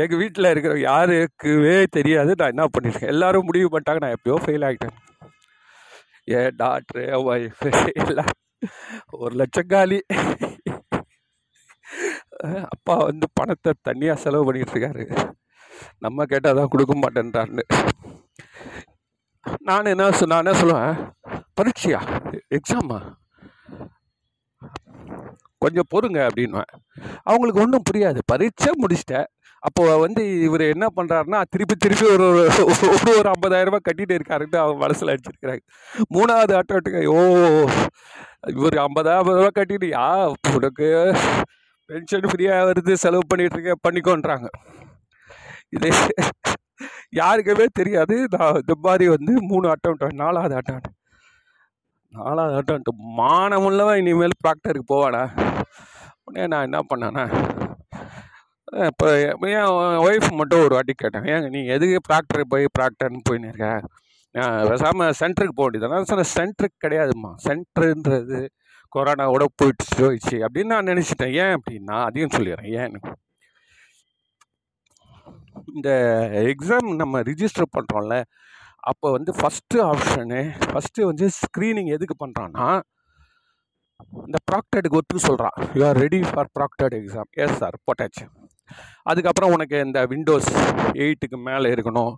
[0.00, 2.32] எங்கள் வீட்டில் இருக்கிற யாருக்குவே தெரியாது.
[2.40, 4.02] நான் என்ன பண்ணியிருக்கேன் எல்லாரும் முடிவு பண்ணிட்டாங்க.
[4.04, 4.96] நான் எப்பயோ ஃபெயில் ஆகிட்டேன்
[6.36, 7.72] என் டாக்டரு ஒய்ஃபு
[8.04, 8.32] எல்லாம்
[9.22, 9.98] ஒரு லட்சம் காலி.
[12.74, 15.04] அப்பா வந்து பணத்தை தனியாக செலவு பண்ணிட்டு இருக்காரு.
[16.04, 17.64] நம்ம கேட்டால் தான் கொடுக்க மாட்டேன்றான்னு
[19.68, 20.96] நான் என்ன நான் என்ன சொல்லுவேன்?
[21.58, 22.00] பரீட்சையா?
[22.58, 22.98] எக்ஸாமா
[25.64, 26.72] கொஞ்சம் பொறுங்க அப்படின்னுவேன்.
[27.30, 28.20] அவங்களுக்கு ஒன்றும் புரியாது.
[28.32, 29.28] பரீட்சை முடிச்சிட்டேன்.
[29.62, 32.42] அப்போ வந்து இவர் என்ன பண்ணுறாருன்னா திருப்பி திருப்பி ஒரு ஒரு
[32.86, 35.62] ஒரு ஒரு ஐம்பதாயிரம் ரூபாய் கட்டிட்டு இருக்காருன்ட்டு அவங்க மனசில் அடிச்சிருக்கிறாங்க
[36.16, 37.16] மூணாவது அட்டோட்டுக்கு ஓ
[38.56, 40.06] இவர் ஐம்பதாயிரம் ரூபா கட்டிட்டு யா
[40.56, 40.88] உனக்கு
[41.90, 44.46] பென்ஷன் ஃப்ரீயாக வருது செலவு பண்ணிகிட்டு இருக்க பண்ணிக்கோன்றாங்க.
[45.76, 45.88] இது
[47.20, 48.14] யாருக்குமே தெரியாது.
[48.34, 50.82] நான் இந்த மாதிரி வந்து மூணு அட்டம் நாலாவது அட்டம்
[52.12, 55.22] நாலாவது அட்டம் மானமுள்ளவன் இனிமேல் ப்ராக்டருக்கு போவானா?
[56.26, 57.24] உடனே நான் என்ன பண்ணேன்னா
[58.90, 59.08] இப்போ
[59.50, 59.74] என்
[60.06, 61.26] ஒய்ஃப் மட்டும் ஒரு வாட்டி கேட்டேன்.
[61.34, 63.68] ஏங்க நீ எதுக்கு ப்ராக்டர் போய் ப்ராக்டர்னு போயின்னு இருக்க?
[64.70, 67.30] பேசாமல் சென்டருக்கு போக வேண்டியது நான் சொன்னேன் சென்டருக்கு கிடையாதும்மா.
[67.46, 68.40] சென்டருன்றது
[68.94, 71.34] கொரோனாவோட போயிடுச்சு போயிடுச்சு அப்படின்னு நான் நினச்சிட்டேன்.
[71.42, 72.70] ஏன் அப்படின்னா அதையும் சொல்லிடுறேன்.
[72.80, 73.00] ஏன்னு
[75.74, 75.90] இந்த
[76.52, 78.16] எக்ஸாம் நம்ம ரிஜிஸ்டர் பண்ணுறோம்ல
[78.90, 82.66] அப்போ வந்து ஃபஸ்ட்டு ஆப்ஷனு ஃபஸ்ட்டு வந்து ஸ்க்ரீனிங் எதுக்கு பண்ணுறான்னா
[84.26, 88.24] இந்த ப்ராக்டடுக்கு ஒத்துக்கு சொல்கிறான் you are ready for proctored exam yes sir போட்டாச்சு.
[89.10, 90.50] அதுக்கப்புறம் உனக்கு இந்த விண்டோஸ்
[91.04, 92.14] எயிட்டுக்கு மேலே இருக்கணும்.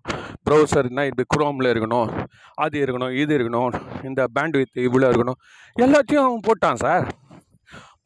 [0.49, 2.11] ப்ரௌசர்னா இது குரோமில் இருக்கணும்
[2.55, 3.73] அது இருக்கணும் இது இருக்கணும்
[4.03, 5.39] இந்த பேண்ட்வித் இவ்வளோ இருக்கணும்
[5.77, 7.07] எல்லாத்தையும் அவன் போட்டான் சார்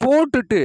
[0.04, 0.60] போட்டுட்டு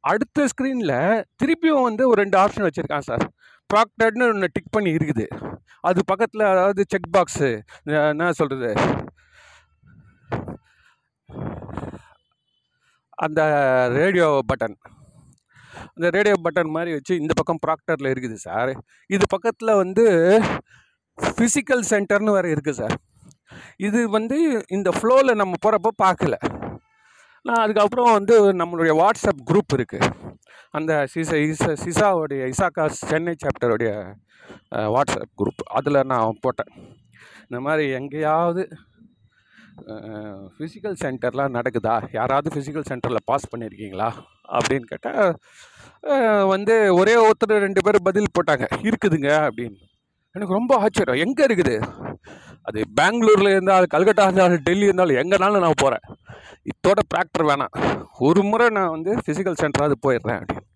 [0.00, 0.96] அடுத்த ஸ்க்ரீனில்
[1.42, 3.24] திருப்பியும் வந்து ஒரு ரெண்டு ஆப்ஷன் வச்சுருக்கான் சார்
[3.70, 5.24] ப்ராக்டட்னு ஒன்று டிக் பண்ணி இருக்குது.
[5.80, 7.48] அது பக்கத்தில் அதாவது செக் பாக்ஸு
[7.86, 8.70] என்ன சொல்கிறது
[13.18, 13.40] அந்த
[13.96, 14.76] ரேடியோ பட்டன்
[15.94, 18.72] அந்த ரேடியோ பட்டன் மாதிரி வச்சு இந்த பக்கம் ப்ராக்டரில் இருக்குது சார்.
[19.16, 20.04] இது பக்கத்தில் வந்து
[21.18, 22.96] ஃபிசிக்கல் சென்டர்னு வேறு இருக்குது சார்.
[23.88, 24.38] இது வந்து
[24.76, 26.36] இந்த ஃப்ளோவில் நம்ம போகிறப்ப பார்க்கல.
[27.46, 30.10] நான் அதுக்கப்புறம் வந்து நம்மளுடைய வாட்ஸ்அப் குரூப் இருக்குது
[30.78, 33.90] அந்த சிசா இசா சிசாவுடைய இசாக்கா சென்னை சாப்டருடைய
[34.94, 36.72] வாட்ஸ்அப் குரூப் அதில் நான் போட்டேன்.
[37.46, 38.62] இந்த மாதிரி எங்கேயாவது
[40.56, 41.94] ஃபிசிக்கல் சென்டர்லாம் நடக்குதா?
[42.18, 44.08] யாராவது ஃபிசிக்கல் சென்டரில் பாஸ் பண்ணியிருக்கீங்களா
[44.56, 45.32] அப்படின்னு கேட்டால்
[46.52, 48.64] வந்து ஒரே ஒருத்தர் ரெண்டு பேர் பதில் போட்டாங்க.
[48.88, 49.78] இருக்குதுங்க அப்படின்னு.
[50.36, 51.22] எனக்கு ரொம்ப ஆச்சரியம்.
[51.24, 51.74] எங்கே இருக்குது?
[52.68, 56.04] அது பெங்களூரில் இருந்தால் கல்கட்டா இருந்தாலும் டெல்லி இருந்தாலும் எங்கேனாலும் நான் போகிறேன்
[56.72, 57.74] இத்தோட ப்ராக்டர் வேணாம்.
[58.28, 60.70] ஒரு முறை நான் வந்து ஃபிசிக்கல் சென்டராவது போயிடுறேன் அப்படின்னு.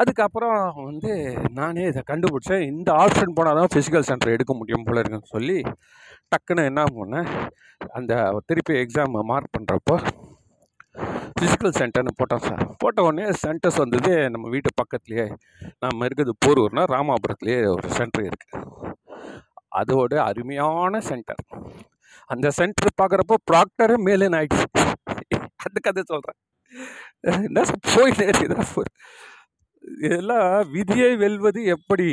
[0.00, 1.12] அதுக்கப்புறம் வந்து
[1.58, 2.62] நானே இதை கண்டுபிடிச்சேன்.
[2.72, 5.58] இந்த ஆப்ஷன் போனால் தான் ஃபிசிக்கல் சென்டர் எடுக்க முடியும் போல இருக்குன்னு சொல்லி
[6.32, 7.28] டக்குன்னு என்ன பண்ணேன்
[7.92, 8.12] அந்த
[8.46, 9.96] திருப்பி எக்ஸாம் மார்க் பண்ணுறப்போ
[11.34, 15.26] ஃபிசிக்கல் சென்டர்னு போட்டோம் சார் போட்ட உடனே சென்டர்ஸ் வந்தது நம்ம வீட்டு பக்கத்துலேயே
[15.84, 18.66] நம்ம இருக்கிறது போரூர்னா ராமாபுரத்துலேயே ஒரு சென்டர் இருக்குது
[19.80, 21.42] அதோட அருமையான சென்டர்
[22.30, 24.66] அந்த சென்டர் பார்க்குறப்போ ப்ராக்டரே மேலேன்னு ஆயிடுச்சு.
[25.66, 26.38] அந்த கதை சொல்கிறேன்
[27.46, 28.64] என்ன சார் போயிட்டே இருக்குதா.
[30.06, 32.08] இதெல்லாம் விதியை வெல்வது எப்படி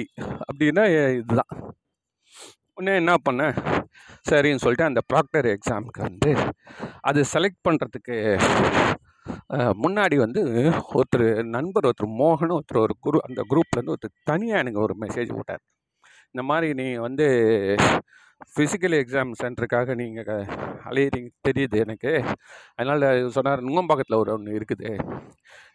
[0.47, 0.83] அப்படின்னா
[1.19, 1.51] இதுதான்.
[2.77, 3.55] உடனே என்ன பண்ணேன்
[4.29, 6.31] சரின்னு சொல்லிட்டு அந்த ப்ராக்டர் எக்ஸாமுக்கு வந்து
[7.09, 8.15] அது செலக்ட் பண்ணுறதுக்கு
[9.83, 10.41] முன்னாடி வந்து
[10.97, 11.25] ஒருத்தர்
[11.55, 15.63] நண்பர் ஒருத்தர் மோகன் ஒருத்தர் ஒரு குரு அந்த குரூப்லேருந்து ஒருத்தர் தனியாக எனக்கு ஒரு மெசேஜ் விட்டார்
[16.33, 17.27] இந்த மாதிரி நீ வந்து
[18.49, 20.43] ஃபிசிக்கல் எக்ஸாம் சென்டருக்காக நீங்கள்
[20.89, 22.11] அலையிறீங்க தெரியுது எனக்கு.
[22.77, 23.05] அதனால்
[23.37, 24.89] சொன்னார் நுங்கம்பாக்கத்தில் ஒரு ஒன்று இருக்குது.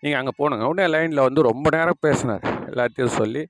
[0.03, 0.67] நீங்கள் அங்கே போனுங்க.
[0.73, 2.45] உடனே லைனில் வந்து ரொம்ப நேரம் பேசினார்.
[2.71, 3.43] எல்லாத்தையும் சொல்லி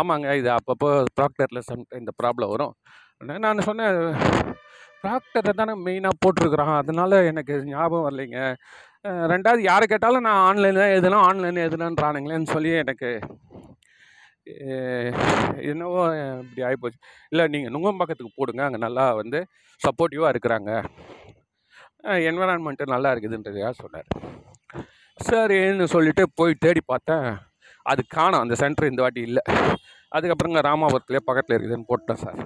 [0.00, 0.28] ஆமாங்க.
[0.40, 0.88] இது அப்பப்போ
[1.18, 2.74] ப்ராக்டரில் சம் இந்த ப்ராப்ளம் வரும்.
[3.44, 3.96] நான் சொன்னேன்
[5.02, 6.74] ப்ராக்டரை தானே மெயினாக போட்டிருக்குறான்.
[6.82, 8.40] அதனால் எனக்கு ஞாபகம் வரலைங்க.
[9.32, 13.10] ரெண்டாவது யாரை கேட்டாலும் நான் ஆன்லைனில் எதுனா ஆன்லைன் எதுனான்றானுங்களேன்னு சொல்லி எனக்கு
[15.70, 16.00] என்னவோ
[16.42, 16.98] இப்படி ஆகிப்போச்சு
[17.32, 18.62] இல்லை நீங்கள் நுங்கம்பாக்கத்துக்கு போடுங்க.
[18.66, 19.38] அங்கே நல்லா வந்து
[19.80, 20.70] சப்போர்ட்டிவாக இருக்கிறாங்க.
[22.30, 24.08] என்விரான்மெண்ட்டு நல்லா இருக்குதுன்றதையா சொன்னார்.
[25.28, 27.28] சரின்னு சொல்லிட்டு போய் தேடி பார்த்தேன்.
[27.92, 28.42] அது காணும்.
[28.44, 29.42] அந்த சென்டர் இந்த வாட்டி இல்லை.
[30.16, 32.40] அதுக்கப்புறங்க ராமாபுரத்துலேயே பக்கத்தில் இருக்குதுன்னு போட்டேன் சார்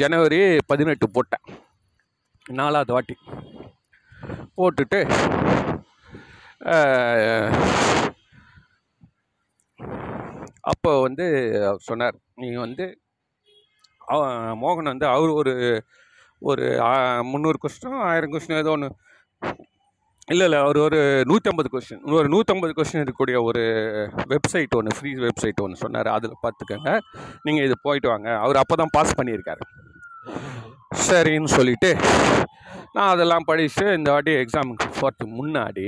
[0.00, 1.44] ஜனவரி பதினெட்டு போட்டேன்.
[2.46, 3.14] நாலாவது வாட்டி.
[4.58, 4.98] போட்டுட்டு
[10.72, 11.24] அப்போ வந்து
[11.68, 12.84] அவர் சொன்னார் நீங்கள் வந்து
[14.62, 15.52] மோகன் வந்து அவர் ஒரு
[16.50, 16.64] ஒரு
[17.30, 18.88] முந்நூறு கொஸ்டின் ஆயிரம் கொஸ்டின் ஏதோ ஒன்று
[20.32, 20.58] இல்லை இல்லை.
[20.64, 20.98] அவர் ஒரு
[21.30, 23.62] நூற்றம்பது கொஸ்டின் ஒரு நூற்றம்பது கொஸ்டின் இருக்கக்கூடிய ஒரு
[24.32, 26.08] வெப்சைட் ஒன்று ஃப்ரீ வெப்சைட் ஒன்று சொன்னார்.
[26.16, 26.92] அதில் பார்த்துக்கங்க
[27.46, 28.28] நீங்கள் இது போயிட்டு வாங்க.
[28.44, 29.64] அவர் அப்போ தான் பாஸ் பண்ணியிருக்காரு.
[31.08, 31.90] சரின்னு சொல்லிட்டு
[32.96, 35.86] நான் அதெல்லாம் படிச்சுட்டு இந்த வாட்டி எக்ஸாமுக்கு போகிறதுக்கு முன்னாடி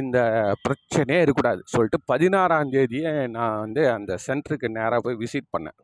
[0.00, 0.18] இந்த
[0.64, 5.78] பிரச்சனையே இருக்கக்கூடாது சொல்லிட்டு பதினாறாம் தேதியே நான் வந்து அந்த சென்டருக்கு நேராக போய் விசிட் பண்ணேன்.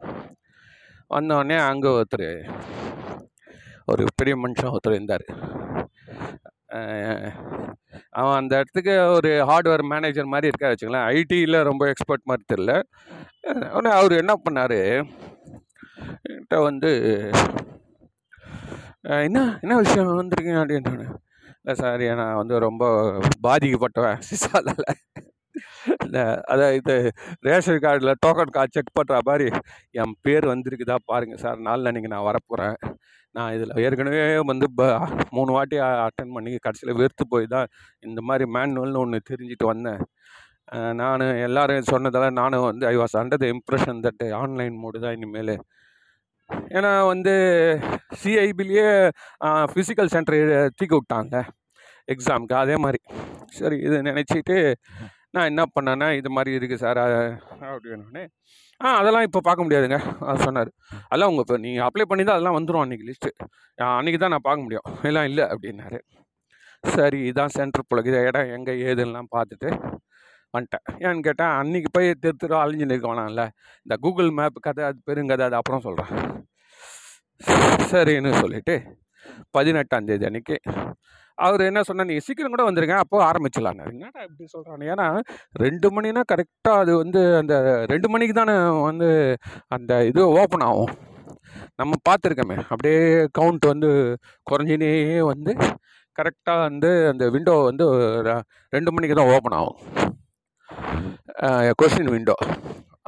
[1.14, 2.28] வந்தோடனே அங்கே ஒருத்தர்
[3.86, 5.26] ஒரு பெரிய மனுஷன் ஒருத்தர் இருந்தார்.
[8.10, 12.72] அவன் அந்த இடத்துக்கு ஒரு ஹார்ட்வேர் மேனேஜர் மாதிரி இருக்கா வச்சுங்களேன் ஐடியில் ரொம்ப எக்ஸ்பர்ட் மாதிரி தெரில
[13.76, 14.80] உடனே அவர் என்ன பண்ணார்?
[16.28, 16.90] என்கிட்ட வந்து
[19.26, 20.60] என்ன என்ன விஷயம் வந்திருக்கீங்க?
[20.62, 20.92] அப்படின்னு
[21.60, 22.84] இல்லை சார் நான் வந்து ரொம்ப
[23.48, 24.20] பாதிக்கப்பட்டவன்.
[24.30, 24.84] சிசாலால்
[26.52, 26.94] அதான் இது
[27.48, 29.48] ரேஷன் கார்டில் டோக்கன் கார்டு செக் பண்ணுற மாதிரி
[30.02, 31.60] என் பேர் வந்திருக்குதா பாருங்கள் சார்.
[31.68, 32.76] நாளில் நான் வரப்போகிறேன்
[33.34, 34.82] நான் இதில் ஏற்கனவே வந்து ப
[35.36, 35.76] மூணு வாட்டி
[36.06, 37.66] அட்டன் பண்ணி கடைசியில் வெறுத்து போய் தான்
[38.06, 40.02] இந்த மாதிரி மேனுவல்னு ஒன்று தெரிஞ்சுட்டு வந்தேன்.
[41.00, 45.54] நான் எல்லோரும் சொன்னதெல்லாம் நானும் வந்து I was under the impression that online mode தான் இனிமேல்.
[46.76, 47.34] ஏன்னா வந்து
[48.22, 48.88] சிஐபிலேயே
[49.72, 50.38] ஃபிசிக்கல் சென்டர்
[50.78, 51.36] தூக்கி விட்டாங்க.
[52.14, 53.00] எக்ஸாமுக்கு அதே மாதிரி
[53.58, 54.56] சரி இது நினச்சிட்டு
[55.36, 56.98] நான் என்ன பண்ணேன்னா இது மாதிரி இருக்குது சார்
[57.72, 58.24] அப்படின்னே
[58.80, 59.98] ஆ அதெல்லாம் இப்போ பார்க்க முடியாதுங்க.
[60.30, 60.70] அது சொன்னார்.
[61.08, 63.30] அதெல்லாம் உங்கள் இப்போ நீங்கள் அப்ளை பண்ணி தான் அதெல்லாம் வந்துடும் அன்றைக்கி லிஸ்ட்டு
[63.98, 64.86] அன்றைக்கி தான் நான் பார்க்க முடியும்.
[65.10, 65.98] எல்லாம் இல்லை அப்படின்னாரு.
[66.94, 69.68] சரி இதான் சென்டர் போல இதை இடம் எங்கே ஏதுன்னெலாம் பார்த்துட்டு
[70.54, 70.84] வந்துட்டேன்.
[71.06, 73.44] ஏன்னு கேட்டால் அன்றைக்கி போய் தெரு தெரு அழிஞ்சு நிற்க வேணாம்ல.
[73.86, 76.12] இந்த கூகுள் மேப் கதை அது பெருங்கதை அது அப்புறம் சொல்கிறேன்
[77.92, 78.76] சரின்னு சொல்லிவிட்டு
[79.56, 80.26] பதினெட்டாம் தேதி
[81.44, 85.06] அவர் என்ன சொன்னார் நீங்கள் சீக்கிரம் கூட வந்துருங்க அப்போ ஆரம்பிச்சிடலான்னு என்னடா இப்படி சொல்கிறாங்க ஏன்னா
[85.64, 87.54] ரெண்டு மணினா கரெக்டாக அது வந்து அந்த
[87.92, 88.54] ரெண்டு மணிக்கு தானே
[88.88, 89.08] வந்து
[89.76, 90.92] அந்த இது ஓப்பன் ஆகும்.
[91.80, 93.00] நம்ம பார்த்துருக்கோமே அப்படியே
[93.38, 93.90] கவுண்ட் வந்து
[94.50, 94.92] குறைஞ்சினே
[95.32, 95.52] வந்து
[96.18, 97.86] கரெக்டாக வந்து அந்த விண்டோ வந்து
[98.72, 99.78] ரெண்டு மணிக்கு தான் ஓப்பன் ஆகும்.
[101.80, 102.36] கொஸ்டின் விண்டோ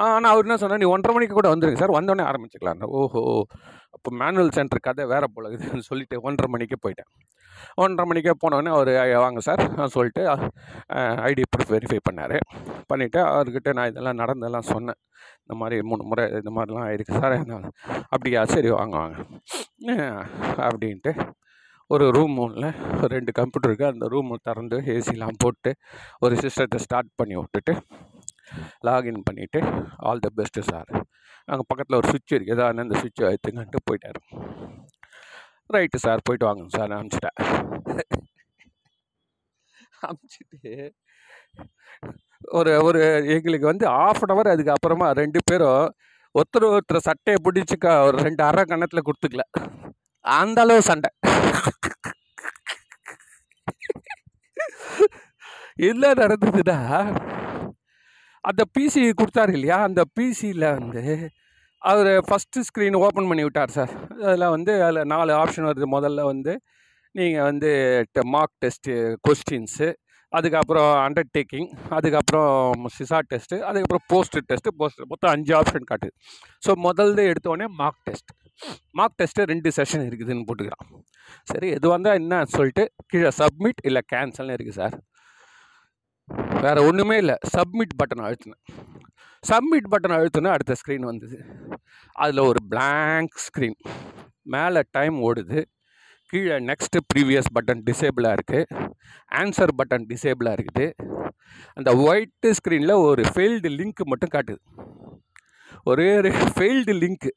[0.05, 3.23] ஆனால் அவர் என்ன சொன்னார் நீ ஒன்றரை மணிக்கு கூட வந்துருங்க சார் வந்தோடனே ஆரம்பிச்சுக்கலாம் ஓஹோ
[3.97, 7.11] அப்போ மேனுவல் சென்டர் கதை வேறு போல இதுன்னு சொல்லிட்டு ஒன்றரை மணிக்கு போயிட்டேன்.
[7.83, 8.93] ஒன்றரை மணிக்கே போனோடனே அவர்
[9.25, 10.23] வாங்க சார் நான் சொல்லிட்டு
[11.31, 12.37] ஐடி ப்ரூஃப் வெரிஃபை பண்ணார்.
[12.93, 15.01] பண்ணிவிட்டு அவர்கிட்ட நான் இதெல்லாம் நடந்தெல்லாம் சொன்னேன்.
[15.43, 17.37] இந்த மாதிரி மூணு முறை இந்த மாதிரிலாம் ஆயிருக்கு சார்
[18.15, 19.19] அப்படியா சரி வாங்க வாங்க.
[20.69, 21.13] அப்படின்ட்டு
[21.95, 22.69] ஒரு ரூம் ஒன்றில்
[23.13, 25.71] ரெண்டு கம்ப்யூட்டர் இருக்குது அந்த ரூமை திறந்து ஏசிலாம் போட்டு
[26.25, 27.75] ஒரு சிஸ்டத்தை ஸ்டார்ட் பண்ணி விட்டுட்டு
[28.87, 29.61] லாகின் பண்ணிவிட்டு
[30.09, 30.91] ஆல் த பெஸ்ட்டு சார்.
[31.51, 34.21] அங்கே பக்கத்தில் ஒரு சுவிட்ச் இருக்குது ஏதாவது அந்த சுவிட்சை எடுத்துங்கன்ட்டு போயிட்டார்.
[35.75, 37.39] ரைட்டு சார் போயிட்டு வாங்க சார் அனுப்பிச்சிட்டேன்.
[40.07, 40.73] அனுப்பிச்சிட்டு
[42.59, 43.01] ஒரு ஒரு
[43.35, 45.85] எங்களுக்கு வந்து ஆஃப் அன் ஹவர் அதுக்கப்புறமா ரெண்டு பேரும்
[46.35, 49.45] ஒருத்தர் ஒருத்தர் சட்டையை பிடிச்சிக்க ஒரு ரெண்டு அரை கணத்தில் கொடுத்துக்கல.
[50.25, 51.11] அந்த அளவு சண்டை.
[55.89, 56.79] என்ன நடந்ததுன்னா
[58.45, 59.79] அந்த பிசி கொடுத்தாரு இல்லையா?
[59.89, 61.03] அந்த பிசியில் வந்து
[61.83, 63.93] அவர் ஃபஸ்ட்டு ஸ்க்ரீன் ஓப்பன் பண்ணி விட்டார் சார்
[64.29, 65.87] அதில் வந்து அதில் நாலு ஆப்ஷன் வருது.
[65.97, 66.53] முதல்ல வந்து
[67.15, 67.71] நீங்கள் வந்து
[68.35, 68.95] மார்க் டெஸ்ட்டு
[69.27, 69.89] கொஸ்டின்ஸு
[70.33, 76.13] அதுக்கப்புறம் அண்டர்டேக்கிங் அதுக்கப்புறம் சிசா டெஸ்ட்டு அதுக்கப்புறம் போஸ்ட் டெஸ்ட்டு போஸ்ட் மொத்தம் அஞ்சு ஆப்ஷன் காட்டுது.
[76.67, 78.33] ஸோ முதல்ல எடுத்தோடனே மார்க் டெஸ்ட்
[78.99, 80.87] மார்க் டெஸ்ட்டு ரெண்டு செஷன் இருக்குதுன்னு போட்டுக்கிறான்.
[81.53, 84.97] சரி எது வந்தால் என்ன சொல்லிட்டு கீழே சப்மிட் இல்லை கேன்சல்னு இருக்குது சார்
[86.65, 87.37] வேறு ஒன்றுமே இல்லை.
[87.55, 88.63] சப்மிட் பட்டன் அழுத்தினேன்.
[89.49, 91.39] சப்மிட் பட்டன் அழுத்தினா அடுத்த ஸ்க்ரீன் வந்தது.
[92.13, 93.79] அதில் ஒரு பிளாங்க் ஸ்க்ரீன்
[94.55, 95.61] மேலே டைம் ஓடுது.
[96.31, 98.65] கீழே நெக்ஸ்ட்டு ப்ரீவியஸ் பட்டன் டிசேபிளாக இருக்குது
[99.41, 100.87] ஆன்சர் பட்டன் டிசேபிளாக இருக்குது.
[101.75, 104.61] அந்த ஒயிட்டு ஸ்க்ரீனில் ஒரு ஃபெயில்டு லிங்க் மட்டும் காட்டுது.
[105.85, 107.33] ஒரே ஒரு ஃபெயில்டு லிங்க்கு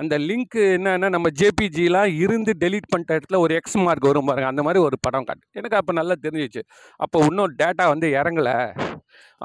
[0.00, 4.50] அந்த லிங்க்கு என்னென்னா நம்ம ஜேபிஜிலாம் இருந்து டெலீட் பண்ணிட்ட இடத்துல ஒரு எக்ஸ் மார்க் வரும் பாருங்க.
[4.52, 5.44] அந்த மாதிரி ஒரு படம் காட்டு.
[5.60, 6.62] எனக்கு அப்போ நல்லா தெரிஞ்சிச்சு.
[7.04, 8.56] அப்போ இன்னும் டேட்டா வந்து இறங்கலை.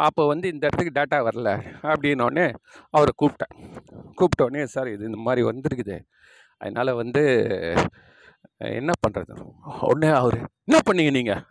[0.08, 1.50] அப்போ வந்து இந்த இடத்துக்கு டேட்டா வரல
[1.92, 2.48] அப்படின்னோடனே
[2.98, 3.56] அவரை கூப்பிட்டேன்.
[4.20, 5.98] கூப்பிட்டோடனே சார் இது இந்த மாதிரி வந்துருக்குது.
[6.62, 7.24] அதனால் வந்து
[8.78, 9.34] என்ன பண்ணுறது
[9.90, 10.38] உடனே அவர்
[10.68, 11.44] என்ன பண்ணீங்க நீங்கள்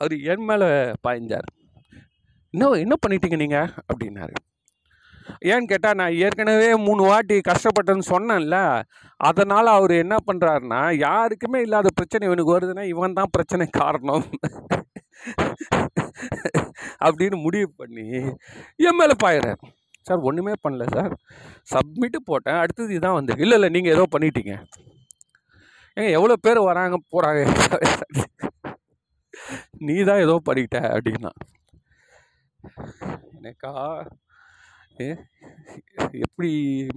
[0.00, 0.66] அவர் என் மேலே
[1.06, 1.48] பாய்ஞ்சார்.
[2.54, 4.34] என்ன என்ன பண்ணிட்டீங்க நீங்கள் அப்படின்னாரு.
[5.50, 8.56] ஏன்னு கேட்டால் நான் ஏற்கனவே மூணு வாட்டி கஷ்டப்பட்டேன்னு சொன்னேன்ல.
[9.28, 14.26] அதனால் அவர் என்ன பண்ணுறாருன்னா யாருக்குமே இல்லாத பிரச்சனை இவனுக்கு வருதுன்னா இவன் தான் பிரச்சனை காரணம்.
[17.06, 18.06] அப்படின்னு முடிவு பண்ணி
[18.88, 19.60] என் மேலே பாயிறார்.
[20.08, 21.14] சார் ஒன்றுமே பண்ணல சார்.
[21.72, 22.60] சப்மிட்டு போட்டேன்.
[22.62, 23.34] அடுத்தது இதான் வந்து.
[23.44, 24.54] இல்லை இல்லை நீங்கள் ஏதோ பண்ணிட்டீங்க.
[25.96, 27.40] ஏங்க எவ்வளோ பேர் வராங்க போகிறாங்க
[29.86, 31.32] நீ தான் ஏதோ பண்ணிட்ட அப்படின்னா.
[33.38, 33.72] எனக்கா
[36.24, 36.50] எப்படி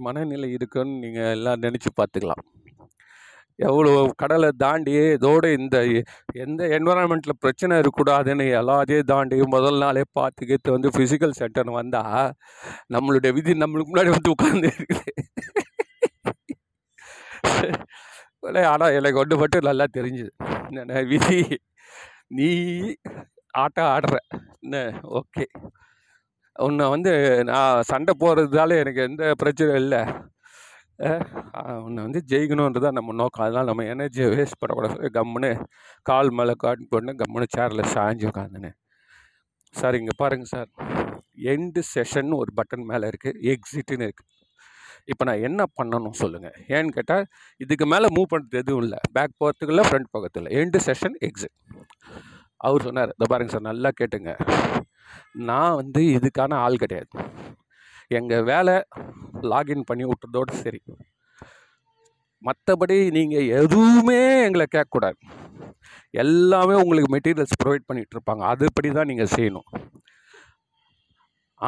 [0.06, 2.42] மனநிலை இருக்குன்னு நீங்கள் எல்லாம் நினச்சி பார்த்துக்கலாம்.
[3.68, 3.90] எவ்வளோ
[4.20, 5.76] கடலை தாண்டி இதோட இந்த
[6.44, 12.32] எந்த என்வரான்மெண்ட்டில் பிரச்சனை இருக்கக்கூடாதுன்னு எல்லாத்தையும் தாண்டி முதல் நாளே பார்த்துக்கிட்டு வந்து ஃபிசிக்கல் சென்டர் வந்தால்
[12.94, 15.12] நம்மளுடைய விதி நம்மளுக்கு முன்னாடி வந்து உட்கார்ந்து இருக்குது.
[18.72, 20.32] ஆனால் எனக்கு ஒன்று மட்டும் நல்லா தெரிஞ்சுது.
[20.80, 21.40] என்ன விதி?
[22.38, 22.48] நீ
[23.62, 24.16] ஆட்டம் ஆடுற.
[24.64, 24.76] என்ன?
[25.20, 25.44] ஓகே.
[26.56, 27.12] உன்னை வந்து
[27.50, 30.00] நான் சண்டை போடுறதால எனக்கு எந்த பிரச்சனையும் இல்லை.
[31.86, 33.44] உன்னை வந்து ஜெயிக்கணுன்றது தான் நம்ம நோக்கம்.
[33.46, 35.08] அதனால் நம்ம எனர்ஜியை வேஸ்ட் பண்ணக்கூடாது.
[35.16, 35.50] கம்முன்னு
[36.10, 38.70] கால் மேலே காட்டு போட்டு கம்முன்னு சேரில் சாஞ்சு உட்காந்துன்னு.
[39.80, 40.68] சார் இங்கே பாருங்கள் சார்
[41.52, 44.30] எண்டு செஷன் ஒரு பட்டன் மேலே இருக்குது எக்ஸிட்டுன்னு இருக்குது
[45.10, 47.24] இப்போ நான் என்ன பண்ணணும் சொல்லுங்கள் ஏன்னு கேட்டால்
[47.64, 48.98] இதுக்கு மேலே மூவ் பண்ணுறது எதுவும் இல்லை.
[49.16, 50.52] பேக் போகிறதுக்கு இல்லை ஃப்ரண்ட் போகிறதுக்கு இல்லை.
[50.60, 51.56] எண்டு செஷன் எக்ஸிட்
[52.66, 53.14] அவர் சொன்னார்.
[53.16, 54.32] இதை பாருங்க சார் நல்லா கேட்டுங்க.
[55.50, 57.10] நான் வந்து இதுக்கான ஆள் கிடையாது.
[58.18, 58.74] எங்கள் வேலை
[59.52, 60.80] லாகின் பண்ணி விட்டுறதோடு சரி.
[62.46, 65.18] மற்றபடி நீங்கள் எதுவுமே எங்களை கேட்கக்கூடாது.
[66.22, 68.42] எல்லாமே உங்களுக்கு மெட்டீரியல்ஸ் ப்ரொவைட் பண்ணிகிட்டு இருப்பாங்க.
[68.52, 69.68] அதுபடி தான் நீங்கள் செய்யணும்.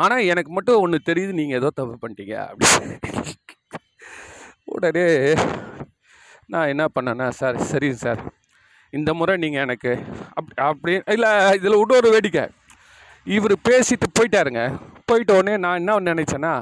[0.03, 1.32] ஆனால் எனக்கு மட்டும் ஒன்று தெரியுது.
[1.40, 2.68] நீங்கள் ஏதோ தப்பு பண்ணிட்டீங்க அப்படி
[4.74, 5.07] உடனே
[6.53, 8.20] நான் என்ன பண்ணேன்னா சார் சரிங்க சார்.
[8.99, 9.92] இந்த முறை நீங்கள் எனக்கு
[10.38, 12.45] அப் அப்படி இல்லை இதில் இன்னொரு வேடிக்கை.
[13.37, 14.62] இவர் பேசிட்டு போயிட்டாருங்க.
[15.09, 16.53] போயிட்ட உடனே நான் என்ன நினச்சேன்னா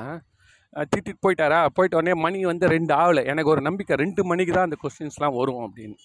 [0.93, 1.59] திட்டிட்டு போயிட்டாரா?
[1.77, 3.23] போயிட்ட உடனே மணி வந்து ரெண்டு ஆகலை.
[3.33, 5.97] எனக்கு ஒரு நம்பிக்கை ரெண்டு மணிக்கு தான் அந்த கொஸ்டின்ஸ்லாம் வரும் அப்படின்னு.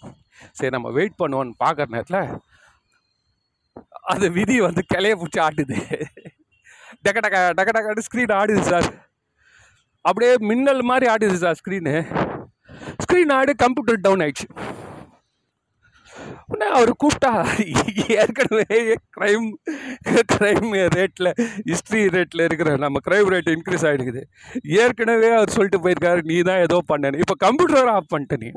[0.57, 2.21] சரி நம்ம வெயிட் பண்ணுவோன்னு பார்க்குற நேரத்தில்
[4.13, 5.77] அந்த விதி வந்து கிளைய பிடிச்சி ஆட்டுது.
[7.05, 8.89] டக்க டக்க டக்க டக்கன்னு ஸ்க்ரீன் ஆடுது சார்
[10.05, 11.95] அப்படியே மின்னல் மாதிரி ஆடுது சார் ஸ்க்ரீனு
[13.03, 14.47] ஸ்க்ரீன் ஆடு கம்ப்யூட்டர் டவுன் ஆயிடுச்சு.
[16.49, 17.31] உடனே அவர் கூப்பிட்டா
[18.21, 18.79] ஏற்கனவே
[19.17, 19.47] க்ரைம்
[20.33, 21.31] க்ரைம் ரேட்டில்
[21.69, 24.23] ஹிஸ்ட்ரி ரேட்டில் இருக்கிற நம்ம க்ரைம் ரேட் இன்க்ரீஸ் ஆகிடுக்குது
[24.83, 28.51] ஏற்கனவே அவர் சொல்லிட்டு போயிருக்காரு நீ தான் ஏதோ பண்ணனு இப்போ கம்ப்யூட்டர் ஆஃப் பண்ணிட்டு நீ.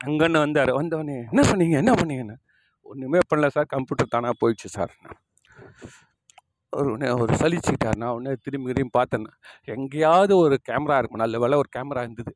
[0.00, 0.72] அங்கன்னு வந்தார்.
[0.80, 2.36] வந்தவொடனே என்ன பண்ணீங்க என்ன பண்ணீங்கன்னு?
[2.86, 4.92] ஒன்றுமே பண்ணல சார் கம்ப்யூட்டர் தானாக போயிடுச்சு சார்.
[6.72, 7.98] ஒரு உடனே அவர் சலிச்சுக்கிட்டார்.
[8.02, 9.26] நான் உடனே திரும்பி திரும்பி பார்த்தேன்.
[9.76, 12.32] எங்கேயாவது ஒரு கேமரா இருக்கும் நல்ல வேலை ஒரு கேமரா இருந்தது.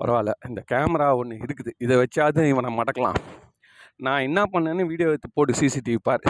[0.00, 1.70] பரவாயில்ல இந்த கேமரா ஒன்று இருக்குது.
[1.84, 3.18] இதை வச்சாவது இவனை மடக்கலாம்.
[4.06, 6.26] நான் என்ன பண்ணேன்னு வீடியோ எடுத்து போட்டு சிசிடிவி பார்.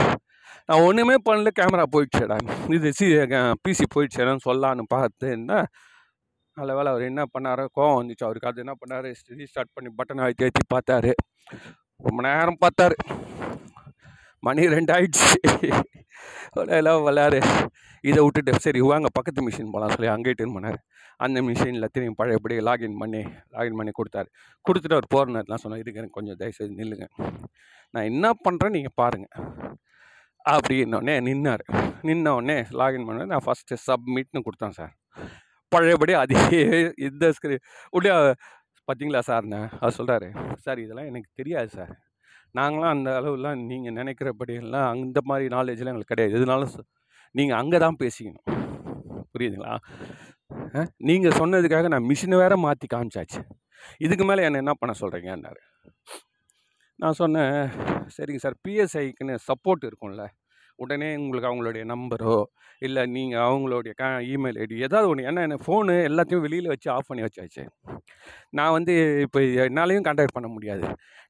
[0.69, 1.51] நான் ஒன்றுமே பண்ணல.
[1.59, 2.37] கேமரா போயிடுச்சேடா.
[2.77, 3.07] இது சி
[3.65, 5.59] பிசி போயிடுச்சேடான்னு சொல்லலான்னு பார்த்தேன்னா
[6.57, 8.25] நல்ல வேலை அவர் என்ன பண்ணார் கோவம் வந்துச்சு.
[8.27, 9.09] அவருக்கு அது என்ன பண்ணார்?
[9.41, 11.13] ரீஸ்டார்ட் பண்ணி பட்டனை அழுத்தி ஏற்றி பார்த்தாரு.
[12.07, 12.97] ரொம்ப நேரம் பார்த்தாரு.
[14.47, 15.39] மணி ரெண்டு ஆயிடுச்சு.
[16.79, 17.39] எல்லாம் விளையாடு.
[18.09, 20.79] இதை விட்டுட்டு சரி வாங்க பக்கத்து மிஷின் போகலாம் சொல்லி அங்கே டென் பண்ணார்.
[21.25, 23.23] அந்த மிஷினில் திரும்பி பழையபடி லாகின் பண்ணி
[23.55, 24.29] லாகின் பண்ணி கொடுத்தாரு.
[24.67, 25.83] கொடுத்துட்டு அவர் போகிற நேரத்துலாம் சொன்னார்.
[25.83, 27.07] இதுக்கு எனக்கு கொஞ்சம் தயவுசெய்து நில்லுங்க.
[27.95, 29.47] நான் என்ன பண்ணுறேன் நீங்கள் பாருங்கள்
[30.55, 31.65] அப்படின்னோடனே நின்னார்.
[32.09, 34.93] நின்னோடனே லாகின் பண்ண நான் ஃபஸ்ட்டு சப்மிட்னு கொடுத்தேன் சார்.
[35.73, 36.43] பழையபடி அதே
[37.09, 37.57] இந்த ஸ்க்ரீ
[37.97, 38.13] உடனே
[38.89, 40.29] பார்த்தீங்களா சார்ண்ணே அவர் சொல்கிறாரு
[40.67, 41.93] சார் இதெல்லாம் எனக்கு தெரியாது சார்.
[42.59, 46.37] நாங்களாம் அந்த அளவுலாம் நீங்கள் நினைக்கிறபடியெல்லாம் அந்த மாதிரி நாலேஜ்லாம் எங்களுக்கு கிடையாது.
[46.39, 46.87] எதுனாலும்
[47.39, 48.47] நீங்கள் அங்கே தான் பேசிக்கணும்.
[49.33, 49.75] புரியுதுங்களா?
[51.09, 53.41] நீங்கள் சொன்னதுக்காக நான் மிஷினை வேற மாற்றி காமிச்சாச்சு.
[54.05, 55.61] இதுக்கு மேலே என்ன என்ன பண்ண சொல்கிறீங்கன்னாரு
[57.03, 57.55] நான் சொன்னேன்
[58.15, 60.25] சரிங்க சார் பிஎஸ்ஐக்குன்னு சப்போர்ட் இருக்கும்ல.
[60.83, 62.35] உடனே உங்களுக்கு அவங்களுடைய நம்பரோ
[62.87, 67.09] இல்லை நீங்கள் அவங்களுடைய க இமெயில் ஐடி ஏதாவது ஒன்று ஏன்னா என்ன ஃபோனு எல்லாத்தையும் வெளியில் வச்சு ஆஃப்
[67.11, 67.63] பண்ணி வச்சாச்சு.
[68.59, 68.95] நான் வந்து
[69.27, 70.85] இப்போ என்னாலையும் கான்டாக்ட் பண்ண முடியாது.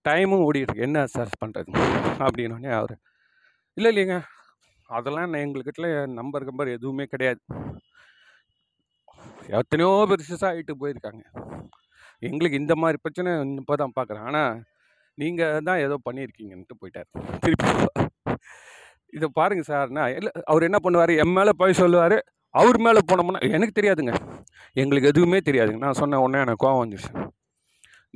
[0.09, 1.73] டைமும் ஓடிட்டுருக்கு என்ன சார் பண்ணுறது
[2.27, 2.95] அப்படின்னோடனே அவர்
[3.77, 4.19] இல்லை இல்லைங்க.
[4.99, 5.91] அதெல்லாம் நான் எங்கள்கிட்ட
[6.21, 7.41] நம்பர் கம்பர் எதுவுமே கிடையாது.
[9.57, 11.23] எத்தனையோ பெருசாக ஆகிட்டு போயிருக்காங்க.
[12.29, 13.31] எங்களுக்கு இந்த மாதிரி பிரச்சனை
[13.61, 14.57] இப்போ தான் பார்க்குறேன் ஆனால்
[15.19, 17.09] நீங்கள் தான் ஏதோ பண்ணியிருக்கீங்கன்ட்டு போயிட்டார்.
[17.45, 17.71] திருப்பி
[19.17, 21.13] இதை பாருங்கள் சார்னா இல்லை அவர் என்ன பண்ணுவார்?
[21.23, 22.17] என் மேலே போய் சொல்லுவார்.
[22.55, 24.15] அவர் மேலே போனோம்னா எனக்கு தெரியாதுங்க.
[24.83, 25.81] எங்களுக்கு எதுவுமே தெரியாதுங்க.
[25.87, 27.11] நான் சொன்ன உடனே எனக்கு கோவம் வந்துச்சு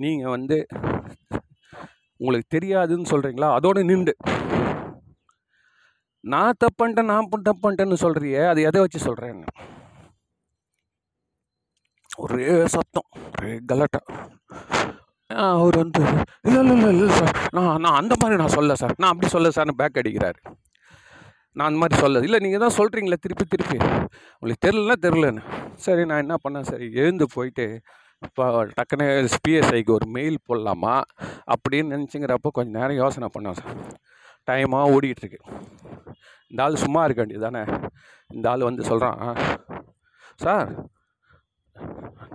[0.04, 0.56] நீங்கள் வந்து
[2.20, 4.14] உங்களுக்கு தெரியாதுன்னு சொல்கிறீங்களா அதோடு நின்று.
[6.24, 9.48] நான் தப்புன்ட்டேன் நான் தப்பு சொல்கிறியே அது எதை வச்சு சொல்கிறேன்னு
[12.18, 14.00] ஒரே சத்தம் ஒரே கலாட்டா.
[15.30, 16.02] அவர் வந்து
[16.46, 17.32] இல்லை இல்லை இல்லை இல்லை சார்.
[17.56, 18.94] நான் நான் அந்த மாதிரி நான் சொல்ல சார்.
[19.00, 20.40] நான் அப்படி சொல்ல சார்னு பேக் அடிக்கிறாரு.
[21.56, 23.78] நான் அந்த மாதிரி சொல்ல இல்லை நீங்கள் தான் சொல்கிறீங்களே திருப்பி திருப்பி.
[24.34, 25.42] உங்களுக்கு தெரிலனா தெரிலன்னு
[25.86, 27.66] சரி நான் என்ன பண்ணேன் சரி எழுந்து போயிட்டு
[28.26, 28.44] இப்போ
[28.76, 29.06] டக்குன்னு
[29.46, 30.94] பிஎஸ்ஐக்கு ஒரு மெயில் போடலாமா?
[31.54, 33.74] அப்படின்னு நினச்சிங்கிறப்போ கொஞ்சம் நேரம் யோசனை பண்ணேன் சார்.
[34.48, 35.40] டைமாக ஓடிட்டுருக்கு.
[36.50, 37.62] இந்த ஆள் சும்மா இருக்க வேண்டியது தானே?
[38.30, 39.20] இந்த ஆள் வந்து சொல்கிறான்
[40.44, 40.70] சார்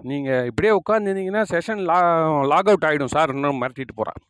[0.09, 1.97] நீங்கள் இப்படியே உட்காந்துருந்தீங்கன்னா செஷன் லா
[2.51, 3.33] லாக் அவுட் ஆகிடும் சார்.
[3.35, 4.21] இன்னும் மிரட்டிட்டு போகிறான்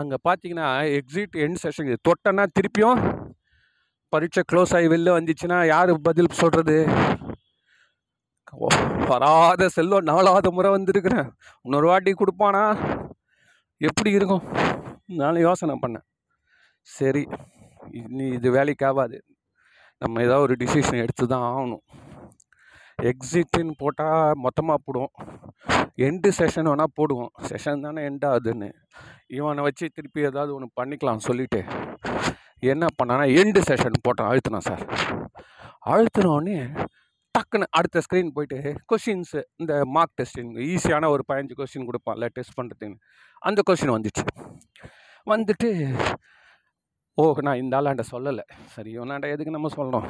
[0.00, 0.68] அங்கே பார்த்தீங்கன்னா
[0.98, 1.98] எக்ஸிட் எண்ட் செஷன் இது.
[2.08, 3.00] தொட்டனா திருப்பியும்
[4.12, 6.76] பரீட்சை க்ளோஸ் ஆகி வெளில வந்துச்சுன்னா யார் பதில் சொல்கிறது
[9.10, 11.28] வராத செல்வம் நாலாவது முறை வந்திருக்கிறேன்.
[11.64, 12.62] இன்னொரு வாட்டி கொடுப்பானா?
[13.88, 14.44] எப்படி இருக்கும்?
[15.20, 16.06] நானும் யோசனை பண்ணேன்.
[16.96, 17.22] சரி
[17.98, 19.18] இனி இது வேலைக்கு ஆகாது.
[20.02, 21.84] நம்ம ஏதாவது ஒரு டிசிஷன் எடுத்து தான் ஆகணும்.
[23.10, 25.12] எக்ஸிட்டுன்னு போட்டால் மொத்தமாக போடுவோம்.
[26.06, 27.30] எண்டு செஷன் வேணால் போடுவோம்.
[27.50, 28.68] செஷன் தானே எண்ட் ஆகுதுன்னு.
[29.38, 31.60] இவனை வச்சு திருப்பி ஏதாவது ஒன்று பண்ணிக்கலாம் சொல்லிவிட்டு
[32.72, 34.82] என்ன பண்ணானா எண்டு செஷன் போட்டான் அழுத்தினான் சார்
[35.92, 36.56] அழுத்தினோடனே
[37.34, 38.58] டக்குன்னு அடுத்த ஸ்க்ரீன் போயிட்டு
[38.90, 42.98] கொஷின்ஸு இந்த மார்க் டெஸ்டிங் ஈஸியான ஒரு பதினஞ்சு கொடுப்பான் கொடுப்பான்ல டெஸ்ட் பண்ணுறதுன்னு
[43.48, 44.24] அந்த கொஷின் வந்துச்சு.
[45.32, 45.70] வந்துட்டு
[47.14, 48.44] ஓ நான் இந்த ஆளாண்ட சொல்லலை.
[48.74, 50.08] சரி இவனாண்ட எதுக்கு நம்ம சொல்லணும்?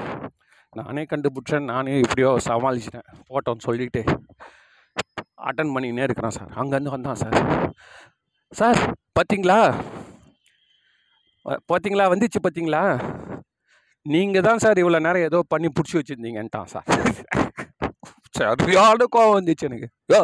[0.73, 1.69] நானே கண்டுபிடிச்சேன்.
[1.71, 3.07] நானே எப்படியோ சமாளிச்சிட்டேன்.
[3.29, 4.03] போட்டோன்னு சொல்லிட்டு
[5.49, 7.37] அட்டன் பண்ணினே இருக்கிறான் சார் அங்கேருந்து வந்தான் சார்
[8.53, 8.79] சார்
[9.17, 9.59] பார்த்தீங்களா
[11.69, 12.83] பார்த்தீங்களா வந்துச்சு பார்த்தீங்களா
[14.07, 16.87] நீங்கள் தான் சார் இவ்வளோ நேரம் ஏதோ பண்ணி பிடிச்சி வச்சுருந்தீங்கன்ட்டான் சார்
[18.39, 19.89] சரியான கோவம் வந்துச்சு எனக்கு.
[20.09, 20.21] யோ.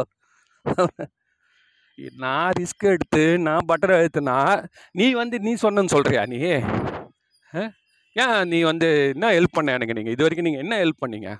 [2.18, 4.36] நான் ரிஸ்க் எடுத்து நான் பட்டர் எழுத்துனா
[4.94, 6.40] நீ வந்து நீ சொன்னன்னு சொல்கிறியா நீ?
[8.22, 11.30] ஏன் நீ வந்து என்ன ஹெல்ப் பண்ண எனக்கு நீங்கள் இது வரைக்கும் நீங்கள் என்ன ஹெல்ப் பண்ணீங்க?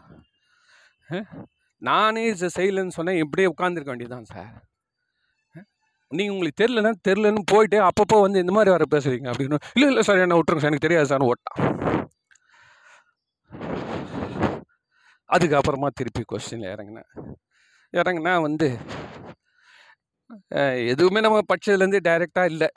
[1.89, 2.25] நானே
[2.57, 4.55] செய்யலைன்னு சொன்னேன் இப்படியே உட்காந்துருக்க வேண்டியதுதான் சார்
[6.11, 9.59] நீங்கள் உங்களுக்கு தெரிலனா தெரிலன்னு போயிட்டு அப்பப்போ வந்து இந்த மாதிரி வர பேசுகிறீங்க அப்படின்னு.
[9.77, 11.61] இல்லை இல்லை சார் என்ன விட்டுருங்க சார் எனக்கு தெரியாது சார் ஓட்டான்
[15.31, 17.09] அதுக்கப்புறமா திருப்பி கொஸ்டினில் இறங்கினேன்.
[18.01, 18.69] இறங்கினா வந்து
[20.93, 22.69] எதுவுமே நம்ம படித்ததுலேருந்து டைரெக்டாக இல்லை.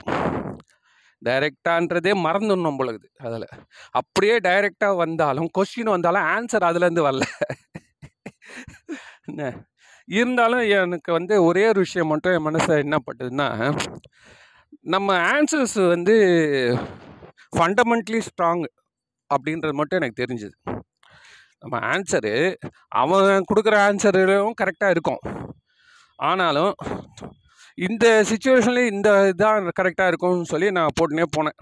[1.24, 3.46] டைரெக்டான்றதே மறந்துடணும் பொழுது அதில்.
[3.90, 7.22] அப்படியே டைரெக்டாக வந்தாலும் கொஸ்டின் வந்தாலும் ஆன்சர் அதுலேருந்து வரல.
[9.24, 9.66] என்ன?
[10.08, 13.48] இருந்தாலும் எனக்கு வந்து ஒரே ஒரு விஷயம் மட்டும் என் மனசில் என்ன பட்டதுன்னா
[14.80, 16.14] நம்ம ஆன்சர்ஸ் வந்து
[17.56, 18.64] ஃபண்டமெண்ட்லி ஸ்ட்ராங்
[19.30, 20.56] அப்படின்றது மட்டும் எனக்கு தெரிஞ்சுது.
[21.58, 22.54] நம்ம ஆன்சரு
[22.88, 25.18] அவன் கொடுக்குற ஆன்சரும் கரெக்டாக இருக்கும்.
[26.16, 26.74] ஆனாலும்
[27.86, 31.58] இந்த சுச்சுவேஷன்லேயும் இந்த இதான் கரெக்டாக இருக்கும்னு சொல்லி நான் போட்டுனே போனேன்.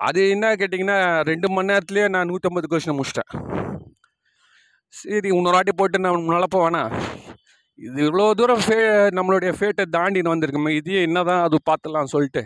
[0.00, 0.98] அது என்ன கேட்டிங்கன்னா
[1.30, 3.30] ரெண்டு மணி நேரத்துலேயே நான் நூற்றம்பது கொஷினை முடிச்சிட்டேன்.
[4.94, 6.92] சரி இன்னொரு வாட்டி போட்டு நான் முன்னாலப்போ வேணாம்
[7.86, 8.78] இது இவ்வளோ தூரம் ஃபே
[9.16, 12.42] நம்மளுடைய ஃபேட்டை தாண்டின்னு வந்திருக்குமே இதையே என்ன தான் அது பார்த்துலாம் சொல்லிட்டு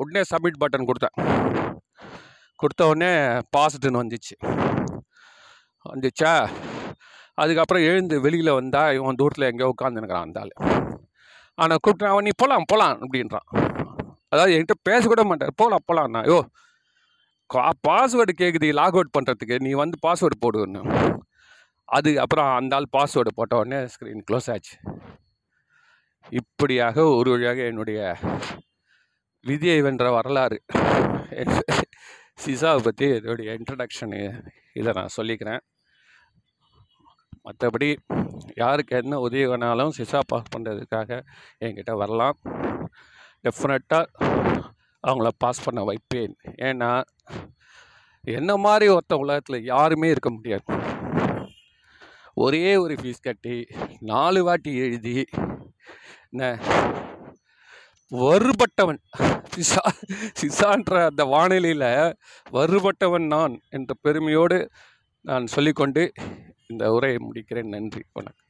[0.00, 1.16] உடனே சப்மிட் பட்டன் கொடுத்தேன்.
[2.56, 3.12] கொடுத்த உடனே
[3.56, 4.34] பாசிட்டுன்னு வந்துச்சு.
[5.86, 6.32] வந்துச்சா?
[7.42, 10.54] அதுக்கப்புறம் எழுந்து வெளியில் வந்தால் இவன் தூரத்தில் எங்கேயோ உட்காந்துருக்கிறான் அந்த ஆள்.
[11.58, 13.46] ஆனால் கூப்பிட்டு அவன் நீ போகலாம் போகலாம் அப்படின்றான்.
[14.32, 16.38] அதாவது என்கிட்ட பேசக்கூட மாட்டேன் போகலாம் போகலாம்ண்ணா யோ
[17.86, 20.82] பாஸ்வேர்டு கேட்குது லாக் அவுட் பண்ணுறதுக்கு நீ வந்து பாஸ்வேர்டு போடுன்னு.
[21.88, 24.74] அது அப்புறம் அந்த ஆள் பாஸ்வேர்டு போட்ட உடனே ஸ்க்ரீன் க்ளோஸ் ஆச்சு.
[26.40, 28.00] இப்படியாக ஒரு வழியாக என்னுடைய
[29.44, 30.58] விதியை வென்ற வரலாறு.
[32.44, 34.20] சிசாவை பற்றி என்னுடைய இன்ட்ரடக்ஷனு
[34.80, 35.62] இதை நான் சொல்லிக்கிறேன்.
[37.44, 37.88] மற்றபடி
[38.54, 41.10] யாருக்கு என்ன உதவி வேணாலும் சிசா பாஸ் பண்ணுறதுக்காக
[41.64, 42.38] என்கிட்ட வரலாம்.
[43.44, 44.04] டெஃபினட்டாக
[45.04, 46.34] அவங்கள பாஸ் பண்ண வைப்பேன்.
[46.68, 46.90] ஏன்னா
[48.36, 50.64] என்ன மாதிரி ஒருத்த உலகத்தில் யாருமே இருக்க முடியாது.
[52.44, 53.56] ஒரே ஒரு ஃபீஸ் கட்டி
[54.10, 55.14] நாலு வாட்டி எழுதி
[56.30, 56.44] என்ன
[58.12, 59.00] வருபட்டவன்
[59.54, 59.82] சிசா
[60.40, 61.90] சிசான்ற அந்த வானிலையில்
[62.58, 64.58] வருபட்டவன் நான் என்ற பெருமையோடு
[65.24, 66.04] நான் சொல்லிக்கொண்டு
[66.70, 67.68] இந்த உரையை முடிக்கிறேன்.
[67.68, 68.02] நன்றி.
[68.12, 68.49] வணக்கம்.